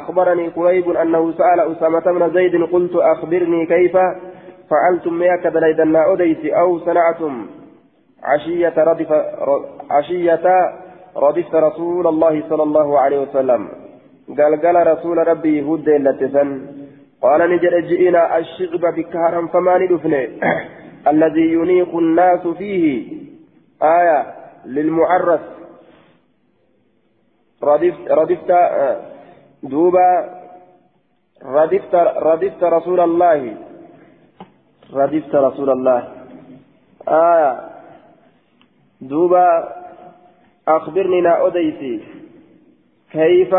أخبرني 0.00 0.48
قريب 0.48 0.90
أنه 0.90 1.32
سأل 1.32 1.60
أسامة 1.60 2.00
بن 2.00 2.30
زيد 2.34 2.62
قلت 2.72 2.96
أخبرني 2.96 3.66
كيف؟ 3.66 3.96
فعلتم 4.70 5.14
ميك 5.14 5.46
دليدنا 5.46 6.12
أديت 6.12 6.44
أو 6.44 6.78
صنعتم 6.78 7.46
عشية 8.22 8.74
ردف 8.78 9.12
عشية 9.90 10.72
ردفت 11.16 11.54
رسول 11.54 12.06
الله 12.06 12.42
صلى 12.48 12.62
الله 12.62 12.98
عليه 12.98 13.18
وسلم. 13.18 13.68
قال 14.38 14.62
قال 14.62 14.86
رسول 14.86 15.28
ربي 15.28 15.62
هد 15.62 15.88
لتسن 15.88 16.66
قال 17.22 17.50
نجد 17.50 17.74
جئنا 17.88 18.38
الشغب 18.38 18.80
بكهرا 18.96 19.46
فما 19.46 19.78
ندفني 19.78 20.28
الذي 21.12 21.52
ينيق 21.52 21.96
الناس 21.96 22.46
فيه. 22.46 23.12
آية 23.82 24.34
للمعرس. 24.66 25.40
ردفت 27.62 28.10
ردفت 28.10 28.50
آه، 28.50 29.00
دوبا 29.62 30.10
ردفت 31.44 31.94
ردفت 32.28 32.64
رسول 32.64 33.00
الله. 33.00 33.65
ردفت 34.94 35.34
رسول 35.34 35.70
الله 35.70 36.08
آية 37.08 37.60
دوبا 39.00 39.48
أخبرني 40.68 41.20
نا 41.20 41.46
أديسي 41.46 42.00
كيف 43.12 43.54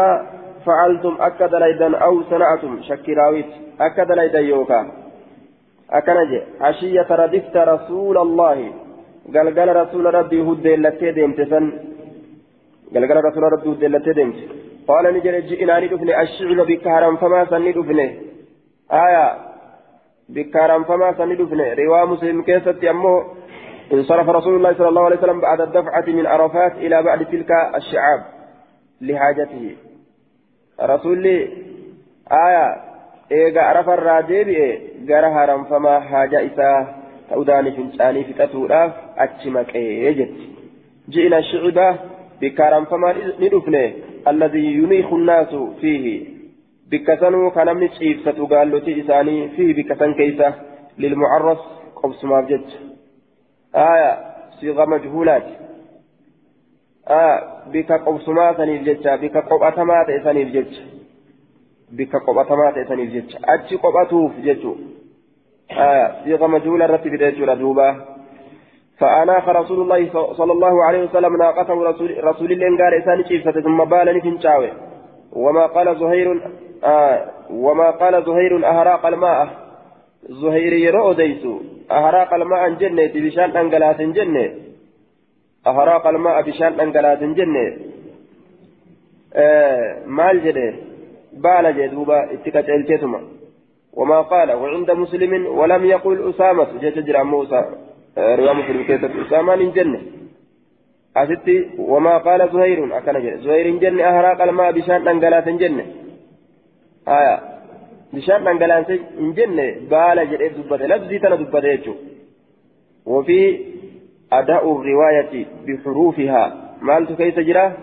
فعلتم 0.65 1.17
أكد 1.19 1.55
ليدا 1.55 1.97
أو 1.97 2.23
صنعتم 2.23 2.81
شكراويت 2.81 3.45
أكد 3.81 4.11
ليدا 4.11 4.39
يوكا 4.39 4.91
أكنج 5.89 6.41
عشية 6.61 7.07
ردفت 7.09 7.57
رسول 7.57 8.17
الله 8.17 8.73
rabbii 9.33 10.41
huddeellattee 10.41 11.15
deemte 11.15 11.45
san 11.49 11.65
galgala 12.93 13.21
rasuula 13.21 13.49
rabbii 13.49 13.69
huddeellattee 13.69 14.15
deemte 14.15 14.43
qaala 14.87 15.11
ni 15.11 15.21
jedhe 15.25 15.41
ji'inaa 15.49 15.79
ni 15.81 15.87
dhufne 15.91 16.13
ashicba 16.15 16.65
bikka 16.65 16.89
haramfamaa 16.95 17.45
san 17.49 17.61
ni 17.63 17.73
dhufne 17.77 18.05
aya 18.89 19.25
bikka 19.25 19.25
haramfamaa 19.25 19.46
san 21.17 21.29
ni 21.29 21.35
dhufne 21.35 21.75
riwaa 21.75 22.05
muslim 22.05 22.43
keessatti 22.43 22.87
ammoo 22.87 23.19
انصرف 23.87 24.29
رسول 24.29 24.55
الله 24.55 24.73
صلى 24.73 24.89
الله 24.89 25.05
عليه 25.05 25.17
وسلم 25.17 25.41
بعد 25.41 25.61
الدفعة 25.61 26.03
من 26.07 26.25
عرفات 26.27 26.73
إلى 26.75 27.03
بعد 27.03 27.25
تلك 27.25 27.51
الشعاب 27.75 28.21
لحاجته 29.01 29.75
رسول 30.81 31.25
آية 32.31 32.75
إيجا 33.31 33.61
عرف 33.61 33.89
الراجب 33.89 34.47
جرى 35.07 35.27
هرم 35.27 35.63
فما 35.63 35.99
حاجة 35.99 36.45
إساه 36.45 36.87
ta'uudhaan 37.29 37.67
fincaanii 37.75 38.23
fixatuudhaaf 38.23 38.91
achi 39.23 39.49
maqee 39.55 40.13
jetti 40.19 40.45
ji'ina 41.15 41.41
shicibaa 41.49 41.97
bikka 42.39 42.63
haramfamaa 42.63 43.13
ni 43.39 43.49
dhufne 43.49 43.81
alladii 44.31 44.69
nnaasu 46.89 47.01
fiihi 47.01 47.05
bikka 47.05 47.17
sanuu 47.17 47.51
ka 47.51 47.65
namni 47.65 47.89
ciibsatu 47.89 48.47
gaallotii 48.47 48.99
isaanii 48.99 49.47
fiihi 49.47 49.73
bikka 49.73 49.95
san 49.95 50.15
keeysa 50.15 50.53
lilmucarras 50.97 51.57
qobsumaaf 51.93 52.47
jecha 52.47 52.77
aya 53.73 54.17
siiqa 54.59 54.85
majhuulaati 54.85 55.53
aya 57.05 57.41
bikka 57.71 57.99
qobsumaa 57.99 58.53
saniif 58.53 58.81
jecha 58.83 59.17
bikka 59.17 59.41
qophatamaa 59.41 60.05
ta'e 60.05 60.23
saniif 60.23 60.47
jecha 60.47 60.81
bikka 61.95 62.19
qophatamaa 62.19 62.71
ta'e 62.71 62.85
saniif 62.85 63.11
jecha 63.11 63.37
achi 63.47 63.77
qophatuuf 63.77 64.31
jechuudha 64.43 64.97
صيغة 66.23 66.47
مجهولة 66.47 66.85
رتب 66.85 67.15
ديجورا 67.15 67.53
دوبا 67.53 67.95
فأناخ 68.99 69.49
رسول 69.49 69.81
الله 69.81 70.33
صلى 70.33 70.51
الله 70.51 70.83
عليه 70.83 71.03
وسلم 71.03 71.37
ناقته 71.37 71.83
رسول, 71.83 72.23
رسول 72.23 72.51
الله 72.51 72.77
قال 72.83 72.93
إساني 72.93 73.23
شيفة 73.23 73.51
ثم 73.51 73.85
بالني 73.85 74.39
وما 75.31 75.65
قال 75.65 75.99
زهير 75.99 76.41
آه 76.83 77.25
وما 77.49 77.91
قال 77.91 78.23
زهير 78.25 78.67
أهراق 78.67 79.05
الماء. 79.05 79.47
زهير 80.29 80.73
يرو 80.73 81.13
ديسو 81.13 81.59
أهراق 81.91 82.33
الماء 82.33 82.69
جنة 82.69 83.11
بشان 83.15 83.57
أنقلات 83.57 84.01
جنة. 84.01 84.51
أهراق 85.67 86.07
الماء 86.07 86.41
بشان 86.41 86.79
أنقلات 86.79 87.23
جنة. 87.23 87.77
آه 89.33 90.05
مال 90.05 90.43
جده 90.43 90.73
بالا 91.33 91.71
جدوبا 91.71 92.33
اتكت 92.33 92.69
الجتما 92.69 93.21
وما 93.93 94.21
قال 94.21 94.51
وعند 94.51 94.91
مسلم 94.91 95.45
ولم 95.45 95.85
يقل 95.85 96.29
أسامة 96.29 96.67
جتجر 96.81 97.23
موسى. 97.23 97.65
آه، 98.17 98.35
رواية 98.35 98.53
مسلم 98.53 98.83
كيف 98.83 99.05
أسامة 99.27 99.55
جنة. 99.55 100.01
أستي 101.17 101.69
وما 101.79 102.17
قال 102.17 102.49
زهير 102.53 102.97
أكن 102.97 103.13
جنة 103.13 103.35
زهير 103.35 103.77
جنة 103.77 104.03
أهراق 104.03 104.41
الماء 104.41 104.71
بشان 104.71 105.07
أنقلات 105.07 105.49
جنة. 105.49 105.85
آية 107.07 107.39
بشان 108.13 108.47
أنقلات 108.47 108.91
جنة 109.19 109.67
قال 109.91 110.29
جريت 110.31 110.53
دبته 110.57 110.85
لفظي 110.85 111.19
تنا 111.19 111.35
دبته 111.35 111.95
وفي 113.05 113.59
أداء 114.33 114.63
الرواية 114.75 115.45
بحروفها 115.67 116.43
مالت 116.81 117.11
كيف 117.11 117.39
جرى 117.39 117.73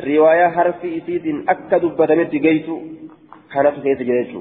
رواية 0.00 0.46
حرف 0.48 0.84
إسيد 0.84 1.44
أكد 1.48 1.80
دبته 1.84 2.22
جيت 2.44 2.66
كانت 3.54 3.76
كيف 3.84 3.98
جريت 4.02 4.32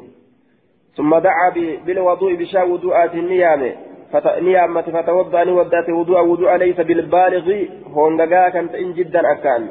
ثم 0.98 1.18
دعا 1.18 1.50
بالوضوء 1.86 2.34
بشا 2.36 2.64
وضوءات 2.64 3.14
النيامة 3.14 3.72
نيامة 4.42 4.82
فتوضأ 4.82 5.44
نودات 5.44 5.90
وضوء 5.90 6.22
وضوء 6.22 6.56
ليس 6.56 6.80
بالبالغ 6.82 7.66
هونغا 7.94 8.50
كانت 8.50 8.76
إن 8.76 8.94
جدا 8.94 9.32
أكان 9.32 9.70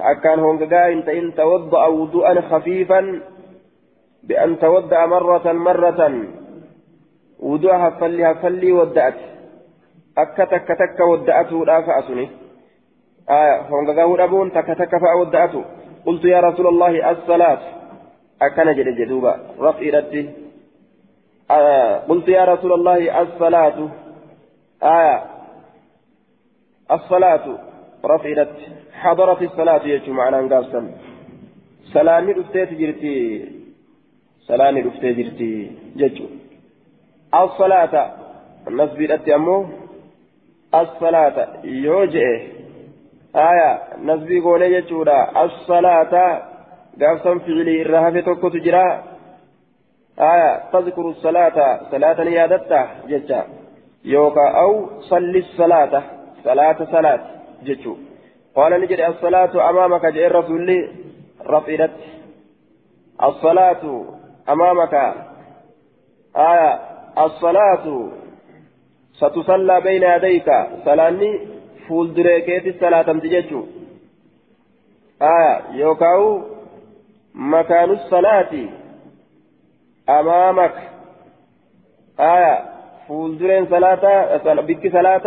أكان 0.00 0.38
هونغا 0.38 0.92
إن 0.92 1.34
توضأ 1.34 1.86
وضوءا 1.86 2.40
خفيفا 2.40 3.20
بأن 4.22 4.58
توضأ 4.58 5.06
مرة 5.06 5.52
مرة. 5.52 6.24
وضوء 7.40 7.76
هفلي 7.76 8.24
هفلي 8.24 8.72
ودأت. 8.72 9.14
أكا 10.18 10.44
تك 10.44 11.00
ودأته 11.00 11.66
لا 11.66 11.82
فأسني. 11.82 12.28
آه 13.30 13.60
هونغا 13.60 14.02
هو 14.02 14.16
أبون 14.16 14.52
تك 14.52 14.66
تك 14.66 14.92
فأودأته. 14.98 15.64
قلت 16.06 16.24
يا 16.24 16.40
رسول 16.40 16.66
الله 16.66 17.10
الصلاة. 17.10 17.58
أكن 18.42 18.72
جد 18.72 18.88
جدوبا 18.98 19.40
رفئرتي 19.60 20.30
آه 21.50 21.98
قلت 22.08 22.28
يا 22.28 22.44
رسول 22.44 22.72
الله 22.72 23.22
الصلاة. 23.22 23.88
آية 24.82 25.24
الصلاة. 26.90 27.58
رفئرت 28.04 28.56
حضرت 28.92 29.42
الصلاة 29.42 29.82
يجو 29.86 30.12
معنا 30.12 30.40
نقاسم 30.40 30.90
سلامي 31.92 32.32
رفتي 32.32 32.64
جرتي. 32.64 33.59
سلامي 34.50 34.80
رفتي 34.80 35.12
جرتي 35.12 35.70
ججو 35.96 36.26
الصلاة 37.34 37.94
النسبي 38.68 39.06
رتي 39.06 39.34
أمو 39.34 39.66
الصلاة 40.74 41.36
يوجئ 41.64 42.28
آية 43.36 43.70
نسبي 44.08 44.40
قولي 44.40 44.74
يجورا 44.74 45.44
الصلاة 45.44 46.14
قافصا 47.00 47.38
فعلي 47.38 47.82
الرهف 47.82 48.24
توكو 48.24 48.48
تجرا 48.48 48.86
آية 50.32 50.50
تذكر 50.72 51.08
الصلاة 51.08 51.56
صلاة 51.90 52.24
نيادتها 52.24 52.84
ججا 53.08 53.40
يوكا 54.04 54.46
أو 54.62 54.70
صلي 55.10 55.38
الصلاة 55.38 56.02
صلاة 56.44 56.78
صلاة 56.94 57.20
ججو 57.66 57.94
قال 58.56 58.72
نجري 58.80 59.06
الصلاة 59.06 59.70
أمامك 59.70 60.04
جاء 60.06 60.26
الرسول 60.26 60.68
رفئت 61.46 61.90
الصلاة 63.28 63.82
أمامك. 64.48 64.94
آية 66.36 66.80
الصلاة. 67.18 68.08
ستصلى 69.12 69.80
بين 69.80 70.02
يديك. 70.02 70.50
صلاني 70.84 71.38
فول 71.88 72.14
دريكيت 72.14 72.66
الصلاة 72.66 73.02
تججو 73.02 73.64
آية 75.22 75.60
يوكاو 75.72 76.42
مكان 77.34 77.90
الصلاة. 77.90 78.52
أمامك. 80.08 80.74
آية 82.20 82.64
فولدرين 83.08 83.66
صلاة 83.66 84.36
بك 84.68 84.92
صلاة. 84.92 85.26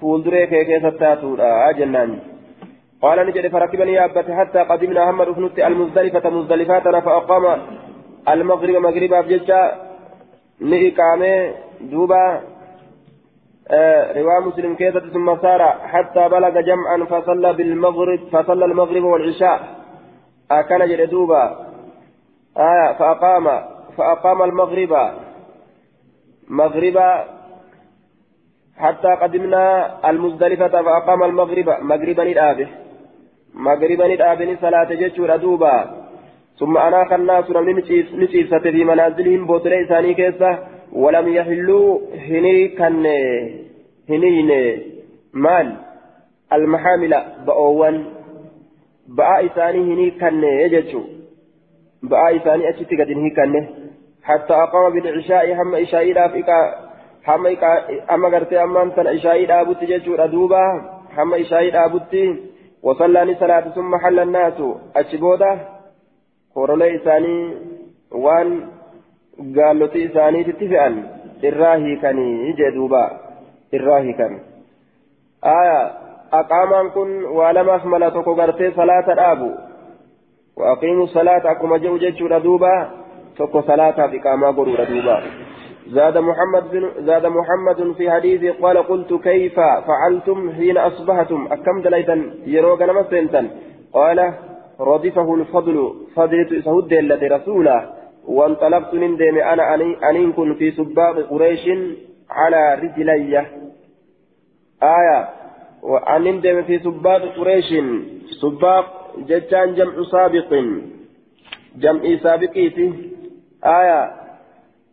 فولدرين 0.00 0.46
كيكي 0.46 0.80
ستاتورا 0.80 1.72
جنان 1.72 2.18
قال 3.02 3.26
نجد 3.26 3.46
فركبني 3.52 4.04
أبت 4.04 4.30
حتى 4.30 4.58
قدمنا 4.58 5.10
هم 5.10 5.22
رفنت 5.22 5.58
المزدلفة 5.58 6.30
مزدلفاتنا 6.30 7.00
فأقام 7.00 7.44
المغرب 8.28 8.76
مغربا 8.76 9.20
بججا 9.20 9.72
نئقامي 10.60 11.54
دوبا 11.80 12.40
آه 13.70 14.12
رواه 14.12 14.40
مسلم 14.40 14.74
كيسة 14.74 15.00
ثم 15.00 15.36
سار 15.36 15.62
حتى 15.92 16.28
بلغ 16.28 16.60
جمعا 16.60 17.04
فصلى 17.04 17.52
بالمغرب 17.52 18.20
فصلى 18.32 18.64
المغرب 18.64 19.04
والعشاء. 19.04 19.60
أكن 20.50 20.78
جل 20.78 21.06
دوبا. 21.06 21.66
آية 22.56 22.92
فأقام 22.92 23.60
فأقام 23.96 24.42
المغرب 24.42 25.12
مغربا 26.48 27.24
حتى 28.76 29.08
قدمنا 29.08 29.64
المزدلفة 30.10 30.68
فأقام 30.68 31.22
المغرب 31.22 31.68
مغربا 31.80 32.22
الآبه 32.22 32.68
مغربا 33.54 34.06
الآبه 34.06 34.56
صلاة 34.60 34.84
جتشور 34.84 35.36
دوبا. 35.36 35.99
ثم 36.60 36.76
أناخ 36.76 37.12
الناس 37.12 37.44
نسيسة 38.14 38.58
في 38.58 38.84
منازلهم 38.84 39.46
بوتري 39.46 39.86
ثاني 39.86 40.14
كيسة 40.14 40.58
ولم 40.92 41.28
يحلوا 41.28 42.00
هني 42.28 42.68
كان 42.68 43.06
هنين 44.10 44.50
مال 45.34 45.76
المحامل 46.52 47.22
بأوان. 47.46 48.04
بآ 49.08 49.46
إساني 49.46 49.78
هني 49.78 50.10
كان 50.10 50.44
يجتشو. 50.44 51.02
بآ 52.02 52.36
إساني 52.36 52.68
أتشتي 52.68 52.96
قد 52.96 53.10
هني 53.10 53.30
كان. 53.30 53.68
حتى 54.22 54.54
أقام 54.54 54.92
بالعشاء 54.92 55.62
هم 55.62 55.74
إشاء 55.74 56.12
رافقا 56.12 56.60
هم 57.28 57.46
أما 58.10 58.28
قرتي 58.28 58.62
أما 58.62 58.82
أنت 58.82 58.98
إشاء 58.98 59.44
رابط 59.46 59.84
جتشو 59.84 60.14
ردوبا 60.14 60.64
هم 61.16 61.34
إشاء 61.34 61.74
رابط 61.74 62.14
وصلى 62.82 63.34
صلاة 63.40 63.60
ثم 63.60 63.96
حل 63.96 64.18
الناس. 64.18 64.58
أشبوده 64.96 65.79
korolee 66.54 66.94
isaanii 66.94 67.42
waan 68.26 68.52
gaalotii 69.56 70.04
isaaniititti 70.10 70.68
fe'an 70.68 70.96
irraa 71.50 71.74
hiikanii 71.84 72.54
jee 72.60 72.70
duuba 72.76 73.02
irraa 73.78 73.98
hiikan 74.06 74.40
aqaamaan 76.40 76.90
kun 76.96 77.12
waa 77.38 77.52
lamaaf 77.58 77.84
mala 77.84 78.10
tokko 78.16 78.34
gartee 78.40 78.72
salaata 78.80 79.16
dhaabu 79.20 79.50
waaqiimu 80.62 81.06
salaata 81.14 81.50
akkuma 81.50 81.78
jedhu 81.84 82.02
jechuudha 82.06 82.42
duuba 82.48 82.72
tokko 83.38 83.62
salaataaf 83.70 84.14
iqaamaa 84.20 84.52
godhuudha 84.52 84.90
duuba 84.94 85.22
زاد 85.90 86.18
محمد 86.18 86.70
بن 86.70 86.84
زاد 87.06 87.26
محمد 87.26 87.92
في 87.98 88.10
حديثه 88.10 88.50
قال 88.62 88.78
قلت 88.78 89.12
كيف 89.12 89.60
فعلتم 89.88 90.52
حين 90.52 90.78
أصبحتم 90.78 91.48
أكم 91.52 91.82
دليتا 91.82 92.16
يروق 92.46 92.82
نمسنتا 92.82 93.50
قال 93.92 94.18
ردفه 94.80 95.34
الفضل 95.34 95.76
فضلت 96.16 96.64
سهود 96.64 96.92
التي 96.92 97.26
رسوله 97.26 97.90
وانطلقت 98.26 98.94
نندم 98.94 99.38
أنا 99.38 99.74
أنين 100.10 100.32
كن 100.32 100.54
في 100.54 100.70
سباق 100.70 101.16
قريش 101.30 101.64
على 102.30 102.74
رجلي. 102.82 103.38
آية 104.82 105.28
وأن 105.82 106.22
نندم 106.24 106.62
في 106.62 106.78
سباق 106.78 107.22
قريش 107.38 107.68
سباق 108.42 108.86
جتان 109.28 109.74
جمع 109.74 109.96
سابق 110.12 110.50
جمع 111.76 112.02
سابقيتي 112.22 112.86
آية 113.64 114.00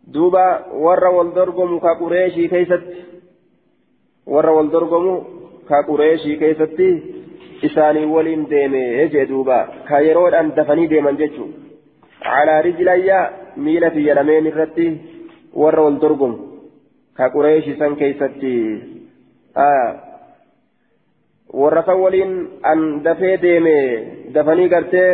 دوبا 0.06 0.46
ور 0.72 1.04
والدرقم 1.04 1.78
كقريشي 1.78 2.48
كيست 2.48 2.84
ور 4.26 4.48
والدرقم 4.50 5.04
كقريشي 5.68 6.36
كيستي 6.36 6.90
isaanii 7.62 8.06
waliin 8.14 8.44
deeme 8.50 9.08
jee 9.12 9.26
duuba 9.30 9.58
ka 9.88 10.00
yeroodhaan 10.08 10.52
dafanii 10.56 10.90
deeman 10.92 11.18
jechuun 11.20 11.54
calaa 12.24 12.62
rijlayyaa 12.62 13.24
miila 13.56 13.90
lameen 14.18 14.46
irratti 14.50 14.86
warra 15.62 15.82
wal 15.82 15.98
dorgomu 16.00 16.38
ka 17.16 17.30
qureeshi 17.34 17.76
san 17.78 17.96
keeysatti 17.96 18.52
warra 21.60 21.82
san 21.86 22.00
waliin 22.04 22.34
an 22.62 23.02
dafee 23.06 23.36
deeme 23.44 23.76
dafanii 24.34 24.68
gartee 24.74 25.10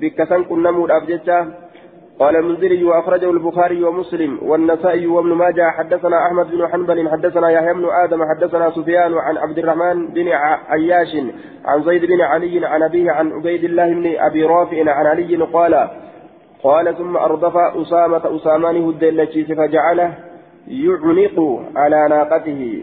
bikka 0.00 0.26
san 0.26 0.44
qunnamuudhaaf 0.50 1.06
jecha 1.10 1.38
قال 2.18 2.36
المنذري 2.36 2.84
وأخرجه 2.84 3.30
البخاري 3.30 3.84
ومسلم 3.84 4.38
والنسائي 4.42 5.06
وابن 5.06 5.32
ماجه 5.32 5.70
حدثنا 5.70 6.26
أحمد 6.26 6.50
بن 6.50 6.68
حنبل 6.68 7.10
حدثنا 7.10 7.50
يحيى 7.50 7.74
بن 7.74 7.88
آدم 8.04 8.24
حدثنا 8.24 8.70
سفيان 8.70 9.14
عن 9.14 9.36
عبد 9.36 9.58
الرحمن 9.58 10.08
بن 10.08 10.28
عياش 10.68 11.16
عن 11.64 11.82
زيد 11.82 12.04
بن 12.04 12.20
علي 12.20 12.66
عن 12.66 12.82
أبيه 12.82 13.10
عن 13.10 13.32
عبيد 13.32 13.64
الله 13.64 13.88
بن 13.88 14.16
أبي 14.18 14.44
رافع 14.44 14.80
عن 14.80 15.06
علي 15.06 15.36
قال 15.36 15.88
قال 16.62 16.96
ثم 16.96 17.16
أردف 17.16 17.56
أسامة 17.56 18.36
أسامان 18.36 18.76
هدلتشيس 18.76 19.52
فجعله 19.52 20.14
يعنق 20.68 21.62
على 21.76 22.08
ناقته. 22.08 22.82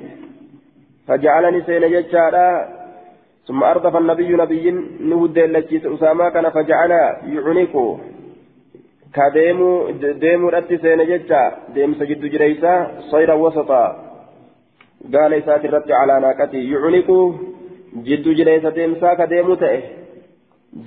فجعلني 1.07 1.61
سين 1.61 1.81
ججارا 1.81 2.67
ثم 3.47 3.63
أردف 3.63 3.95
النبي 3.95 4.36
نبي 4.36 4.71
نهد 4.99 5.38
التشيس 5.38 5.86
أسامة 5.86 6.29
كان 6.29 6.49
فجعل 6.49 6.91
يعنق. 7.25 7.99
Seene 10.84 11.05
jecha 11.11 11.41
deemsa 11.76 12.05
jiddu 12.11 12.32
jireeysaa 12.36 12.78
sayra 13.11 13.36
wasaxaa 13.43 13.89
gaala 15.16 15.41
isaati 15.41 15.68
irratti 15.68 15.93
calaa 15.97 16.20
naaqati 16.26 16.64
yucuniqu 16.72 17.18
jiddu 18.07 18.34
jireeysa 18.39 18.72
deemsaa 18.78 19.16
ka 19.16 19.28
deemu 19.34 19.59
ta'e 19.66 19.84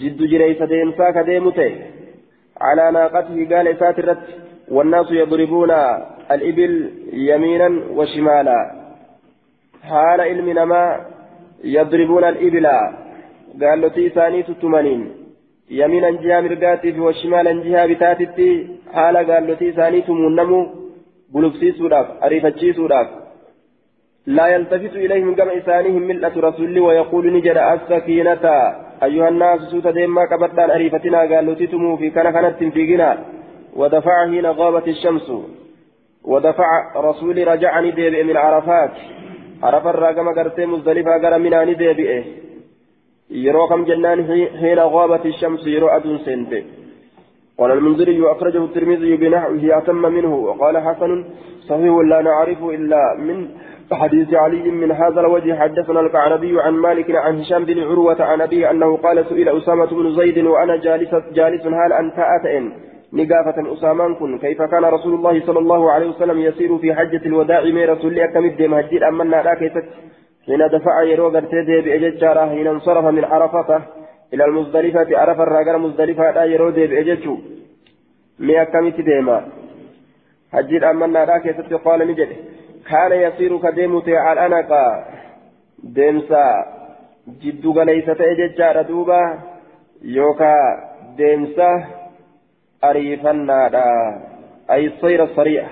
jiddu 0.00 0.30
jireeysa 0.32 0.70
deemsaa 0.74 1.12
ka 1.18 1.26
deemu 1.30 1.52
ta'e 1.60 1.72
calaa 2.64 2.90
naaqatihi 2.98 3.46
gaala 3.54 3.76
isaati 3.76 4.04
irratti 4.06 4.46
والناس 4.70 5.06
يضربون 5.10 5.70
الإبل 6.30 6.90
يمينا 7.12 7.68
وشمالا 7.96 8.72
حال 9.82 10.20
علم 10.20 10.48
نما 10.50 11.06
يضربون 11.64 12.24
الإبل 12.24 12.66
قال 13.62 13.80
له 13.80 13.88
تيساني 13.88 14.42
ستمانين 14.42 15.15
يمينا 15.70 16.10
جهة 16.10 16.40
مرقاتي 16.40 17.00
وشمالا 17.00 17.52
جهة 17.64 17.86
بتاتي 17.86 18.50
حال 18.94 19.16
قال 19.16 19.46
لتي 19.46 19.72
ثاني 19.72 20.00
تمنمو 20.00 20.60
بلوكسي 21.34 21.72
سوداف 21.72 22.06
أريفتشي 22.24 22.72
سوداف 22.72 23.08
لا 24.26 24.46
يلتفت 24.46 24.94
إليهم 24.96 25.34
كما 25.34 25.58
إسانهم 25.58 26.02
ملة 26.02 26.34
رسول 26.36 26.78
ويقول 26.78 27.32
نجد 27.32 27.56
السكينة. 27.56 28.44
أيها 29.02 29.28
الناس 29.28 29.60
سوت 29.60 29.86
ديما 29.86 30.24
كبتان 30.30 30.70
أريفتنا 30.70 31.20
قال 31.30 31.46
لتي 31.46 31.66
تمو 31.66 31.96
في 31.96 32.10
كان 32.10 32.30
كانت 32.30 32.58
في 32.74 32.82
غنى 32.88 33.18
ودفع 33.76 34.26
حين 34.26 34.46
غابت 34.46 34.88
الشمس. 34.88 35.28
ودفع 36.24 36.68
رسول 36.96 37.48
رجعني 37.48 37.90
ديبئ 37.90 38.22
من 38.22 38.36
عرفات. 38.36 38.94
عرف 39.62 39.86
الراقم 39.86 40.28
قرتي 40.38 40.66
مزدلفة 40.66 41.12
قرم 41.22 41.42
مناني 41.42 41.74
ديبئه 41.74 42.24
يرو 43.30 43.66
كم 43.68 43.84
جنان 43.84 44.18
حين 44.60 44.78
غابت 44.78 45.26
الشمس 45.26 45.66
يرو 45.66 45.88
أدون 45.88 46.18
سنت 46.18 46.52
قال 47.58 47.70
المنذري 47.70 48.22
أخرجه 48.32 48.64
الترمذي 48.64 49.16
بنحوه 49.16 49.78
أتم 49.78 50.02
منه 50.02 50.34
وقال 50.34 50.78
حسن 50.78 51.24
صحيح 51.68 51.94
لا 52.10 52.20
نعرف 52.22 52.64
إلا 52.64 53.02
من 53.18 53.48
حديث 53.92 54.34
علي 54.34 54.70
من 54.70 54.90
هذا 54.92 55.20
الوجه 55.20 55.54
حدثنا 55.60 56.00
الكعنبي 56.00 56.60
عن 56.60 56.74
مالك 56.74 57.10
عن 57.10 57.40
هشام 57.40 57.64
بن 57.64 57.78
عروة 57.82 58.22
عن 58.22 58.40
أبيه 58.40 58.70
أنه 58.70 58.96
قال 58.96 59.26
سئل 59.26 59.48
أسامة 59.48 59.86
بن 59.86 60.16
زيد 60.16 60.38
وأنا 60.38 60.76
جالس 60.76 61.14
جالس 61.32 61.66
هل 61.66 61.92
أنت 61.92 62.18
أتئن 62.18 62.72
نقافة 63.12 63.72
أسامان 63.72 64.14
كن 64.14 64.38
كيف 64.38 64.62
كان 64.62 64.84
رسول 64.84 65.14
الله 65.14 65.46
صلى 65.46 65.58
الله 65.58 65.90
عليه 65.90 66.08
وسلم 66.08 66.40
يسير 66.40 66.78
في 66.78 66.94
حجة 66.94 67.22
الوداع 67.26 67.64
من 67.64 67.84
رسول 67.84 68.10
الله 68.12 68.26
كمد 68.26 68.62
مهجد 68.62 69.02
أمنا 69.02 69.42
لا 69.42 69.54
كيف 69.54 69.72
حين 70.46 70.68
دفع 70.68 71.02
يرو 71.02 71.28
غرتي 71.28 71.62
ديبي 71.68 71.96
اججارا 71.96 72.46
حين 72.46 72.66
انصرف 72.66 73.04
من 73.04 73.24
عرفة 73.24 73.82
إلى 74.34 74.44
المزدلفة 74.44 75.18
عرف 75.18 75.40
الرجال 75.40 75.78
مزدلفة 75.80 76.30
لا 76.30 76.44
يرو 76.44 76.70
ديبي 76.70 77.00
اججو 77.00 77.36
مئة 78.38 78.64
كميت 78.64 79.00
ديما. 79.00 79.48
حجير 80.52 80.90
أمنا 80.90 81.24
لا 81.24 81.38
كيست 81.38 81.74
قال 81.74 82.08
نجد. 82.08 82.28
كان 82.90 83.12
يصير 83.12 83.58
كديمتي 83.58 84.16
على 84.16 84.46
أنقا 84.46 85.04
ديمسا. 85.84 86.44
جدو 87.42 87.72
غليسة 87.72 88.16
اججارا 88.20 88.82
دوبا. 88.82 89.38
يوكا 90.02 90.54
ديمسا. 91.16 91.84
أريفنا 92.84 93.58
أي 94.70 94.86
الصير 94.86 95.24
الصريح. 95.24 95.66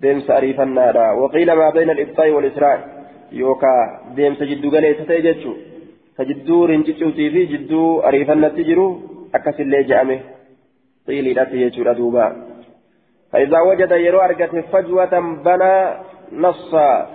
ديمسا 0.00 0.36
أريفنا 0.36 1.12
وقيل 1.12 1.52
ما 1.52 1.70
بين 1.70 1.90
الإبطاء 1.90 2.30
والإسراء. 2.30 3.03
Yookaan 3.42 4.16
deemsa 4.16 4.50
jiddu 4.50 4.70
galeessa 4.74 5.08
ta'e 5.10 5.26
jechuun 5.28 5.58
ka 6.16 6.28
jidduu 6.30 6.62
rincicuutii 6.72 7.30
fi 7.36 7.46
jidduu 7.52 7.88
ariifannatti 8.10 8.66
jiru 8.70 8.88
akkasillee 9.38 9.84
je'ame 9.92 10.18
xiiliidhaatti 11.06 11.62
jechuudha 11.62 11.96
duuba. 12.00 12.26
فإذا 13.34 13.60
وجد 13.60 13.90
يرو 13.90 14.20
أرجت 14.20 14.64
فجوة 14.72 15.20
بنى 15.20 15.74
نصا 16.32 17.06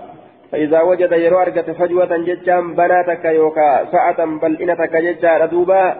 فإذا 0.51 0.81
وجد 0.81 1.11
يرو 1.11 1.41
أرجت 1.41 1.69
فجوة 1.71 2.17
ججام 2.17 2.75
بناتك 2.75 3.25
يوكا 3.25 3.85
ساعة 3.91 4.25
بل 4.25 4.53
إنتك 4.61 4.95
ججا 4.95 5.45
دوبا 5.45 5.95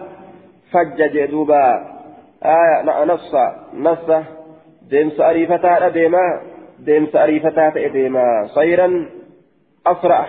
فجج 0.72 1.24
دوبا 1.24 1.64
آية 2.44 3.04
نصا 3.04 3.46
نصا 3.74 4.24
ديمس 4.90 5.20
أريفتا 5.20 5.88
ديما 5.88 6.40
ديمس 6.78 7.16
أريفتا 7.16 7.88
ديما 7.88 8.46
صيرا 8.54 8.88
أسرع 9.86 10.26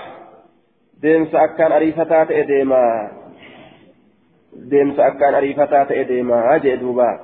ديمس 1.02 1.36
أكان 1.36 1.72
أريفتا 1.72 2.24
تأديما 2.24 3.12
ديمس 4.54 5.00
أكان 5.00 5.34
أريفتا 5.34 5.84
تأديما 5.84 6.56
أجي 6.56 6.76
دوبا 6.76 7.20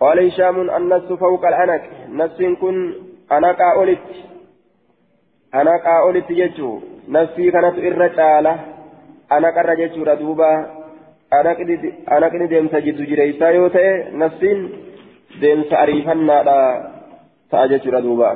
قال 0.00 0.26
هشام 0.26 0.70
النص 0.70 1.12
فوق 1.12 1.46
العنك 1.46 1.82
نص 2.10 2.38
كن 2.60 2.94
أنك 3.32 3.60
أولت 3.60 4.26
ana 5.52 5.78
qaa'olitti 5.84 6.34
jechuu 6.34 6.74
nafsii 7.08 7.52
kanatu 7.52 7.84
irra 7.88 8.08
caala 8.16 8.52
ana 9.36 9.52
qarra 9.52 9.76
jechuudha 9.80 10.16
duuba 10.22 10.48
anaqni 12.16 12.48
deemsa 12.52 12.80
jiddu 12.86 13.06
jireessaa 13.10 13.50
yoo 13.56 13.68
ta'e 13.76 13.92
nafsiin 14.22 14.60
deemsa 15.40 15.78
ariifannaadha 15.84 16.58
ta'a 17.50 17.68
jechuudha 17.72 18.02
duuba 18.08 18.30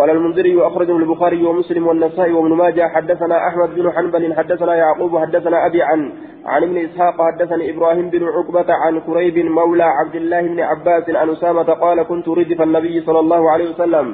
قال 0.00 0.10
المنذري 0.10 0.56
وأخرجه 0.56 0.96
البخاري 0.96 1.44
ومسلم 1.44 1.86
والنسائي 1.86 2.32
وابن 2.32 2.52
ماجه 2.52 2.88
حدثنا 2.88 3.48
أحمد 3.48 3.74
بن 3.74 3.92
حنبل 3.92 4.34
حدثنا 4.34 4.74
يعقوب 4.74 5.18
حدثنا 5.18 5.66
أبي 5.66 5.82
عن 5.82 6.12
عن 6.44 6.62
ابن 6.62 6.76
إسحاق 6.76 7.16
حدثني 7.22 7.70
إبراهيم 7.70 8.10
بن 8.10 8.22
عقبة 8.24 8.74
عن 8.74 9.00
كريب 9.00 9.38
مولى 9.38 9.82
عبد 9.82 10.14
الله 10.14 10.40
بن 10.40 10.60
عباس 10.60 11.10
عن 11.10 11.30
أسامة 11.30 11.62
قال 11.62 12.02
كنت 12.02 12.28
ردف 12.28 12.62
النبي 12.62 13.00
صلى 13.00 13.20
الله 13.20 13.50
عليه 13.50 13.70
وسلم. 13.70 14.06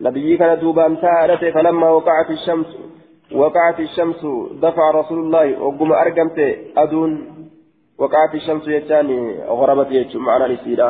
نبي 0.00 0.36
كان 0.36 0.60
دوبان 0.60 0.96
سارته 0.96 1.50
فلما 1.50 1.88
وقعت 1.90 2.30
الشمس 2.30 2.66
وقعت 3.34 3.80
الشمس 3.80 4.26
دفع 4.62 4.90
رسول 4.90 5.18
الله 5.18 5.62
وقم 5.62 5.92
أرقمت 5.92 6.38
أدون. 6.76 7.10
وقعت 7.98 8.34
الشمس 8.34 8.68
يجاني 8.68 9.20
غربت 9.58 9.90
يجو 9.90 10.18
معنا 10.20 10.46
لسيرة 10.52 10.88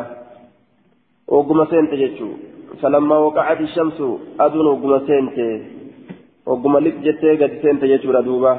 وقم 1.29 1.65
سنت 1.65 1.93
يجو. 1.93 2.52
فلما 2.81 3.17
وقعت 3.17 3.61
الشمس 3.61 3.99
أدون 4.41 4.67
وقم 4.67 5.07
سنت 5.07 5.39
وقم 6.47 6.79
لك 6.79 6.95
جتة 6.95 7.31
قد 7.41 7.53
سنت 7.63 7.83
يجو 7.83 8.11
ردوبة 8.11 8.55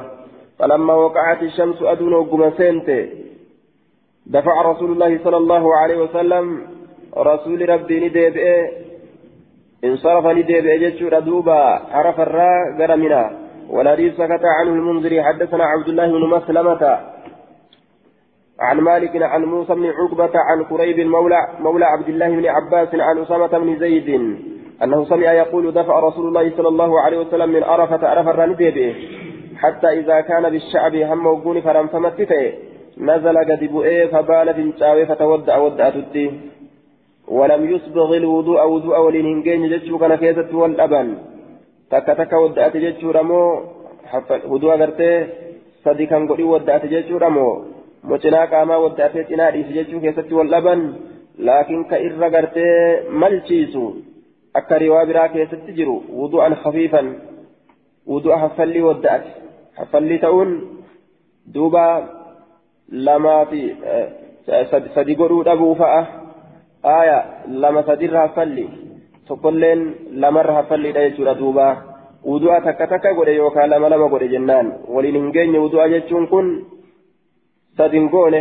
فلما 0.58 0.94
وقعت 0.94 1.42
الشمس 1.42 1.82
أدون 1.82 2.12
وقم 2.14 2.50
سنت 2.50 2.88
دفع 4.26 4.62
رسول 4.70 4.90
الله 4.92 5.18
صلى 5.24 5.36
الله 5.36 5.76
عليه 5.76 5.98
وسلم 6.04 6.44
رسول 7.16 7.68
ربي 7.68 7.96
ندب 8.00 8.36
انصرف 9.84 10.26
ندب 10.26 10.66
يجو 10.84 11.08
ردوبة 11.08 11.58
عرف 11.96 12.20
الراء 12.20 12.62
قرمنا. 12.78 13.22
والحديث 13.70 14.12
سكت 14.14 14.44
عنه 14.44 14.72
المنذري 14.72 15.22
حدثنا 15.22 15.64
عبد 15.64 15.88
الله 15.88 16.06
بن 16.06 16.24
مسلمة. 16.36 16.82
عن 18.60 18.80
مالك 18.80 19.22
عن 19.22 19.44
موسى 19.44 19.74
بن 19.74 19.86
عقبة 19.86 20.30
عن 20.34 20.64
قريب 20.64 21.00
مولى 21.00 21.48
مولى 21.60 21.84
عبد 21.84 22.08
الله 22.08 22.28
بن 22.28 22.46
عباس 22.46 22.88
عن 22.94 23.18
أسامة 23.18 23.58
بن 23.58 23.78
زيد 23.78 24.08
أنه 24.82 25.04
سمع 25.04 25.32
يقول 25.32 25.72
دفع 25.72 25.98
رسول 25.98 26.28
الله 26.28 26.56
صلى 26.56 26.68
الله 26.68 27.00
عليه 27.00 27.18
وسلم 27.18 27.48
من 27.48 27.62
عرفة 27.62 28.08
عرف 28.08 28.28
الرندبه 28.28 28.94
حتى 29.56 29.88
إذا 29.88 30.20
كان 30.20 30.50
بالشعب 30.50 30.94
هم 30.94 31.26
وقوني 31.26 31.62
فرم 31.62 31.86
فمتته 31.86 32.52
نزل 32.98 33.38
قد 33.38 33.64
بؤيه 33.64 34.06
فبال 34.06 34.54
فنشاوي 34.54 35.06
فتودع 35.06 35.56
ودعتته 35.58 36.32
ولم 37.28 37.74
يسبغ 37.74 38.16
الوضوء 38.16 38.66
وضوء 38.66 38.98
ولنهنجين 38.98 39.68
جتشو 39.70 39.98
كان 39.98 40.14
كيست 40.14 40.54
والأبن. 40.54 41.16
takka 41.90 42.16
takka 42.16 42.40
wadda'ate 42.40 42.80
jechuudha 42.80 43.22
moo 43.22 43.48
huduu 44.50 44.70
agartee 44.74 45.16
sadi 45.84 46.06
kan 46.10 46.26
godhi 46.26 46.46
wadda'ate 46.52 46.88
jechuudha 46.88 47.28
keessatti 50.00 50.34
wal 50.34 50.50
dhaban 50.54 50.82
laakiin 51.38 51.84
ka 51.84 51.98
irra 51.98 52.30
gartee 52.30 53.02
malchiisu 53.10 53.84
akka 54.54 54.78
riwaa 54.78 55.06
biraa 55.06 55.28
keessatti 55.28 55.72
jiru 55.78 55.96
wudu'an 56.20 56.54
hafiifan 56.64 57.08
wudu'a 58.06 58.38
haffallii 58.38 58.84
wadda'ate 58.88 59.30
haffallii 59.78 60.18
ta'uun 60.18 60.52
duuba 61.54 61.84
lamaa 63.08 63.46
fi 63.46 63.62
sadi 64.94 65.14
godhuu 65.14 65.44
dhabuu 65.44 65.74
fa'a 65.74 66.00
aaya 66.84 67.18
lama 67.48 67.82
sadirra 67.86 68.20
haffallii 68.26 68.68
tokkolleen 69.28 69.82
lamarra 70.24 70.54
haffalliidha 70.54 71.08
jechuudha 71.08 71.34
duuba 71.34 71.66
wudu'a 72.26 72.60
takka 72.60 72.86
takka 72.86 73.14
godhe 73.14 73.36
yookaan 73.36 73.70
lama 73.70 73.88
lama 73.88 74.08
godhe 74.08 74.28
jennaan 74.28 74.72
waliin 74.88 75.16
hin 75.20 75.32
geenye 75.32 75.58
wudu'a 75.58 75.88
jechuun 75.88 76.28
kun 76.28 76.50
sadin 77.76 78.08
goone 78.14 78.40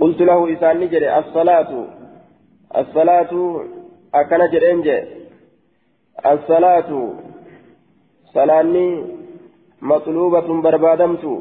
qultu 0.00 0.24
lahu 0.24 0.48
isaanni 0.54 0.86
jedhe 0.92 1.08
assalaatu 1.20 1.78
assalaatu 2.80 3.40
akkana 4.20 4.46
jedheen 4.54 4.82
jedhe 4.86 5.02
assalaatu 6.32 7.00
salaanni 8.34 8.86
maxluubatun 9.92 10.62
barbaadamtu 10.66 11.32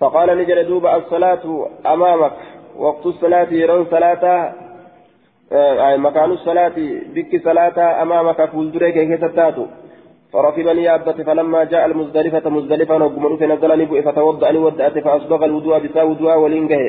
فقال 0.00 0.28
نجل 0.38 0.58
دوب 0.70 0.86
الصلاة 0.86 1.44
أمامك 1.94 2.36
وقت 2.76 3.04
الصلاة 3.06 3.50
يرون 3.62 3.84
صلاة 3.94 4.24
مكان 6.06 6.30
الصلاة 6.38 6.78
بك 7.14 7.32
صلاة 7.44 7.78
أمامك 8.02 8.40
فولدريك 8.50 8.94
كيف 8.94 9.24
تاتو 9.24 9.66
فركبني 10.32 10.82
يابت 10.82 11.20
فلما 11.20 11.64
جاء 11.64 11.86
المزدلفة 11.86 12.50
مزدلفة 12.50 12.98
نقوم 12.98 13.36
فنزلني 13.36 13.84
بؤ 13.84 14.00
فتوضأني 14.00 14.58
ودأت 14.58 14.98
فأصبغ 14.98 15.44
الوضوء 15.44 15.78
بسا 15.78 16.02
وضوء 16.02 16.34
ولينجه 16.42 16.82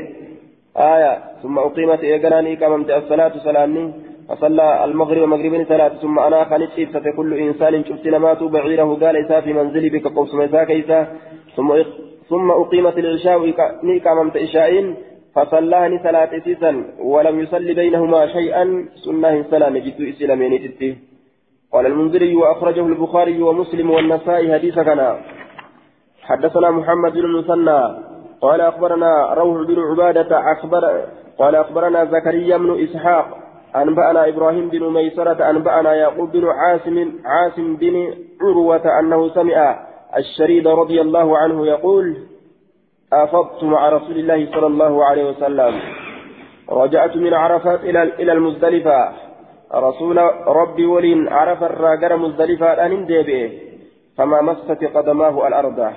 آية 0.77 1.11
ثم 1.43 1.59
أقيمت 1.59 2.03
إيقناني 2.03 2.55
كممت 2.55 2.89
الصلاة 2.89 3.33
صلاني 3.45 3.93
فصلى 4.29 4.83
المغرب 4.85 5.27
مغربين 5.27 5.65
صلاة 5.65 5.89
ثم 6.03 6.19
أنا 6.19 6.43
خانت 6.43 6.71
إبسة 6.79 7.11
كل 7.17 7.33
إنسان 7.33 7.85
شفت 7.85 8.07
نمات 8.07 8.43
بعيره 8.43 8.89
قال 9.01 9.15
إسا 9.17 9.41
في 9.41 9.53
منزلي 9.53 9.89
بك 9.89 10.07
قوس 10.07 10.35
مسا 10.35 10.63
كيسا. 10.63 11.07
ثم 11.55 11.69
ثم 12.29 12.51
أقيمت 12.51 12.97
العشاء 12.97 13.49
كممت 14.05 14.35
إشاءين 14.37 14.95
فصلاهن 15.35 15.99
صلاة 16.03 16.39
سيسا 16.45 16.71
ولم 16.99 17.39
يصلي 17.39 17.73
بينهما 17.73 18.27
شيئا. 18.27 18.85
سنة 19.05 19.45
صلاة 19.51 19.69
نجد 19.69 20.01
إسلامين 20.01 20.53
تتي 20.63 21.08
قال 21.73 21.85
المنذري 21.85 22.35
وأخرجه 22.35 22.85
البخاري 22.85 23.41
ومسلم 23.41 23.89
والنسائي 23.89 24.53
حديث 24.53 24.79
كان. 24.79 25.17
حدثنا 26.21 26.71
محمد 26.71 27.13
بن 27.13 27.19
المثنى 27.19 27.81
قال 28.41 28.61
أخبرنا 28.61 29.33
روح 29.33 29.67
بن 29.67 29.79
عبادة 29.79 30.51
أخبر 30.53 31.01
قال 31.39 31.55
أخبرنا 31.55 32.05
زكريا 32.05 32.57
بن 32.57 32.83
إسحاق 32.83 33.37
أنبأنا 33.75 34.27
إبراهيم 34.27 34.69
بن 34.69 34.93
ميسرة 34.93 35.49
أنبأنا 35.49 35.93
يعقوب 35.95 36.31
بن 36.31 36.47
عاصم 36.47 37.11
عاصم 37.25 37.75
بن 37.75 38.13
عروة 38.41 38.99
أنه 38.99 39.29
سمع 39.29 39.79
الشريد 40.17 40.67
رضي 40.67 41.01
الله 41.01 41.37
عنه 41.37 41.67
يقول 41.67 42.17
أفضت 43.13 43.63
مع 43.63 43.89
رسول 43.89 44.17
الله 44.19 44.51
صلى 44.51 44.67
الله 44.67 45.05
عليه 45.05 45.29
وسلم. 45.29 45.79
رجعت 46.69 47.15
من 47.15 47.33
عرفات 47.33 47.79
إلى 47.83 48.03
إلى 48.03 48.31
المزدلفة. 48.31 49.28
رسول 49.73 50.17
ربي 50.47 50.85
ولين 50.85 51.27
عرف 51.27 51.63
الراجر 51.63 52.17
مزدلفة 52.17 52.85
أن 52.85 53.05
ديبه 53.05 53.51
فما 54.17 54.41
مست 54.41 54.83
قدماه 54.95 55.47
الأرض. 55.47 55.93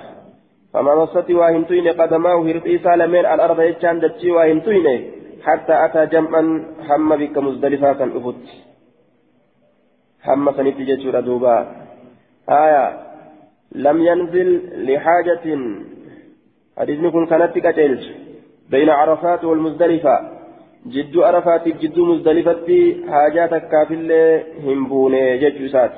فما 0.73 0.95
مست 0.95 1.29
واهنتين 1.29 1.87
قدماه 1.87 2.37
هرقي 2.47 2.77
سالمين 2.77 3.25
الأرض 3.25 3.61
يجان 3.61 3.99
دتشي 3.99 4.31
واهنتين 4.31 5.11
حتى 5.43 5.85
أتى 5.85 6.05
جمعا 6.05 6.41
هم 6.89 7.15
بك 7.15 7.37
مزدلفة 7.37 7.93
كان 7.93 8.11
أفت. 8.17 8.45
هم 10.27 10.51
سنتي 10.51 11.11
دوبا. 11.21 11.57
آية. 12.49 12.85
لم 13.71 13.97
ينزل 14.01 14.49
لحاجة. 14.87 15.45
حديثني 16.77 17.11
كن 17.11 17.25
كانت 17.25 17.57
بين 18.69 18.89
عرفات 18.89 19.43
والمزدلفة. 19.43 20.42
جد 20.87 21.17
عرفات 21.17 21.67
جد 21.67 21.99
مزدلفة 21.99 22.95
حاجاتك 23.07 23.63
كافل 23.69 24.11
همبون 24.63 25.39
ججوسات 25.39 25.91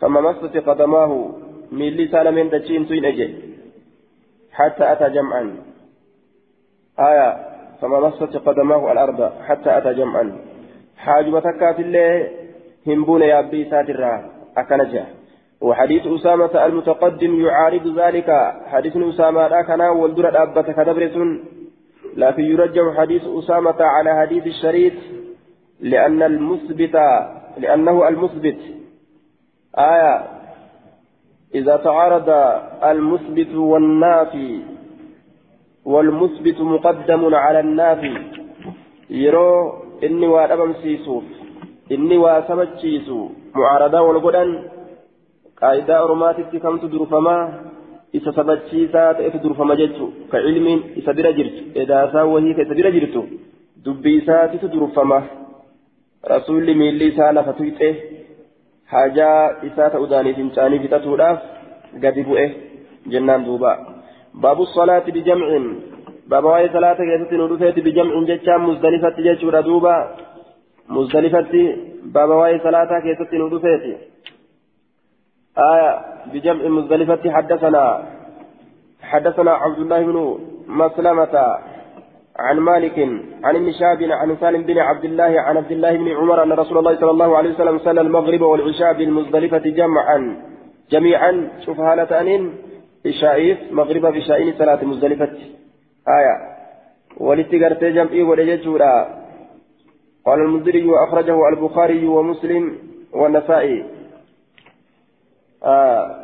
فما 0.00 0.20
مست 0.20 0.56
قدماه 0.56 1.30
ميلي 1.72 2.08
سالمين 2.08 2.50
دجين 2.50 2.86
توين 2.86 3.04
أجي. 3.04 3.34
حتى 4.52 4.92
أتى 4.92 5.10
جمعا. 5.10 5.56
آية 7.00 7.28
فما 7.80 8.00
مست 8.00 8.36
قدماه 8.36 8.92
الأرض 8.92 9.32
حتى 9.46 9.78
أتى 9.78 9.94
جمعا. 9.94 10.38
حاجبتك 10.96 11.56
كافل 11.60 11.94
همبون 12.86 13.22
يا 13.22 13.38
أبي 13.38 13.70
ساترا 13.70 14.30
أكنجا 14.56 15.04
وحديث 15.60 16.06
أسامة 16.06 16.66
المتقدم 16.66 17.40
يعارض 17.44 17.98
ذلك. 17.98 18.30
حديث 18.66 18.96
أسامة 18.96 19.62
كان 19.62 19.80
والدرة 19.80 20.42
أبت 20.42 20.70
كدبرة 20.70 21.16
لكن 22.16 22.42
يرجع 22.42 22.94
حديث 22.94 23.22
أسامة 23.24 23.76
على 23.80 24.20
حديث 24.20 24.46
الشريف 24.46 24.94
لأن 25.80 26.22
المثبت 26.22 26.96
لأنه 27.58 28.08
المثبت. 28.08 28.58
آية 29.78 30.24
إذا 31.54 31.76
تعارض 31.76 32.28
المثبت 32.84 33.54
والنافي 33.54 34.60
والمثبت 35.84 36.60
مقدم 36.60 37.34
على 37.34 37.60
النافي 37.60 38.16
يرو 39.10 39.72
إني 40.04 40.26
وأدبم 40.26 40.72
سيسوف 40.82 41.24
إني 41.92 42.16
وأسمت 42.16 42.68
سيسو. 42.80 43.28
معارضة 43.54 44.00
والقدن 44.00 44.50
qaayidaa 45.62 46.04
oromaatitti 46.04 46.60
kamtu 46.60 46.88
durfamaa 46.92 47.42
isa 48.18 48.32
sabachiisaa 48.38 49.10
ta'etu 49.18 49.42
durfama 49.44 49.76
jechu 49.82 50.08
ka 50.32 50.40
ilmiin 50.50 50.80
isa 51.02 51.14
bira 51.18 51.32
jirtu 51.38 51.62
edaasaa 51.82 52.24
wahii 52.32 52.56
ka 52.58 52.66
isa 52.66 52.78
bira 52.80 52.90
jirtu 52.96 53.22
dubbii 53.84 54.16
isaatitu 54.22 54.72
durfama 54.74 55.18
rasuulli 56.32 56.74
miilli 56.80 57.08
isaa 57.12 57.32
lafa 57.38 57.56
tuyxe 57.60 57.88
haajaa 58.92 59.38
isaa 59.70 59.88
ta'uudhaanii 59.94 60.36
fincaanii 60.40 60.82
fixatuudhaaf 60.84 61.38
gadi 62.04 62.26
bu'e 62.28 62.46
jennaan 63.14 63.48
duuba 63.48 63.72
baabu 64.44 64.66
salaati 64.74 65.16
bijamcin 65.16 65.66
baaba 66.28 66.48
waa'ee 66.54 66.72
salaata 66.76 67.08
keessatti 67.08 67.40
nu 67.40 67.48
dhufeeti 67.52 67.86
bijamcin 67.88 68.28
jechaan 68.30 68.62
muzdalifatti 68.68 69.26
jechuudha 69.28 69.66
duuba 69.68 69.94
muzdalifatti 70.96 71.62
baaba 72.16 72.40
waa'ee 72.42 72.64
salaataa 72.66 73.04
keessatti 73.06 73.40
nu 73.42 73.50
dhufeeti 73.54 73.92
آية 75.58 76.00
بجمع 76.32 76.68
مزدلفة 76.68 77.32
حدثنا 77.32 78.02
حدثنا 79.02 79.52
عبد 79.52 79.78
الله 79.78 80.02
بن 80.02 80.38
مسلمة 80.68 81.58
عن 82.38 82.58
مالك 82.58 82.98
عن 83.44 83.56
ابن 83.56 83.72
شهاب 83.72 84.02
عن 84.02 84.36
سالم 84.36 84.62
بن 84.62 84.78
عبد 84.78 85.04
الله 85.04 85.40
عن 85.40 85.56
عبد 85.56 85.72
الله 85.72 85.96
بن 85.96 86.08
عمر 86.08 86.42
أن 86.42 86.52
رسول 86.52 86.78
الله 86.78 86.96
صلى 86.96 87.10
الله 87.10 87.36
عليه 87.36 87.50
وسلم 87.50 87.78
صلى 87.78 88.00
المغرب 88.00 88.40
والعشاء 88.40 88.92
بالمزدلفة 88.92 89.58
جمعا. 89.58 90.36
جميعا 90.90 91.48
شوف 91.66 91.80
هالة 91.80 92.20
أنين 92.20 92.54
إشائيف 93.06 93.58
مغرب 93.72 94.06
بشائين 94.06 94.54
صلاة 94.58 94.84
مزدلفة. 94.84 95.32
آية. 96.08 96.34
ولتقرت 97.16 97.84
جمعي 97.84 98.22
ولججورا 98.22 99.22
قال 100.26 100.40
المنذري 100.40 100.84
وأخرجه 100.84 101.48
البخاري 101.48 102.06
ومسلم 102.06 102.78
والنسائي. 103.12 104.01
آه. 105.64 106.22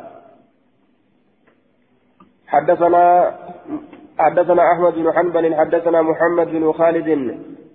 حدثنا 2.47 3.35
حدثنا 4.19 4.71
أحمد 4.73 4.93
بن 4.93 5.11
حنبل 5.13 5.55
حدثنا 5.55 6.01
محمد 6.01 6.47
بن 6.47 6.71
خالد 6.71 7.09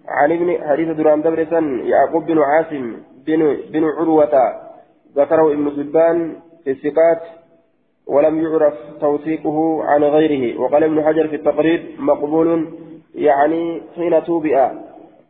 عن 0.09 0.33
ابن 0.33 0.69
حديث 0.69 0.89
دران 0.97 1.23
دبرسا 1.23 1.59
يعقوب 1.85 2.27
بن 2.27 2.39
عاصم 2.39 2.97
بن 3.27 3.57
بن 3.73 3.85
عروة 3.85 4.35
ذكره 5.17 5.53
ابن 5.53 5.71
سبان 5.71 6.37
في 6.65 6.71
الثقات 6.71 7.23
ولم 8.07 8.45
يعرف 8.45 8.75
توثيقه 9.01 9.85
عن 9.85 10.05
غيره. 10.05 10.61
وقال 10.61 10.85
ابن 10.85 11.05
حجر 11.05 11.29
في 11.29 11.37
التقريب 11.37 11.81
مقبول 11.99 12.69
يعني 13.15 13.83
حين 13.97 14.25
توبئ. 14.25 14.57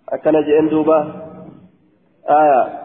أكن 0.08 0.32
جئن 0.32 0.68
دوبة 0.68 1.14
آية 2.30 2.84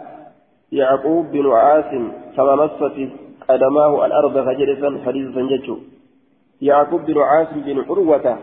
يعقوب 0.72 1.32
بن 1.32 1.52
عاصم 1.52 2.12
كما 2.38 2.56
مست 2.56 3.12
قدماه 3.50 4.06
الأرض 4.06 4.36
فجلسا 4.45 4.89
حديثا 5.06 5.41
ججو 5.41 5.78
يعقوب 6.62 7.02
بن 7.06 7.18
عاصم 7.18 7.62
بن 7.62 7.80
عروة. 7.89 8.38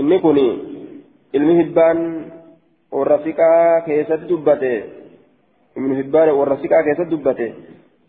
إني 0.00 0.18
كوني 0.18 0.58
المهبان 1.34 1.98
والرفيقة 2.92 3.78
كيست 3.86 4.12
دبته 4.30 4.82
ابن 5.76 5.90
هبان 6.00 6.28
والرفيقة 6.28 6.82
كيست 6.86 7.08
دبته 7.12 7.52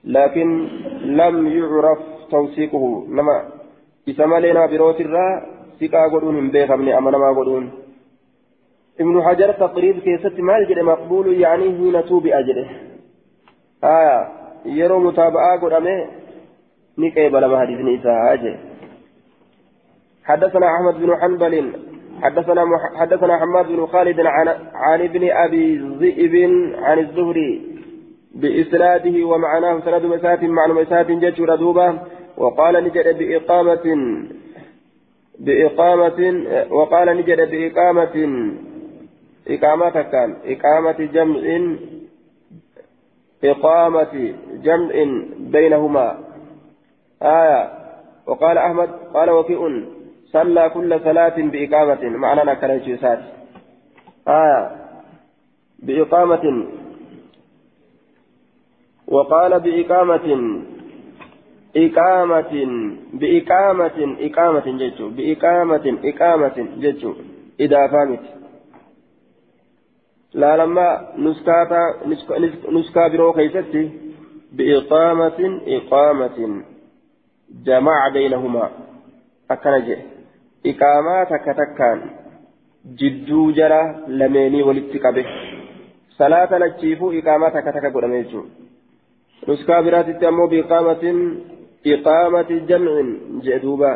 لكن 0.03 0.47
لم 1.03 1.47
يعرف 1.47 1.99
توثيقه. 2.31 3.05
نما 3.09 3.37
إسما 4.09 4.39
لنا 4.39 4.65
بروت 4.65 5.01
الرا 5.01 5.27
ثقة 5.81 6.01
قدون 6.13 6.35
من 6.35 6.51
بيخ 6.51 6.71
من 6.71 6.89
أمنا 6.89 7.17
ما 7.17 7.29
قدون. 7.39 7.71
إبن 8.99 9.21
حجر 9.23 9.51
تقريب 9.51 9.99
كيست 9.99 10.39
مال 10.39 10.85
مقبول 10.85 11.27
يعني 11.33 11.67
هنا 11.69 12.01
توبي 12.01 12.39
أجره 12.39 12.69
آية 14.65 14.73
يرو 14.73 14.99
متابعة 14.99 15.59
قدامه 15.61 16.07
نكيب 16.97 17.35
لما 17.35 17.59
حديث 17.59 17.79
نساء 17.79 18.59
حدثنا 20.23 20.75
أحمد 20.75 20.93
بن 20.93 21.15
حنبل 21.21 21.73
حدثنا 22.21 22.65
مح... 22.65 22.99
حدثنا 22.99 23.37
حماد 23.39 23.67
بن 23.67 23.85
خالد 23.85 24.19
عن 24.19 24.47
عن 24.73 25.01
ابن 25.01 25.29
أبي 25.31 25.77
ذئب 25.77 26.35
عن 26.77 26.99
الزهري 26.99 27.61
بإسناده 28.35 29.25
ومعناه 29.25 29.79
سند 29.79 30.05
مسات 30.05 30.43
معنى 30.43 30.73
مسات 30.73 31.11
جج 31.11 31.41
ردوبة 31.41 31.99
وقال 32.37 32.83
نجد 32.83 33.17
بإقامة 33.17 33.85
بإقامة 35.39 36.45
وقال 36.71 37.17
نجد 37.17 37.51
بإقامة 37.51 38.15
إقامة 39.47 40.01
كان 40.01 40.35
إقامة 40.45 41.09
جمع 41.13 41.41
إقامة 43.43 44.33
جمع 44.63 44.91
بينهما. 45.39 46.17
آية. 47.21 47.69
وقال 48.27 48.57
أحمد 48.57 48.89
قال 49.13 49.29
وكيء 49.29 49.85
صلى 50.25 50.69
كل 50.69 50.99
صلاة 51.03 51.35
بإقامة 51.37 52.09
معنى 52.09 52.51
نكره 52.51 52.95
سات 53.01 53.19
آية. 54.27 54.71
بإقامة. 55.79 56.65
وقال 59.07 59.59
بإقامة. 59.59 60.61
إقامة. 61.77 62.53
بإقامة. 63.13 64.15
إقامة 64.19 64.77
جيتشو. 64.77 65.09
بإقامة. 65.09 65.97
إقامة 66.03 66.67
جيتشو. 66.79 67.13
إذا 67.59 67.87
فهمت. 67.87 68.40
لا 70.34 70.56
لما 70.56 71.12
نسكاتا 71.18 71.82
نسكا 72.70 73.08
برو 73.08 73.32
كيستي 73.32 73.90
بإقامة 74.52 75.60
إقامة 75.66 76.62
جمع 77.66 78.08
بينهما 78.08 78.70
أكنجي 79.50 79.96
إقامات 80.66 81.30
كتكان 81.46 82.00
جدو 82.98 83.50
جرى 83.50 83.82
لميني 84.08 84.62
ولتقبه 84.62 85.26
صلاة 86.18 86.58
لتشيفو 86.58 87.12
إقامات 87.18 87.56
كتكا 87.66 87.88
قدميجو 87.94 88.44
نسكا 89.48 89.80
براتي 89.80 90.28
أمو 90.28 90.46
بإقامة 90.46 91.04
إقامة 91.86 92.50
جمع 92.70 92.94
جدوبا 93.44 93.92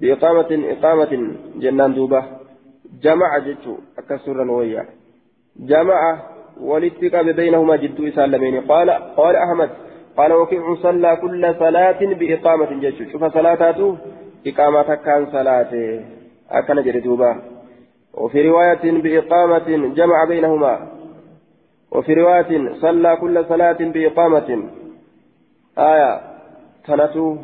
بإقامة 0.00 0.50
إقامة 0.72 1.12
جنان 1.62 1.94
دوبا 1.94 2.20
جمع 3.02 3.38
جتو 3.38 3.74
أكسر 3.98 4.44
نويا 4.44 4.84
جمع 5.59 6.21
ولتقب 6.61 7.35
بينهما 7.35 7.75
جدو 7.75 8.07
إسالمين 8.07 8.61
قال 8.61 8.89
قال 8.89 9.35
أحمد 9.35 9.69
قال 10.17 10.33
وكيع 10.33 10.75
صلى 10.75 11.15
كل 11.21 11.55
صلاة 11.59 11.99
بإقامة 12.19 12.71
جتو 12.81 13.03
شوف 13.11 13.23
صلاته 13.33 13.97
إقامة 14.47 14.95
كان 14.95 15.25
صلاة. 15.31 15.73
أكن 16.51 16.81
جدوبا 16.83 17.41
وفي 18.13 18.49
رواية 18.49 18.91
بإقامة 19.01 19.93
جمع 19.95 20.25
بينهما. 20.27 20.87
وفي 21.91 22.13
رواية 22.13 22.73
صلى 22.81 23.15
كل 23.21 23.45
صلاة 23.45 23.77
بإقامة. 23.79 24.49
آية 25.77 26.21
تنتو. 26.85 27.37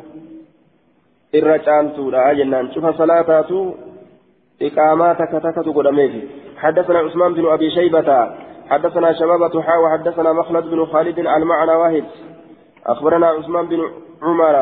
الرجالتو 1.34 2.10
لا 2.10 2.32
جنان. 2.32 2.72
شوف 2.72 2.86
صلاتاتو. 2.86 3.74
إقاماتك 4.62 5.32
تكتو 5.44 5.72
قدميجي. 5.72 6.22
حدثنا 6.60 6.98
عثمان 6.98 7.34
بن 7.34 7.46
أبي 7.46 7.70
شيبة 7.70 8.30
حدثنا 8.70 9.12
شبابة 9.12 9.62
حا 9.62 9.76
وحدثنا 9.76 10.32
مخلد 10.32 10.64
بن 10.64 10.86
خالد 10.86 11.18
المعنى 11.18 11.72
واحد. 11.72 12.04
أخبرنا 12.86 13.26
عثمان 13.26 13.66
بن 13.66 13.80
عمر 14.22 14.56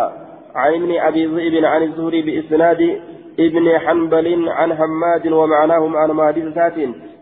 عن 0.54 0.74
ابن 0.74 0.98
أبي 0.98 1.26
ذئب 1.26 1.64
عن 1.64 1.82
الزهري 1.82 2.22
بإسناد 2.22 3.00
ابن 3.40 3.78
حنبل 3.78 4.48
عن 4.48 4.74
حماد 4.74 5.26
ومعناهم 5.26 5.96
عن 5.96 6.52
سات 6.54 6.74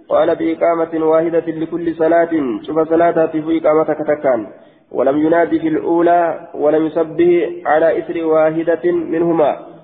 قال 0.09 0.37
بإقامة 0.37 1.07
واحدة 1.07 1.47
لكل 1.47 1.95
صلاة 1.95 2.31
شوف 2.67 2.89
صلاة 2.89 3.27
في 3.27 3.61
إقامتك 3.63 3.99
تكان 3.99 4.47
ولم 4.93 5.27
ينادي 5.27 5.59
في 5.61 5.69
الأولى 5.69 6.49
ولم 6.55 6.87
يسبه 6.87 7.63
على 7.67 7.99
إثر 7.99 8.25
واحدة 8.25 8.93
منهما. 8.93 9.77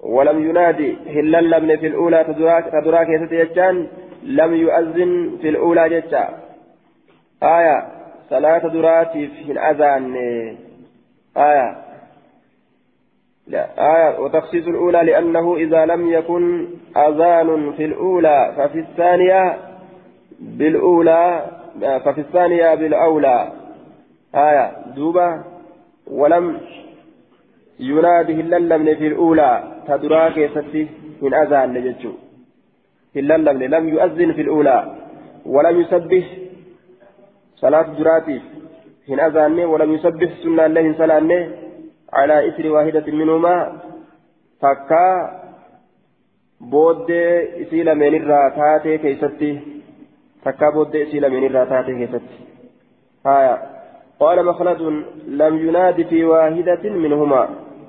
ولم 0.00 0.48
ينادي 0.48 0.96
هلا 1.06 1.40
لم 1.40 1.76
في 1.76 1.86
الأولى 1.86 2.24
تدراك 2.24 2.64
تدراك 2.72 3.06
يتجان 3.08 3.86
لم 4.24 4.54
يؤذن 4.54 5.38
في 5.40 5.48
الأولى 5.48 5.88
جتا. 5.88 6.28
آية 7.42 7.86
صلاة 8.30 8.68
دراتي 8.68 9.26
في 9.26 9.52
الأذان 9.52 10.16
آية. 11.36 11.76
لا 13.46 13.68
آية 13.78 14.20
وتخصيص 14.20 14.66
الأولى 14.66 15.02
لأنه 15.02 15.56
إذا 15.56 15.86
لم 15.86 16.12
يكن 16.12 16.68
أذان 16.96 17.72
في 17.72 17.84
الأولى 17.84 18.54
ففي 18.56 18.78
الثانية 18.78 19.56
بالأولى 20.40 21.46
ففي 21.80 22.20
الثانية 22.20 22.74
بالأولى. 22.74 23.52
آية 24.34 24.72
دوبة. 24.96 25.44
ولم 26.10 26.60
ينادي 27.80 28.34
هللمن 28.34 28.94
في 28.94 29.06
الأولى. 29.06 29.62
تدراك 29.88 30.50
ستي 30.50 30.88
من 31.22 31.34
أذان 31.34 31.72
نجتشو 31.72 32.12
هللمن 33.16 33.62
لم 33.74 33.84
يؤذن 33.88 34.32
في 34.32 34.42
الأولى 34.46 34.78
ولم 35.46 35.80
يسبح 35.80 36.24
صلاة 37.56 37.86
دراتي 37.98 38.40
من 39.08 39.20
أذان 39.20 39.58
ولم 39.72 39.90
يسبح 39.94 40.30
سنة 40.42 40.66
الله 40.66 40.86
صلاة 40.98 41.30
على 42.12 42.36
إثر 42.48 42.64
واحدة 42.74 43.06
منهما 43.12 43.56
فكا 44.60 45.06
booddee 46.72 47.60
isii 47.62 47.84
lameenirraa 47.84 48.50
taatee 48.50 48.98
keeysatti 48.98 49.48
takkaa 50.44 50.72
booddee 50.72 51.02
isii 51.06 51.20
lameenirraa 51.20 51.66
taatee 51.66 51.98
keessatti 52.00 52.36
haya 53.24 53.54
قال 54.20 54.46
مخلد 54.46 54.80
لم 55.26 55.68
يناد 55.68 56.06
في 56.06 56.24
واحدة 56.24 56.82
منهما. 56.90 57.48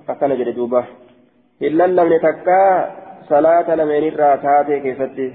أكن 0.09 0.37
جلدوبة 0.37 0.85
إلا 1.61 1.87
لم 1.87 2.13
نتكا 3.25 3.29
صلاة 3.29 3.75
لمن 3.75 4.07
الراتات 4.07 4.71
كيفتي 4.83 5.33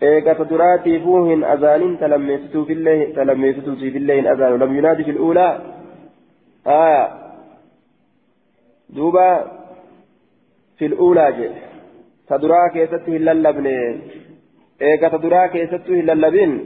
eegata 0.00 0.44
duraatiifuu 0.44 1.24
hin 1.24 1.44
azaanin 1.44 1.98
talammeessituutii 1.98 3.90
fillee 3.94 4.16
hin 4.16 4.26
azaanu 4.32 4.58
lam 4.58 4.76
yunaadi 4.76 5.04
fi 5.04 5.12
luulaa 5.12 5.60
aya 6.64 7.08
duuba 8.96 9.24
fi 10.76 10.88
luulaa 10.88 11.30
jedhe 11.38 11.62
ta 12.28 12.40
duraa 12.42 12.68
keessatti 12.76 13.10
hin 13.16 13.24
lallabne 13.24 13.74
eegata 14.80 15.22
duraa 15.22 15.48
keessattuu 15.48 15.96
hin 16.00 16.06
lallabin 16.06 16.56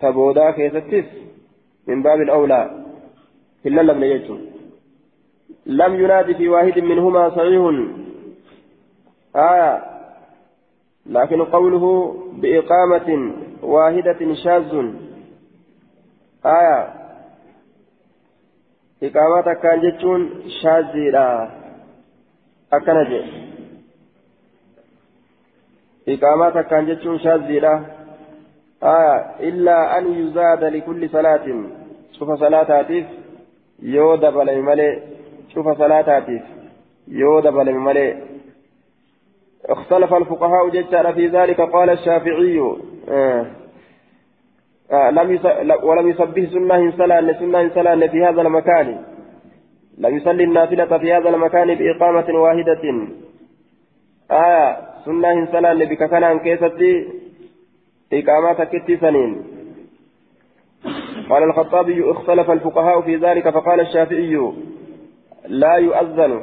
ta 0.00 0.12
boodaa 0.12 0.52
keessattis 0.52 1.04
min 1.86 2.02
baabil 2.02 2.30
awlaa 2.30 2.64
hin 3.64 3.76
lallabne 3.76 4.08
jechuun 4.08 4.42
lam 5.66 6.00
yunaadi 6.02 6.34
fi 6.34 6.48
waahidin 6.48 6.86
minhumaa 6.92 7.30
sahihun 7.30 8.07
aya 9.34 9.98
لكن 11.08 11.44
قوله 11.44 12.14
بإقامة 12.32 13.32
واحدة 13.62 14.34
شاذ. 14.34 14.72
آية. 16.46 16.94
إقامة 19.02 19.52
كان 19.62 19.80
جتون 19.80 20.50
شاذي 20.62 21.10
لا 21.10 21.48
أكنج 22.72 23.12
إقامة 26.08 26.62
كان 26.62 26.86
جتون 26.86 27.18
شاذي 27.18 27.58
لا 27.60 27.84
آية. 28.82 29.18
إلا 29.48 29.98
أن 29.98 30.04
يزاد 30.12 30.64
لكل 30.64 31.10
صلاة. 31.10 31.46
شوف 32.12 32.28
صلاة 32.38 32.78
هاتف 32.78 33.06
يود 33.82 34.20
بلي 34.20 34.60
ملي 34.60 35.02
شوف 35.54 35.78
صلاة 35.78 36.16
هاتف 36.16 36.44
يود 37.08 37.46
بلي 37.46 37.72
ملي 37.72 38.27
اختلف 39.68 40.14
الفقهاء 40.14 40.68
جدا 40.68 41.12
في 41.12 41.26
ذلك 41.26 41.60
قال 41.60 41.90
الشافعي 41.90 42.60
آه 43.08 43.46
آه 44.92 45.10
لم. 45.10 45.40
ولم 45.82 46.08
يسبه 46.08 46.48
سنة 46.52 46.90
سنة 46.90 47.32
سنة 47.32 47.68
سنة 47.74 48.06
في 48.06 48.24
هذا 48.24 48.40
المكان. 48.42 49.04
لم 49.98 50.16
يصلي 50.16 50.44
النافلة 50.44 50.98
في 50.98 51.12
هذا 51.12 51.28
المكان 51.28 51.74
بإقامة 51.74 52.40
واحدة. 52.40 52.82
آية 54.30 54.76
سنة 55.04 55.46
سنة 55.52 55.84
بككنا 55.84 56.38
كيستي 56.38 57.08
إقامات 58.12 58.62
كتي 58.62 58.96
سنين. 58.96 59.42
قال 61.30 61.42
الخطابي 61.42 62.10
اختلف 62.10 62.50
الفقهاء 62.50 63.00
في 63.00 63.16
ذلك 63.16 63.50
فقال 63.50 63.80
الشافعي 63.80 64.52
لا 65.48 65.74
يؤذن. 65.74 66.40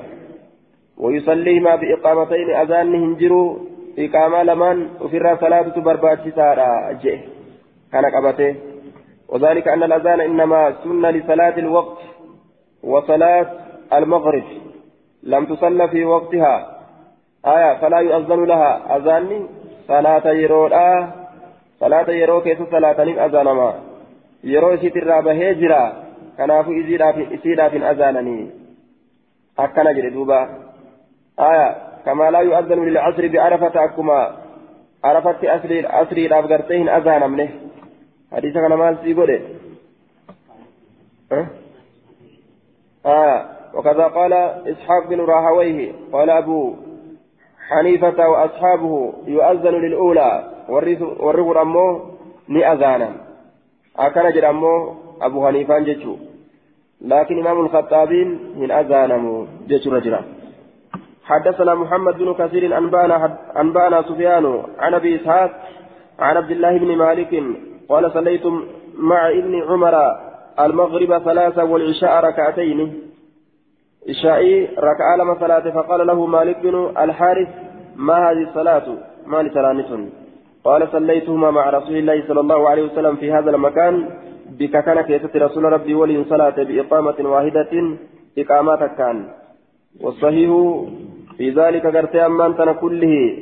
ويصليهما 0.98 1.76
بإقامتين 1.76 2.50
أذان 2.56 2.96
هنجروا 2.96 3.58
إقامة 4.00 4.43
لمن 4.43 4.89
وفر 5.02 5.38
صلاة 5.41 5.80
برباتي 5.80 6.32
سارة 6.32 6.91
جئ 6.91 7.20
كان 7.91 8.06
قبته. 8.06 8.56
وذلك 9.30 9.68
أن 9.68 9.84
الأذان 9.84 10.20
إنما 10.22 10.76
سنة 10.84 11.10
لصلاة 11.10 11.58
الوقت 11.58 11.98
وصلاة 12.84 13.48
المغرب. 13.93 14.43
لم 15.24 15.46
تصلى 15.46 15.88
في 15.88 16.06
وقتها. 16.06 16.82
آية 17.46 17.74
فلا 17.82 18.00
يؤذن 18.00 18.46
لها. 18.46 18.98
أذان 18.98 19.48
صلاة 19.88 20.32
يرولا. 20.32 21.08
صلاة 21.80 22.10
يرو 22.10 22.41
كيس 22.41 22.58
صلاة 22.72 23.26
أذان 23.26 23.46
ما. 23.46 23.74
يرو 24.43 24.78
سيت 24.78 24.98
الرابة 24.98 25.50
هجرا. 25.50 25.93
كنافو 26.38 26.72
إزيدا 26.72 27.70
في 27.70 27.78
أذانني 27.91 28.50
أكنا 29.60 29.91
جري 29.91 30.10
دوبا. 30.10 30.64
آية 31.40 31.76
كما 32.06 32.32
لا 32.32 32.40
يؤذن 32.40 32.86
للعصر 32.86 33.28
بعرفة 33.28 33.84
أكما. 33.86 34.36
عرفة 35.04 35.56
أسري 35.56 35.88
أسري 35.88 36.26
الأفغرتين 36.26 36.90
أذان 36.90 37.32
منه. 37.32 37.50
حديث 38.32 38.54
كان 38.54 38.74
مال 38.74 38.98
سيقول 39.04 39.42
أه؟ 41.32 41.48
آه 43.06 43.46
وكذا 43.74 44.04
قال 44.04 44.34
إسحاق 44.74 45.08
بن 45.10 45.20
راهويه 45.22 45.92
قال 46.14 46.30
أبو 46.30 46.76
حنيفة 47.70 48.30
وأصحابه 48.30 49.14
يؤذن 49.28 49.74
للأولى. 49.74 50.52
والرغر 50.70 51.62
أمه 51.62 52.02
ني 52.50 52.72
أذانا 52.74 53.10
أكن 53.98 54.30
جد 54.30 54.44
أمه 54.44 54.96
أبو 55.22 55.48
حنيفة 55.48 55.80
جتشو 55.80 56.16
لكن 57.02 57.40
إمام 57.40 57.60
الخطابين 57.60 58.40
من 58.56 58.72
أذانمو 58.72 59.46
جتشو 59.68 59.90
رجلا. 59.92 60.35
حدثنا 61.26 61.76
محمد 61.76 62.17
بن 62.17 62.34
كثير 62.34 62.78
أنبأنا 62.78 63.38
أنبأنا 63.57 64.01
سفيان 64.01 64.63
عن 64.80 64.93
أبي 64.93 65.15
إسحاق 65.15 65.51
عن 66.19 66.38
عبد 66.38 66.51
الله 66.51 66.78
بن 66.78 66.97
مالك 66.97 67.43
قال 67.89 68.11
صليت 68.11 68.45
مع 68.97 69.30
ابن 69.30 69.63
عمر 69.63 69.95
المغرب 70.59 71.17
ثلاثة 71.17 71.63
والعشاء 71.63 72.26
ركعتين. 72.26 72.93
عشائي 74.09 74.65
ركعة 74.65 75.15
لما 75.17 75.39
صلاة 75.39 75.69
فقال 75.69 76.07
له 76.07 76.26
مالك 76.26 76.57
بن 76.59 76.91
الحارث 76.99 77.47
ما 77.95 78.32
هذه 78.32 78.43
الصلاة؟ 78.43 78.88
ما 79.26 79.43
لتلانس 79.43 80.09
قال 80.63 80.88
صليتهما 80.91 81.51
مع 81.51 81.69
رسول 81.69 81.95
الله 81.97 82.28
صلى 82.28 82.39
الله 82.39 82.69
عليه 82.69 82.84
وسلم 82.84 83.15
في 83.15 83.32
هذا 83.32 83.49
المكان 83.49 84.09
بك 84.59 84.84
كان 84.86 85.01
كيسة 85.01 85.30
رسول 85.36 85.63
ربي 85.63 85.93
ولي 85.95 86.23
صلاة 86.23 86.63
بإقامة 86.63 87.15
واحدة 87.19 87.97
إقامات 88.38 88.97
كان. 88.97 89.17
والصحيح 90.01 90.49
في 91.38 91.50
ذلك 91.50 91.86
قرت 91.86 92.16
أمان 92.16 92.58
تنا 92.58 92.74
كله. 92.74 93.38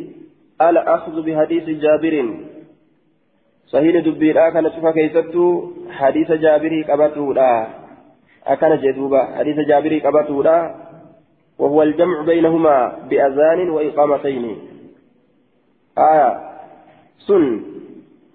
الأخذ 0.61 1.21
بحديث 1.21 1.63
جابر. 1.63 2.35
صحيح 3.67 4.05
دبير 4.05 4.47
أكن 4.47 4.69
شوفا 4.69 4.91
كيستو. 4.91 5.71
حديث 5.89 6.31
جابر 6.31 6.81
قبته 6.89 7.33
لا. 7.33 7.67
أكن 8.47 8.75
جدوبا 8.75 9.21
حديث 9.37 9.57
جابر 9.59 9.97
قبته 10.05 10.43
لا. 10.43 10.75
وهو 11.59 11.83
الجمع 11.83 12.21
بينهما 12.21 12.95
بأذان 13.09 13.69
وإقامتين. 13.69 14.57
آية. 15.97 16.29
سن. 17.27 17.61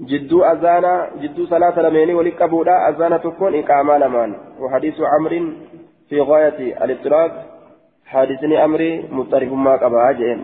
جدو 0.01 0.45
أذانا 0.45 1.11
جدو 1.23 1.47
صلاة 1.47 1.81
لميني 1.83 2.15
ولقبولا 2.15 2.89
أذانا 2.89 3.17
تكون 3.17 3.55
إقامة 3.55 3.99
لمان. 3.99 4.35
وحديث 4.61 4.95
عمرو 5.01 5.53
في 6.09 6.21
غاية 6.21 6.85
الاضطراب 6.85 7.48
حادثني 8.09 8.65
أمري 8.65 9.05
مضطرب 9.13 9.53
ما 9.53 9.77
قبا 9.77 10.13
جئن. 10.13 10.41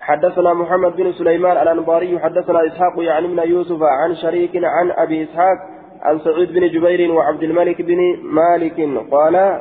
حدثنا 0.00 0.54
محمد 0.54 0.96
بن 0.96 1.12
سليمان 1.12 1.56
الأنباري 1.56 2.18
حدثنا 2.18 2.66
إسحاق 2.66 3.02
يعني 3.02 3.28
من 3.28 3.42
يوسف 3.48 3.82
عن 3.82 4.14
شريك 4.14 4.52
عن 4.56 4.90
أبي 4.90 5.24
إسحاق 5.24 5.58
عن 6.02 6.18
سعيد 6.18 6.52
بن 6.52 6.68
جبير 6.68 7.12
وعبد 7.12 7.42
الملك 7.42 7.82
بن 7.82 8.00
مالك 8.22 8.78
قال 9.10 9.60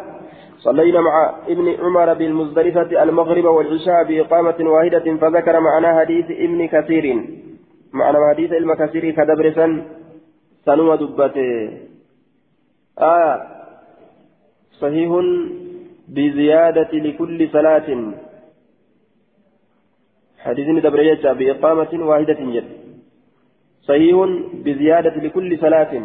صلينا 0.57 1.01
مع 1.01 1.35
ابن 1.47 1.75
عمر 1.79 2.13
بالمزدلفة 2.13 3.03
المغرب 3.03 3.45
والعشاء 3.45 4.03
بإقامة 4.03 4.59
واحدة 4.59 5.17
فذكر 5.21 5.59
معنا 5.59 5.99
حديث 5.99 6.25
ابن 6.31 6.67
كثير. 6.67 7.05
معنى 7.93 8.17
حديث 8.29 8.51
ابن 8.51 8.73
كثير 8.73 9.11
كدبرسا 9.11 9.67
سنوى 10.65 10.97
دبته. 10.97 11.51
آه 12.99 13.35
صحيح 14.81 15.11
بزيادة 16.07 16.91
لكل 16.91 17.49
صلاة. 17.49 18.13
حديث 20.39 20.83
دبرية 20.83 21.31
بإقامة 21.31 21.91
واحدة 21.93 22.39
جد. 22.39 22.69
صحيح 23.81 24.15
بزيادة 24.53 25.15
لكل 25.15 25.59
صلاة. 25.59 26.01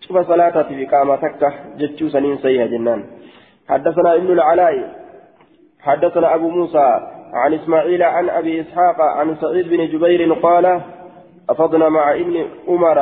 شوف 0.00 0.18
صلاة 0.18 0.62
في 0.62 0.88
إقامة 0.88 1.16
تكة 1.16 1.52
جتشو 1.78 2.08
سنين 2.08 2.38
صحيحة 2.38 2.66
جنان. 2.66 3.04
حدثنا 3.68 4.14
ابن 4.14 4.32
العلاء. 4.32 5.04
حدثنا 5.80 6.34
أبو 6.34 6.48
موسى 6.48 6.88
عن 7.32 7.54
إسماعيل 7.54 8.02
عن 8.02 8.28
أبي 8.28 8.60
إسحاق 8.60 9.00
عن 9.00 9.36
سعيد 9.36 9.68
بن 9.68 9.86
جبير 9.86 10.32
قال 10.32 10.80
أفضنا 11.50 11.88
مع 11.88 12.14
ابن 12.14 12.46
عمر. 12.68 12.98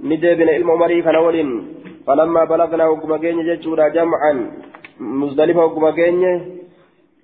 ندى 0.00 0.34
بن 0.34 0.48
المعمري 0.48 1.02
كان 1.02 1.16
فلما 2.06 2.44
بلغنا 2.44 2.84
وقم 2.86 3.16
جتشورا 3.46 3.88
جمعا 3.88 4.50
مزدلفة 5.00 5.64
وقما 5.64 5.90
كيني 5.90 6.62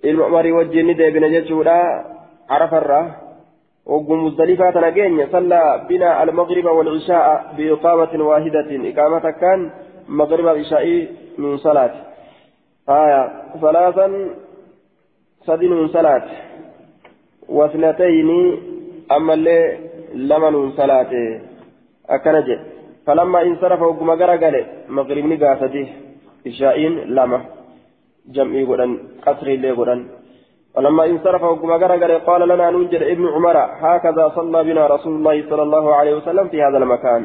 ilma 0.03 0.27
umarii 0.27 0.53
wajjin 0.53 0.87
ni 0.87 0.95
deebine 0.95 1.31
jechuudha 1.31 2.05
carafarra 2.49 3.29
وقم 3.89 4.25
مزدلفة 4.25 4.71
تنقين 4.71 5.27
صلى 5.33 5.87
بنا 5.89 6.23
المغرب 6.23 6.65
والعشاء 6.65 7.55
بإقامة 7.57 8.25
واحدة 8.25 8.71
إقامة 8.91 9.31
كان 9.31 9.71
مغرب 10.09 10.47
العشاء 10.47 11.09
من 11.39 11.57
صلاة 11.57 11.95
آية 12.89 13.23
ثلاثا 13.61 14.07
سدن 15.47 15.71
من 15.71 15.89
صلاة 15.89 16.25
واثنتين 17.49 18.31
أما 19.13 19.35
اللي 19.35 19.79
لمن 20.15 20.53
من 20.53 20.71
صلاة 20.73 21.41
أكنج 22.11 22.49
فلما 23.07 23.43
انصرف 23.43 23.81
وقم 23.83 24.11
قرقل 24.11 24.57
مغرب 24.89 25.25
نقاسته 25.25 25.87
إشائين 26.47 26.93
لما 27.17 27.58
جمعي 28.35 28.65
قدن 28.65 28.91
قصري 29.27 29.55
اللي 29.55 29.71
قدن 29.79 30.01
ولما 30.77 31.05
انصرف 31.07 31.43
وقم 31.43 31.73
قرقل 31.83 32.13
قال 32.29 32.49
لنا 32.49 32.71
ننجر 32.71 33.03
ابن 33.13 33.25
عمر 33.35 33.57
هكذا 33.85 34.25
صلى 34.37 34.65
بنا 34.69 34.87
رسول 34.87 35.15
الله 35.19 35.37
صلى 35.51 35.63
الله 35.63 35.95
عليه 35.95 36.15
وسلم 36.17 36.49
في 36.49 36.63
هذا 36.63 36.79
المكان 36.79 37.23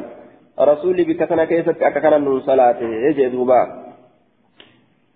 رسولي 0.60 1.04
بكتنا 1.04 1.44
كيست 1.44 1.82
أككنا 1.82 2.18
من 2.18 2.40
صلاته 2.40 2.90
يجي 3.06 3.28
دوبا 3.28 3.62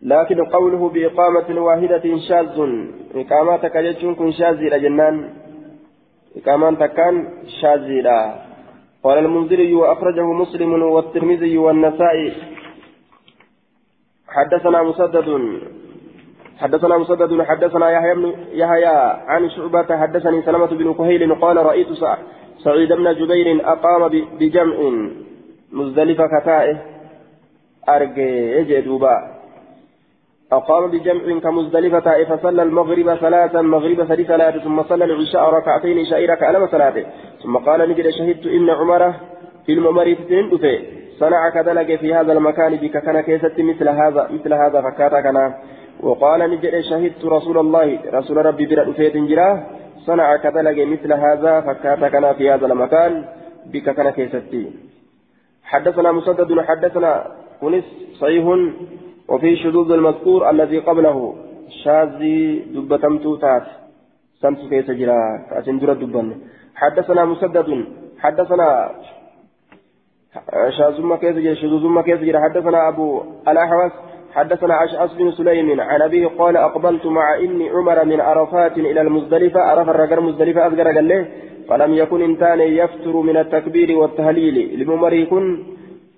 لكن 0.03 0.45
قوله 0.45 0.89
بإقامة 0.89 1.61
واحدة 1.61 2.05
شاذ 2.29 2.59
إقامتك 3.15 3.75
يجون 3.77 4.33
شاذ 4.33 4.61
جنان 4.83 5.17
إقامان 6.37 6.79
تكان 6.79 7.15
شاذ 7.61 7.87
قال 9.05 9.19
المنذري 9.19 9.75
وأخرجه 9.75 10.33
مسلم 10.33 10.83
والترمذي 10.83 11.59
والنسائي 11.59 12.33
حدثنا 14.29 14.83
مسدد. 14.83 15.29
حدثنا 16.59 16.99
مسدد. 16.99 17.43
حدثنا 17.43 17.91
يحيى 17.91 18.15
بن 18.15 18.35
يحيى 18.53 18.97
عن 19.27 19.51
شعبة. 19.51 19.97
حدثني 19.97 20.43
سلمة 20.43 20.67
بن 20.67 20.95
كهيل 20.95 21.35
قال 21.35 21.57
رأيت 21.57 21.89
سعيد 22.65 22.93
بن 22.93 23.15
جبير 23.15 23.73
أقام 23.73 24.09
بجمع 24.41 24.77
مزدلفة 25.73 26.25
كتائه. 26.41 26.77
أرجي 27.89 28.65
جدوبا 28.65 29.39
أقام 30.53 30.91
بجمع 30.91 31.39
كمزدلفة 31.39 32.25
فصلى 32.25 32.63
المغرب 32.63 33.15
ثلاثا 33.15 33.63
مغرب 33.63 34.05
ثلاث 34.05 34.27
ثلاثة 34.27 34.59
ثم 34.59 34.83
صلى 34.83 35.05
العشاء 35.05 35.45
ركعتين 35.55 36.07
ركعة 36.31 36.53
لما 36.53 36.67
ثلاثة 36.67 37.07
ثم 37.43 37.57
قال 37.57 37.91
نجد 37.91 38.11
شهدت 38.11 38.47
إن 38.47 38.71
عمر 38.71 39.13
في 39.67 39.73
الممر 39.73 40.15
تندفه 40.15 40.98
صنع 41.19 41.51
كذلك 41.51 42.01
في 42.01 42.15
هذا 42.15 42.33
المكان 42.33 42.77
بك 42.77 42.97
كان 43.05 43.21
كيست 43.21 43.61
مثل 43.61 43.89
هذا 43.89 44.29
مثل 44.31 44.53
هذا 44.53 44.79
فكاتا 44.81 45.21
كان 45.21 45.55
وقال 46.01 46.41
نجد 46.51 46.81
شهدت 46.81 47.25
رسول 47.25 47.59
الله 47.59 47.99
رسول 48.15 48.37
ربي 48.47 48.67
برا 48.67 48.91
أفيت 48.91 49.17
جراه 49.17 49.55
صنع 50.07 50.37
كذلك 50.37 50.79
مثل 50.93 51.13
هذا 51.13 51.61
فكاتا 51.61 52.09
كان 52.09 52.33
في 52.39 52.51
هذا 52.51 52.67
المكان 52.67 53.25
بك 53.73 53.87
كان 53.97 54.11
كيست. 54.11 54.53
حدثنا 55.65 56.13
مسدد 56.13 56.61
حدثنا 56.61 57.13
كنس 57.61 57.85
صحيح. 58.21 58.45
وفي 59.29 59.57
شذوذ 59.57 59.91
المذكور 59.93 60.51
الذي 60.51 60.79
قبله 60.79 61.35
شاذي 61.85 62.39
دبتمتو 62.75 63.37
تات 63.37 63.67
سمس 64.43 64.61
كيس 64.71 64.91
جرا 64.91 65.19
أسندر 65.59 65.93
دبن. 65.93 66.29
حدثنا 66.75 67.25
مسدد 67.25 67.69
حدثنا 68.19 68.69
شاذ 70.79 71.17
كيس 71.21 71.37
جرا 71.37 71.55
شذوذ 71.55 72.03
كيس 72.03 72.21
جرا 72.21 72.41
حدثنا 72.41 72.89
أبو 72.89 73.23
الأحوص 73.49 73.93
حدثنا 74.35 74.85
أشعث 74.85 75.13
بن 75.15 75.31
سليم 75.31 75.81
عن 75.81 76.03
أبيه 76.03 76.27
قال 76.39 76.57
أقبلت 76.57 77.07
مع 77.07 77.37
ابن 77.37 77.63
عمر 77.63 78.05
من 78.05 78.21
عرفات 78.21 78.79
إلى 78.79 79.01
المزدلفة. 79.01 79.61
عرف 79.61 79.89
الرجل 79.89 80.21
مزدلفة 80.21 80.67
أصغر 80.67 80.89
قال 80.93 81.09
له 81.09 81.29
فلم 81.69 81.95
يكن 81.95 82.23
إنسان 82.23 82.61
يفتر 82.61 83.17
من 83.17 83.37
التكبير 83.37 83.99
والتهليل. 83.99 84.81
لممر 84.81 85.13
يكن 85.13 85.45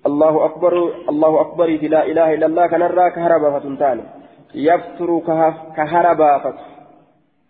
الله 0.05 0.45
أكبر 0.45 0.73
الله 1.09 1.41
أكبر 1.41 1.67
لا 1.67 2.05
إله 2.05 2.33
إلا 2.33 2.45
الله 2.45 2.67
كنرى 2.67 3.11
كهربا 3.15 3.59
فتنتان 3.59 4.03
يفتر 4.55 5.19
كهربا 5.77 6.37
فت 6.43 6.59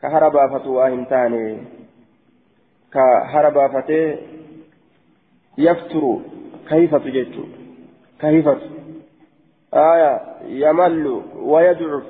كهربا 0.02 0.48
فتو 0.48 0.82
أهنتان 0.82 1.58
كهربا 2.94 3.68
فتي 3.68 4.18
يفتر. 5.58 6.04
كيف 6.70 6.96
تجد 6.96 7.46
كيف 8.20 8.48
آية 9.74 10.22
يمل 10.46 11.22
ويدعف. 11.36 12.04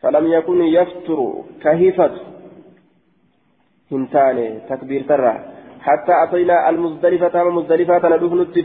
فلم 0.00 0.26
يكن 0.26 0.62
يفتر 0.62 1.32
كهيفة 1.62 2.10
هنتان 3.92 4.60
تكبير 4.68 5.02
ترى. 5.08 5.40
حتى 5.80 6.22
أتينا 6.22 6.68
المزدلفة 6.68 7.44
مزدلفة 7.44 8.08
ندفنت 8.08 8.58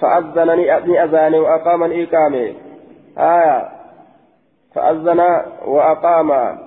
فأذنني 0.00 1.04
أذاني 1.04 1.38
وأقام 1.38 1.84
الإقامة. 1.84 2.54
آية 3.18 3.68
فأذن 4.74 5.20
وأقام. 5.66 6.58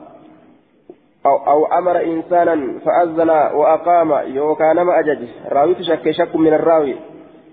أو, 1.26 1.38
أو 1.38 1.65
أمر 1.65 2.01
إنسانا 2.03 2.80
فأذن 2.86 3.30
وأقام 3.30 4.11
يوكا 4.36 4.73
نما 4.73 4.99
أجج. 4.99 5.28
راوي 5.49 5.76
شك 5.84 6.11
شك 6.11 6.36
من 6.36 6.53
الراوي. 6.53 6.95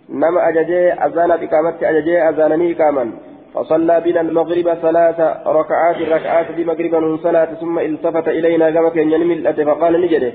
نما 0.08 0.48
أججي 0.48 0.92
أذان 0.92 1.30
إقامة 1.30 1.74
أججي 1.82 2.18
أذانني 2.18 2.72
إقاما. 2.72 3.12
فصلى 3.54 4.00
بنا 4.00 4.20
المغرب 4.20 4.74
ثلاث 4.74 5.20
ركعات 5.46 5.96
ركعات 5.96 6.50
بمغرب 6.56 7.18
صلاة 7.22 7.54
ثم 7.54 7.78
التفت 7.78 8.28
إلينا 8.28 8.70
كما 8.70 8.88
كان 8.88 9.10
ينمي 9.10 9.52
فقال 9.52 10.00
نجده 10.00 10.32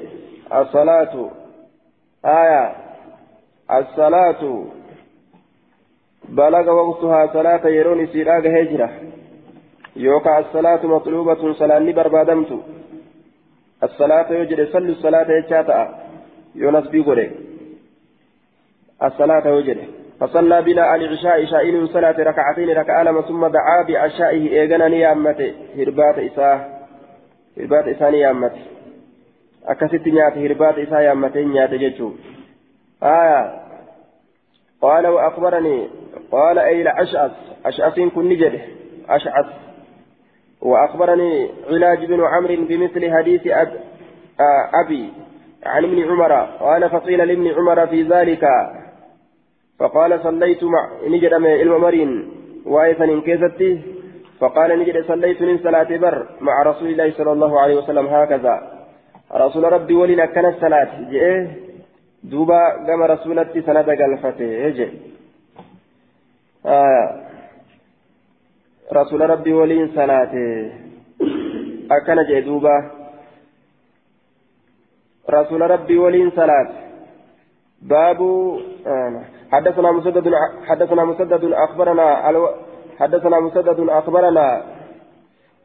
الصلاة. 0.54 1.30
آية. 2.26 2.72
الصلاة. 3.72 4.64
بلغ 6.30 6.70
وقتها 6.70 7.28
صلاة 7.34 7.68
يرون 7.68 8.08
سيراغ 8.08 8.48
هجرة. 8.48 8.90
يوكا 9.96 10.40
الصلاة 10.40 10.86
مطلوبة 10.86 11.54
صلاة 11.54 11.92
بربادمت 11.92 12.52
الصلاة 13.84 14.32
يجري 14.32 14.66
صلوا 14.66 14.96
الصلاة 14.96 15.32
يجاتا 15.32 16.00
يونس 16.56 16.88
بيقولي 16.88 17.32
الصلاة 19.04 19.48
يجري. 19.48 19.88
فصلى 20.20 20.62
بنا 20.62 20.96
العشاء 20.96 21.46
شائن 21.46 21.88
صلاة 21.88 22.18
ركعتين 22.20 22.70
ركعة 22.70 23.22
ثم 23.22 23.48
دعا 23.48 23.84
بعشائه 23.88 24.44
إيغانا 24.62 24.88
نيامته 24.88 25.54
هربات 25.78 26.18
إساه 26.18 26.60
هربات 27.58 27.88
إساه 27.88 28.10
نيامته 28.10 28.78
akkasitti 29.68 30.12
nyaata 30.12 30.40
hirbaata 30.40 30.82
isaa 30.82 31.02
yaammatee 31.02 31.46
nyaate 31.46 31.80
jechuun 31.80 32.14
aya 33.02 33.40
qaala 34.82 35.10
وأخبرني 35.10 35.88
قال 36.32 36.60
أي 36.60 36.82
الأشعث 36.82 37.32
أشعث 37.66 38.00
كن 38.00 38.30
جده 38.30 38.62
أشعث 39.10 39.46
وأخبرني 40.62 41.49
علاج 41.70 42.05
بن 42.05 42.24
عمرو 42.24 42.55
بمثل 42.70 43.18
حديث 43.18 43.47
أب 43.47 43.72
أبي 44.86 45.10
عن 45.66 45.84
ابن 45.84 46.03
عمر 46.10 46.34
قال 46.60 46.89
فقيل 46.89 47.28
لابن 47.28 47.47
عمر 47.47 47.88
في 47.88 48.01
ذلك. 48.03 48.43
فقال 49.80 50.20
صليت 50.24 50.64
مع 50.64 50.89
نجد 51.08 51.34
الممرين 51.34 52.32
وايثا 52.66 53.22
كيستي. 53.26 53.82
فقال 54.39 54.80
نجد 54.80 55.05
صليت 55.08 55.41
من 55.41 55.58
صلاة 55.58 55.98
بر 55.98 56.27
مع 56.41 56.64
رسول 56.64 56.90
الله 56.90 57.11
صلى 57.11 57.32
الله 57.32 57.60
عليه 57.60 57.76
وسلم 57.76 58.06
هكذا. 58.07 58.56
رسول 59.34 59.64
ربي 59.73 59.94
ولين 59.94 60.19
أكن 60.19 60.45
الصلاة 60.45 61.10
جئه. 61.11 61.68
دوبا 62.23 62.61
قام 62.88 63.03
رسولتي 63.03 63.61
سند 63.61 63.90
قلفته 63.90 64.69
جئ 64.69 64.90
آه 66.65 67.27
رسول 68.93 69.30
ربي 69.30 69.53
ولين 69.53 69.91
صلاة. 69.95 70.34
أكن 71.91 72.23
جئ 72.27 72.41
دوبا 72.41 72.91
رسول 75.30 75.61
ربي 75.61 75.97
ولين 75.97 76.31
صلاة. 76.31 76.69
باب 77.81 78.22
آه 78.88 79.22
حدثنا 79.51 79.91
مسدد 79.91 80.34
حدثنا 80.65 81.03
مسدد 81.03 81.43
أخبرنا 81.53 82.07
حدثنا 82.99 83.39
مسدد 83.39 83.80
أخبرنا 83.89 84.64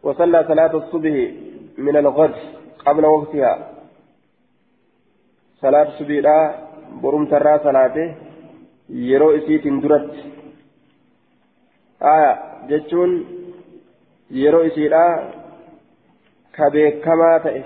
وصلى 0.03 0.45
صلاة 0.49 0.77
الصبح 0.77 1.15
من 1.79 1.97
الغد 1.97 2.35
قبل 2.87 3.05
وقتها. 3.07 3.69
صلاة 5.63 5.89
سبيلا 5.99 6.55
برم 7.03 7.27
ترى 7.27 7.59
صلاة 7.59 8.15
يرو 8.91 9.31
إسيت 9.37 9.67
درت 9.67 10.15
آية 12.03 12.33
جتون 12.69 13.25
يرو 14.31 14.61
إسيلا 14.67 15.05
كبيكما 16.57 17.39
تئ 17.45 17.61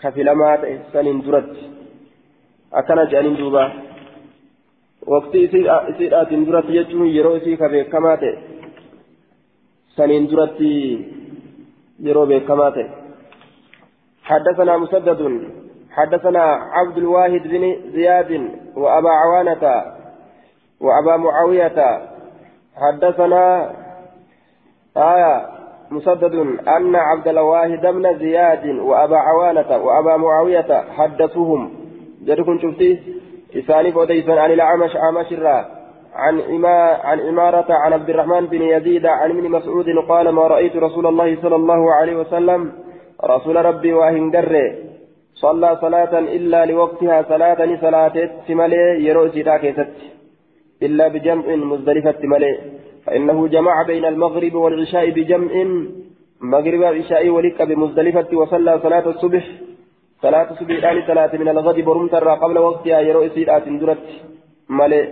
كفلما 0.00 0.56
تئ 0.56 0.78
سنين 0.92 1.20
درت 1.20 1.52
أكنا 2.72 3.04
جانين 3.04 3.36
دوبا 3.36 3.64
وقتي 5.06 5.44
إسيدات 5.90 6.32
درت 6.32 6.66
جتون 6.76 7.06
يرو 7.06 7.36
إسي 7.36 7.56
كبيكما 7.56 8.14
تئ 8.22 8.34
سنين 9.96 10.26
درت 10.26 10.60
يرو 12.06 12.26
بيكما 12.26 12.70
تئ 12.70 12.86
حدثنا 14.28 14.76
مسدد 14.76 15.20
حدثنا 15.90 16.42
عبد 16.78 16.96
الواحد 16.98 17.42
بن 17.52 17.64
زياد 17.94 18.30
وأبا 18.76 19.10
عوانة 19.10 19.64
وأبا 20.80 21.16
معاوية 21.16 22.15
حدثنا 22.76 23.70
آية 24.96 25.46
مسدد 25.90 26.34
أن 26.68 26.96
عبد 26.96 27.28
الواحد 27.28 27.86
بن 27.86 28.18
زياد 28.18 28.66
وأبا 28.66 29.16
عوانة 29.16 29.84
وأبا 29.84 30.16
معاوية 30.16 30.84
حدثوهم. 30.96 31.70
جدكم 32.24 32.58
شفتي؟ 32.58 32.98
إسانف 33.56 33.96
وديسا 33.96 34.30
عن 34.30 34.52
الأعمش 34.52 34.96
الرا 35.32 35.64
عن 36.14 36.40
إما 36.40 36.98
عن 37.04 37.20
إمارة 37.20 37.66
عن 37.74 37.92
عبد 37.92 38.10
الرحمن 38.10 38.46
بن 38.46 38.62
يزيد 38.62 39.06
عن 39.06 39.30
ابن 39.30 39.50
مسعود 39.50 39.86
قال 40.08 40.28
ما 40.28 40.42
رأيت 40.42 40.76
رسول 40.76 41.06
الله 41.06 41.36
صلى 41.42 41.56
الله 41.56 41.94
عليه 41.94 42.16
وسلم 42.16 42.72
رسول 43.24 43.64
ربي 43.64 43.92
وأهنجر 43.92 44.74
صلى 45.34 45.78
صلاة 45.80 46.18
إلا 46.18 46.66
لوقتها 46.66 47.22
صلاة 47.22 47.80
صلاة 47.80 48.30
تملي 48.48 49.04
يروسي 49.06 49.42
راكست 49.42 49.88
إلا 50.82 51.08
بجمع 51.08 51.46
مزدلفة 51.56 52.20
ملي 52.22 52.58
فإنه 53.06 53.48
جمع 53.48 53.82
بين 53.82 54.04
المغرب 54.04 54.54
والعشاء 54.54 55.10
بجمع 55.10 55.52
مغرب 56.40 56.80
والعشاء 56.80 57.28
ولك 57.28 57.62
بمزدلفة 57.62 58.36
وصلى 58.36 58.80
صلاة 58.82 59.06
الصبح. 59.08 59.44
صلاة 60.22 60.50
الصبح 60.50 60.76
الآن 60.76 61.02
صلاة 61.06 61.36
من 61.36 61.48
الغد 61.48 61.80
برمتر 61.80 62.28
قبل 62.28 62.58
وقتها 62.58 63.00
يروسي 63.00 63.44
رات 63.44 63.68
درت 63.68 64.06
ملي 64.68 65.02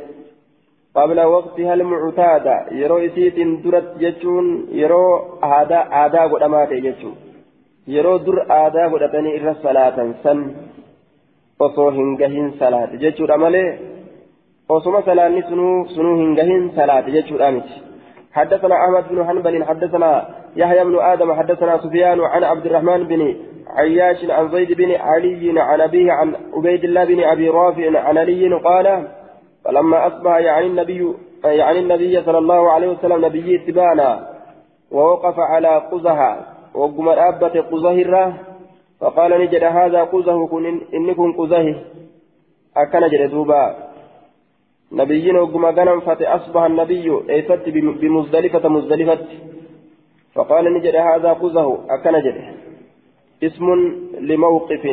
قبل 0.95 1.21
وقتها 1.21 1.75
المعتادة 1.75 2.57
يروسي 2.73 3.31
درت 3.65 3.99
جتون 4.03 4.47
يرو 4.73 5.05
عادا 5.43 5.77
عادا 5.77 6.23
قدامات 6.33 6.73
جتون 6.73 7.17
yeroo 7.87 8.19
dur 8.27 8.39
aadaa 8.49 8.89
godhatanii 8.93 9.35
irra 9.39 9.55
salaatan 9.63 10.15
san 10.23 10.39
osoo 11.67 11.91
hin 11.97 12.15
gahin 12.21 12.47
salaate 12.61 13.01
jechuudha 13.03 13.37
malee 13.43 13.67
salaanni 14.69 15.43
sunuu 15.49 15.89
sunuu 15.95 16.17
hin 16.17 16.35
gahin 16.35 16.71
salaate 16.77 17.11
jechuudha 17.11 17.51
miti. 17.51 17.95
حدثنا 18.35 18.75
أحمد 18.75 19.05
بن 19.09 19.25
حنبل 19.27 19.65
حدثنا 19.65 20.29
يحيى 20.57 20.85
بن 20.85 20.99
آدم 21.01 21.33
حدثنا 21.33 21.79
سفيان 21.79 22.21
عن 22.21 22.45
عبد 22.45 22.67
الرحمن 22.67 23.05
بن 23.05 23.37
عياش 23.77 24.25
عن 24.31 24.49
زيد 24.49 24.73
بن 24.73 24.91
علي 24.91 25.61
عن 25.61 25.81
أبيه 25.81 26.13
عن 26.13 26.35
عبيد 26.55 26.85
الله 26.85 27.05
بن 27.05 27.25
أبي 27.25 27.49
رافع 27.49 27.99
عن 28.01 28.19
علي 28.19 28.55
قال 28.55 29.09
فلما 29.65 30.07
أصبح 30.07 30.37
يعني 30.37 30.67
النبي 30.67 31.15
يعني 31.45 31.79
النبي 31.79 32.23
صلى 32.23 32.39
الله 32.39 32.71
عليه 32.71 32.89
وسلم 32.89 33.25
نبي 33.25 33.57
اتبانا 33.57 34.29
ووقف 34.91 35.39
على 35.39 35.79
قزها 35.93 36.47
وقم 36.75 37.09
الأبة 37.09 37.61
قزه 37.61 38.35
فقال 39.01 39.41
نجد 39.41 39.65
هذا 39.65 40.05
قزه 40.05 40.47
كن 40.47 40.67
إن 40.95 41.15
كن 41.15 41.33
قزه 41.33 41.75
أكن 42.77 43.09
جد 43.09 43.31
دوبا 43.31 43.94
نبيين 44.95 45.37
وقم 45.37 45.67
غنم 45.67 45.99
أصبح 46.09 46.63
النبي 46.63 47.07
أيفت 47.31 47.69
بمزدلفة 48.01 48.69
مزدلفة. 48.69 49.19
فقال 50.35 50.65
نجد 50.75 50.97
هذا 50.97 51.33
قزه 51.33 51.69
أكن 51.95 52.15
جد 52.25 52.39
اسم 53.43 53.67
لموقف. 54.21 54.85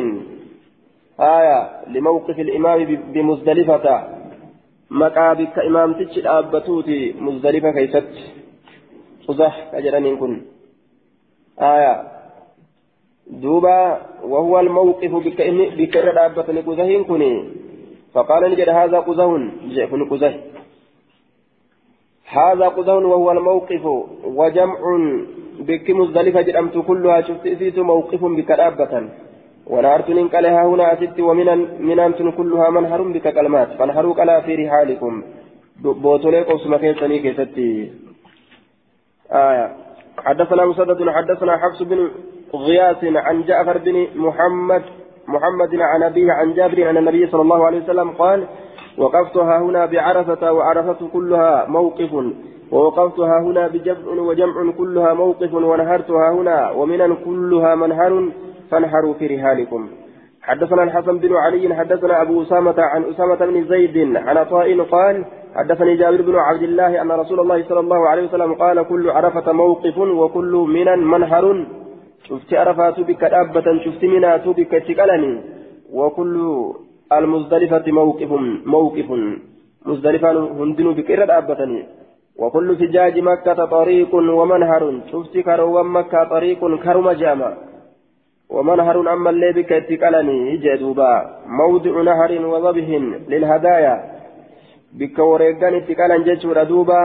آية 1.20 1.58
لموقف 1.94 2.36
الإمام 2.38 2.78
بمزدلفة. 3.12 3.86
مقابك 4.90 5.58
إمام 5.58 5.92
تجد 5.92 6.26
أبتوتي 6.26 7.14
مزدلفة 7.20 7.70
كيست 7.70 8.12
قزه 9.28 9.52
أجرنين 9.72 10.16
كن. 10.16 10.40
آية 11.60 11.94
دوبا 13.26 13.80
وهو 14.22 14.60
الموقف 14.60 15.12
بك 15.26 15.38
بك 15.78 15.96
رابة 15.96 16.52
لقزهين 16.52 17.04
كني. 17.04 17.32
فقال 18.14 18.50
نجد 18.50 18.68
هذا 18.68 18.98
قزه 19.08 19.26
كن 19.90 20.08
قزه 20.10 20.34
هذا 22.28 22.66
قزه 22.68 22.94
وهو 22.94 23.30
الموقف 23.30 23.84
وجمع 24.24 24.80
بك 25.68 25.90
مزدلفة 25.90 26.40
جرمت 26.40 26.78
كلها. 26.78 27.20
شفت 27.20 27.46
إسيس 27.46 27.78
موقف 27.78 28.24
بك 28.24 28.50
رابة 28.50 29.08
ونارت 29.66 30.10
ننقلها 30.10 30.66
هنا 30.66 30.92
أتت 30.92 31.20
ومن 31.20 31.48
من 31.88 31.98
أنتم 31.98 32.30
كلها 32.30 32.70
منهر 32.70 33.02
بك 33.02 33.34
كلمات. 33.34 33.68
فانهروا 33.78 34.14
كلا 34.14 34.40
في 34.40 34.54
رحالكم. 34.54 35.22
بوتوليك 35.82 36.50
وسمكين 36.50 36.94
كيسني 36.94 37.18
كيستي. 37.18 37.92
آية. 39.32 39.66
حدثنا 40.18 40.64
مسدد 40.64 41.10
حدثنا 41.10 41.52
حفص 41.58 41.82
بن 41.82 42.10
غياث 42.54 43.04
عن 43.04 43.42
جعفر 43.42 43.78
بن 43.78 44.06
محمد 44.14 44.82
محمد 45.34 45.72
عن 45.80 46.02
أبيه 46.02 46.32
عن 46.32 46.54
جابر 46.54 46.88
عن 46.88 46.96
النبي 46.96 47.26
صلى 47.26 47.42
الله 47.42 47.66
عليه 47.66 47.80
وسلم 47.82 48.10
قال 48.10 48.40
وقفتها 48.98 49.58
هنا 49.58 49.86
بعرفة 49.86 50.52
وعرفة 50.52 51.00
كلها 51.12 51.66
موقف 51.68 52.12
ووقفتها 52.72 53.36
هنا 53.46 53.68
بجمع 53.68 54.06
وجمع 54.28 54.72
كلها 54.78 55.10
موقف 55.14 55.54
ونهرتها 55.54 56.26
هنا 56.36 56.70
ومنا 56.70 57.16
كلها 57.26 57.74
منهر 57.74 58.12
فانحروا 58.70 59.14
في 59.14 59.26
رهالكم 59.26 59.82
حدثنا 60.42 60.82
الحسن 60.82 61.18
بن 61.18 61.36
علي 61.36 61.74
حدثنا 61.74 62.22
أبو 62.22 62.42
أسامة 62.42 62.74
عن 62.78 63.04
أسامة 63.04 63.40
بن 63.50 63.64
زيد 63.64 64.16
عن 64.16 64.36
عطاء 64.36 64.80
قال 64.82 65.24
حدثني 65.56 65.96
جابر 65.96 66.22
بن 66.22 66.36
عبد 66.36 66.62
الله 66.62 67.02
أن 67.02 67.10
رسول 67.12 67.40
الله 67.40 67.64
صلى 67.68 67.80
الله 67.80 68.08
عليه 68.08 68.24
وسلم 68.28 68.54
قال 68.54 68.82
كل 68.88 69.10
عرفة 69.10 69.52
موقف 69.52 69.98
وكل 69.98 70.52
منا 70.74 70.96
منهر. 70.96 71.66
شفت 72.28 72.54
عرفات 72.54 73.00
بك 73.00 73.24
دابة 73.24 73.66
شفت 73.84 74.04
منات 74.04 74.48
بك 74.48 74.72
تقلني. 74.86 75.32
وكل 75.92 76.36
المزدلفة 77.12 77.86
موقف 77.86 78.30
موقف. 78.66 79.08
مزدلفة 79.86 80.30
هندن 80.58 80.92
بك 80.92 81.12
دابتني. 81.12 81.82
وكل 82.40 82.76
فجاج 82.76 83.18
مكة 83.18 83.64
طريق 83.64 84.14
ومنهر. 84.14 84.82
شفت 85.12 85.38
كرو 85.38 85.82
مكة 85.82 86.24
طريق 86.24 86.60
كرم 86.84 87.10
جامع. 87.10 87.52
ومنهر 88.50 89.12
أما 89.12 89.30
اللي 89.30 89.52
بك 89.52 89.72
اتقلني 89.72 90.56
جدوبا 90.56 91.12
موضع 91.46 92.02
نهر 92.02 92.46
وضبه 92.46 92.90
للهدايا. 93.28 93.94
بك 94.92 95.18
وريقان 95.18 95.74
اتقالا 95.74 96.16
جدوبا 96.26 96.62
دوبا 96.62 97.02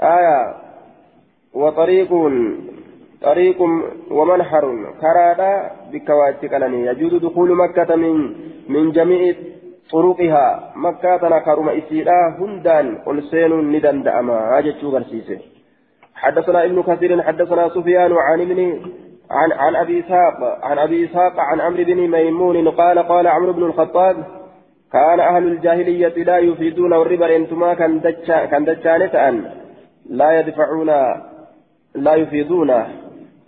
آية. 0.00 0.54
وطريق 1.54 2.12
طريق 3.22 3.58
ومنحر. 4.10 4.64
كرادا 5.00 5.70
بك 5.92 6.08
واتقلني 6.08 6.86
يجوز 6.86 7.14
دخول 7.14 7.56
مكة 7.56 7.96
من 7.96 8.14
من 8.68 8.92
جميع 8.92 9.34
طرقها. 9.92 10.72
مكة 10.76 11.28
نكرم 11.28 11.68
إسيرا 11.68 12.36
هندان. 12.40 12.86
قل 13.06 13.22
سين 13.22 13.52
ندن 13.72 14.02
دأما. 14.02 14.58
أجت 14.58 14.80
حدثنا 16.14 16.64
ابن 16.64 16.82
كثير 16.82 17.22
حدثنا 17.22 17.68
سفيان 17.68 18.12
عن 18.12 18.40
ابن 18.40 18.60
عن 19.30 19.52
عن 19.52 19.76
أبي 19.76 20.00
إسحاق. 20.00 20.58
عن 20.62 20.78
أبي 20.78 21.04
إسحاق 21.04 21.34
عن 21.40 21.60
عمرو 21.60 21.84
بن 21.84 22.10
ميمون 22.10 22.68
قال 22.68 22.98
قال 22.98 23.26
عمرو 23.26 23.52
بن 23.52 23.62
الخطاب 23.62 24.16
كان 24.92 25.20
أهل 25.20 25.46
الجاهلية 25.46 26.24
لا 26.24 26.38
يفيدون 26.38 26.92
الربا 26.92 27.36
انتما 27.36 27.74
كان 27.74 28.00
دجا 28.00 28.44
كان 28.44 28.64
دجانة 28.64 29.14
لا 30.10 30.40
يدفعون 30.40 30.90
لا 31.94 32.14
يفيدون. 32.14 32.70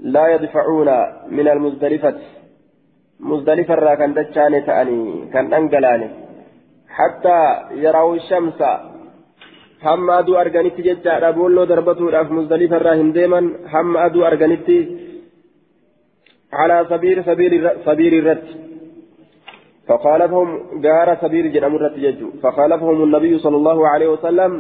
لا 0.03 0.35
يدفعون 0.35 0.89
من 1.31 1.49
المزدلفة. 1.49 2.15
مزدلفة 3.21 3.75
را 3.75 3.95
كان 3.95 4.15
دجانة 4.15 4.83
أني 4.83 5.31
كان 5.33 5.55
أنقلاني. 5.55 6.09
حتى 6.89 7.39
يروا 7.85 8.15
الشمس. 8.15 8.63
هم 9.85 10.11
أدو 10.11 10.37
أرغنيت 10.37 10.81
ججا 10.81 11.31
بولو 11.31 11.65
دربتو 11.65 12.05
مزدلفة 12.37 12.79
را 12.79 12.95
هنديما 12.95 13.41
هم 13.73 13.97
أدو 13.97 14.27
أرغنيت 14.27 14.69
على 16.53 16.87
سبيل 16.91 17.25
سبيل 17.25 17.71
سبيل 17.87 18.15
الرد. 18.15 18.47
فخالفهم 19.89 20.49
جار 20.81 21.17
سبيل 21.23 21.53
جنم 21.53 21.77
الرد 21.77 21.99
يجو 21.99 22.29
فخالفهم 22.43 23.03
النبي 23.03 23.39
صلى 23.39 23.57
الله 23.57 23.89
عليه 23.89 24.09
وسلم. 24.09 24.53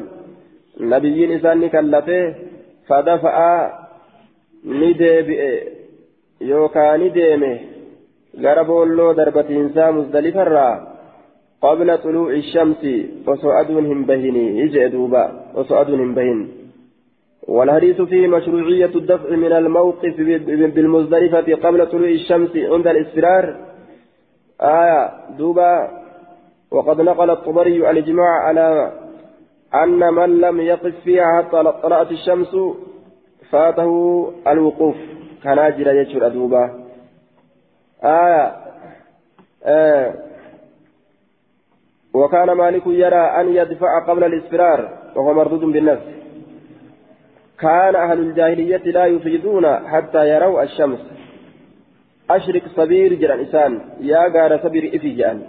نبيين 0.81 1.33
إساني 1.33 1.69
كلفه 1.69 2.35
فدفع 2.89 3.37
ندب 4.65 5.29
يوكا 6.41 6.97
ندمه 6.97 7.61
غرب 8.41 8.71
الله 8.83 9.13
دربة 9.13 9.49
إنسان 9.51 9.95
مزدلف 9.95 10.37
قبل 11.63 11.99
طلوع 11.99 12.31
الشمس 12.33 12.83
وسؤدهم 13.27 14.05
بهني 14.05 14.59
يجئ 14.61 14.89
دوبا 14.89 15.25
وسؤدهم 15.55 16.15
بهني 16.15 16.49
والحديث 17.49 18.01
فيه 18.01 18.27
مشروعية 18.27 18.95
الدفع 18.95 19.31
من 19.37 19.53
الموقف 19.53 20.15
بالمزدلفة 20.77 21.55
قبل 21.55 21.87
طلوع 21.87 22.09
الشمس 22.09 22.57
عند 22.57 22.87
الإسفرار 22.87 23.57
آية 24.61 25.11
دوبا 25.39 26.03
وقد 26.71 27.01
نقل 27.01 27.31
الطبري 27.31 27.91
الإجماع 27.91 28.31
على 28.47 28.93
أن 29.75 30.15
من 30.15 30.41
لم 30.41 30.61
يقف 30.61 30.95
فيها 31.05 31.43
حتى 31.43 31.73
طلعت 31.83 32.11
الشمس 32.13 32.57
فاته 33.53 33.93
الوقوف. 34.49 34.97
كناجر 35.43 35.87
يجر 35.95 36.29
دوبا 36.29 36.65
آية. 38.05 38.57
آه. 39.65 40.15
وكان 42.15 42.53
مالك 42.53 42.87
يرى 42.87 43.25
أن 43.41 43.49
يدفع 43.49 44.07
قبل 44.09 44.25
الإسفرار 44.25 44.99
وهو 45.17 45.35
مردود 45.35 45.61
بالنفس. 45.61 46.07
كان 47.61 47.95
أهل 47.97 48.19
الجاهلية 48.19 48.77
لا 48.77 49.07
يفيدون 49.07 49.67
حتى 49.89 50.29
يروا 50.29 50.63
الشمس. 50.63 50.99
أشرك 52.31 52.63
صبير 52.77 53.15
جران 53.15 53.41
إسان 53.41 53.81
يا 54.01 54.23
غار 54.35 54.59
صبير 54.59 54.97
إفي 54.97 55.11
جأن. 55.11 55.43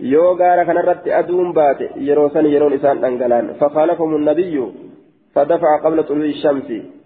yoo 0.00 0.34
gaara 0.34 0.64
kanarratti 0.64 1.12
aduun 1.12 1.52
baate 1.52 1.90
yeroo 2.08 2.30
san 2.32 2.46
yeroon 2.54 2.72
isaan 2.72 3.00
dhangalaan 3.02 3.46
fakaalafahum 3.60 4.24
nabiyyu 4.24 4.66
فدفع 5.34 5.70
قبل 5.84 5.98
طلوع 6.04 6.24
الشمس. 6.24 6.99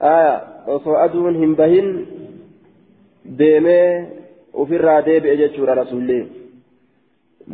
aya 0.00 0.40
osoo 0.66 0.96
aduun 0.96 1.34
hin 1.34 1.56
bahin 1.56 1.88
deemee 3.38 4.06
ofirraa 4.54 5.02
deebi'e 5.02 5.36
jechuudha 5.36 5.74
rasulli 5.74 6.20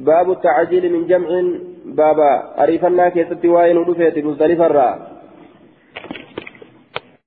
baabu 0.05 0.37
tacajiili 0.37 0.89
min 0.89 1.09
jamcin 1.09 1.49
baaba 1.95 2.29
ariifannaa 2.57 3.11
keessatti 3.11 3.49
waa'ee 3.49 3.75
nu 3.75 3.85
dhufeeti 3.85 4.23
muzdalifarraa 4.23 5.14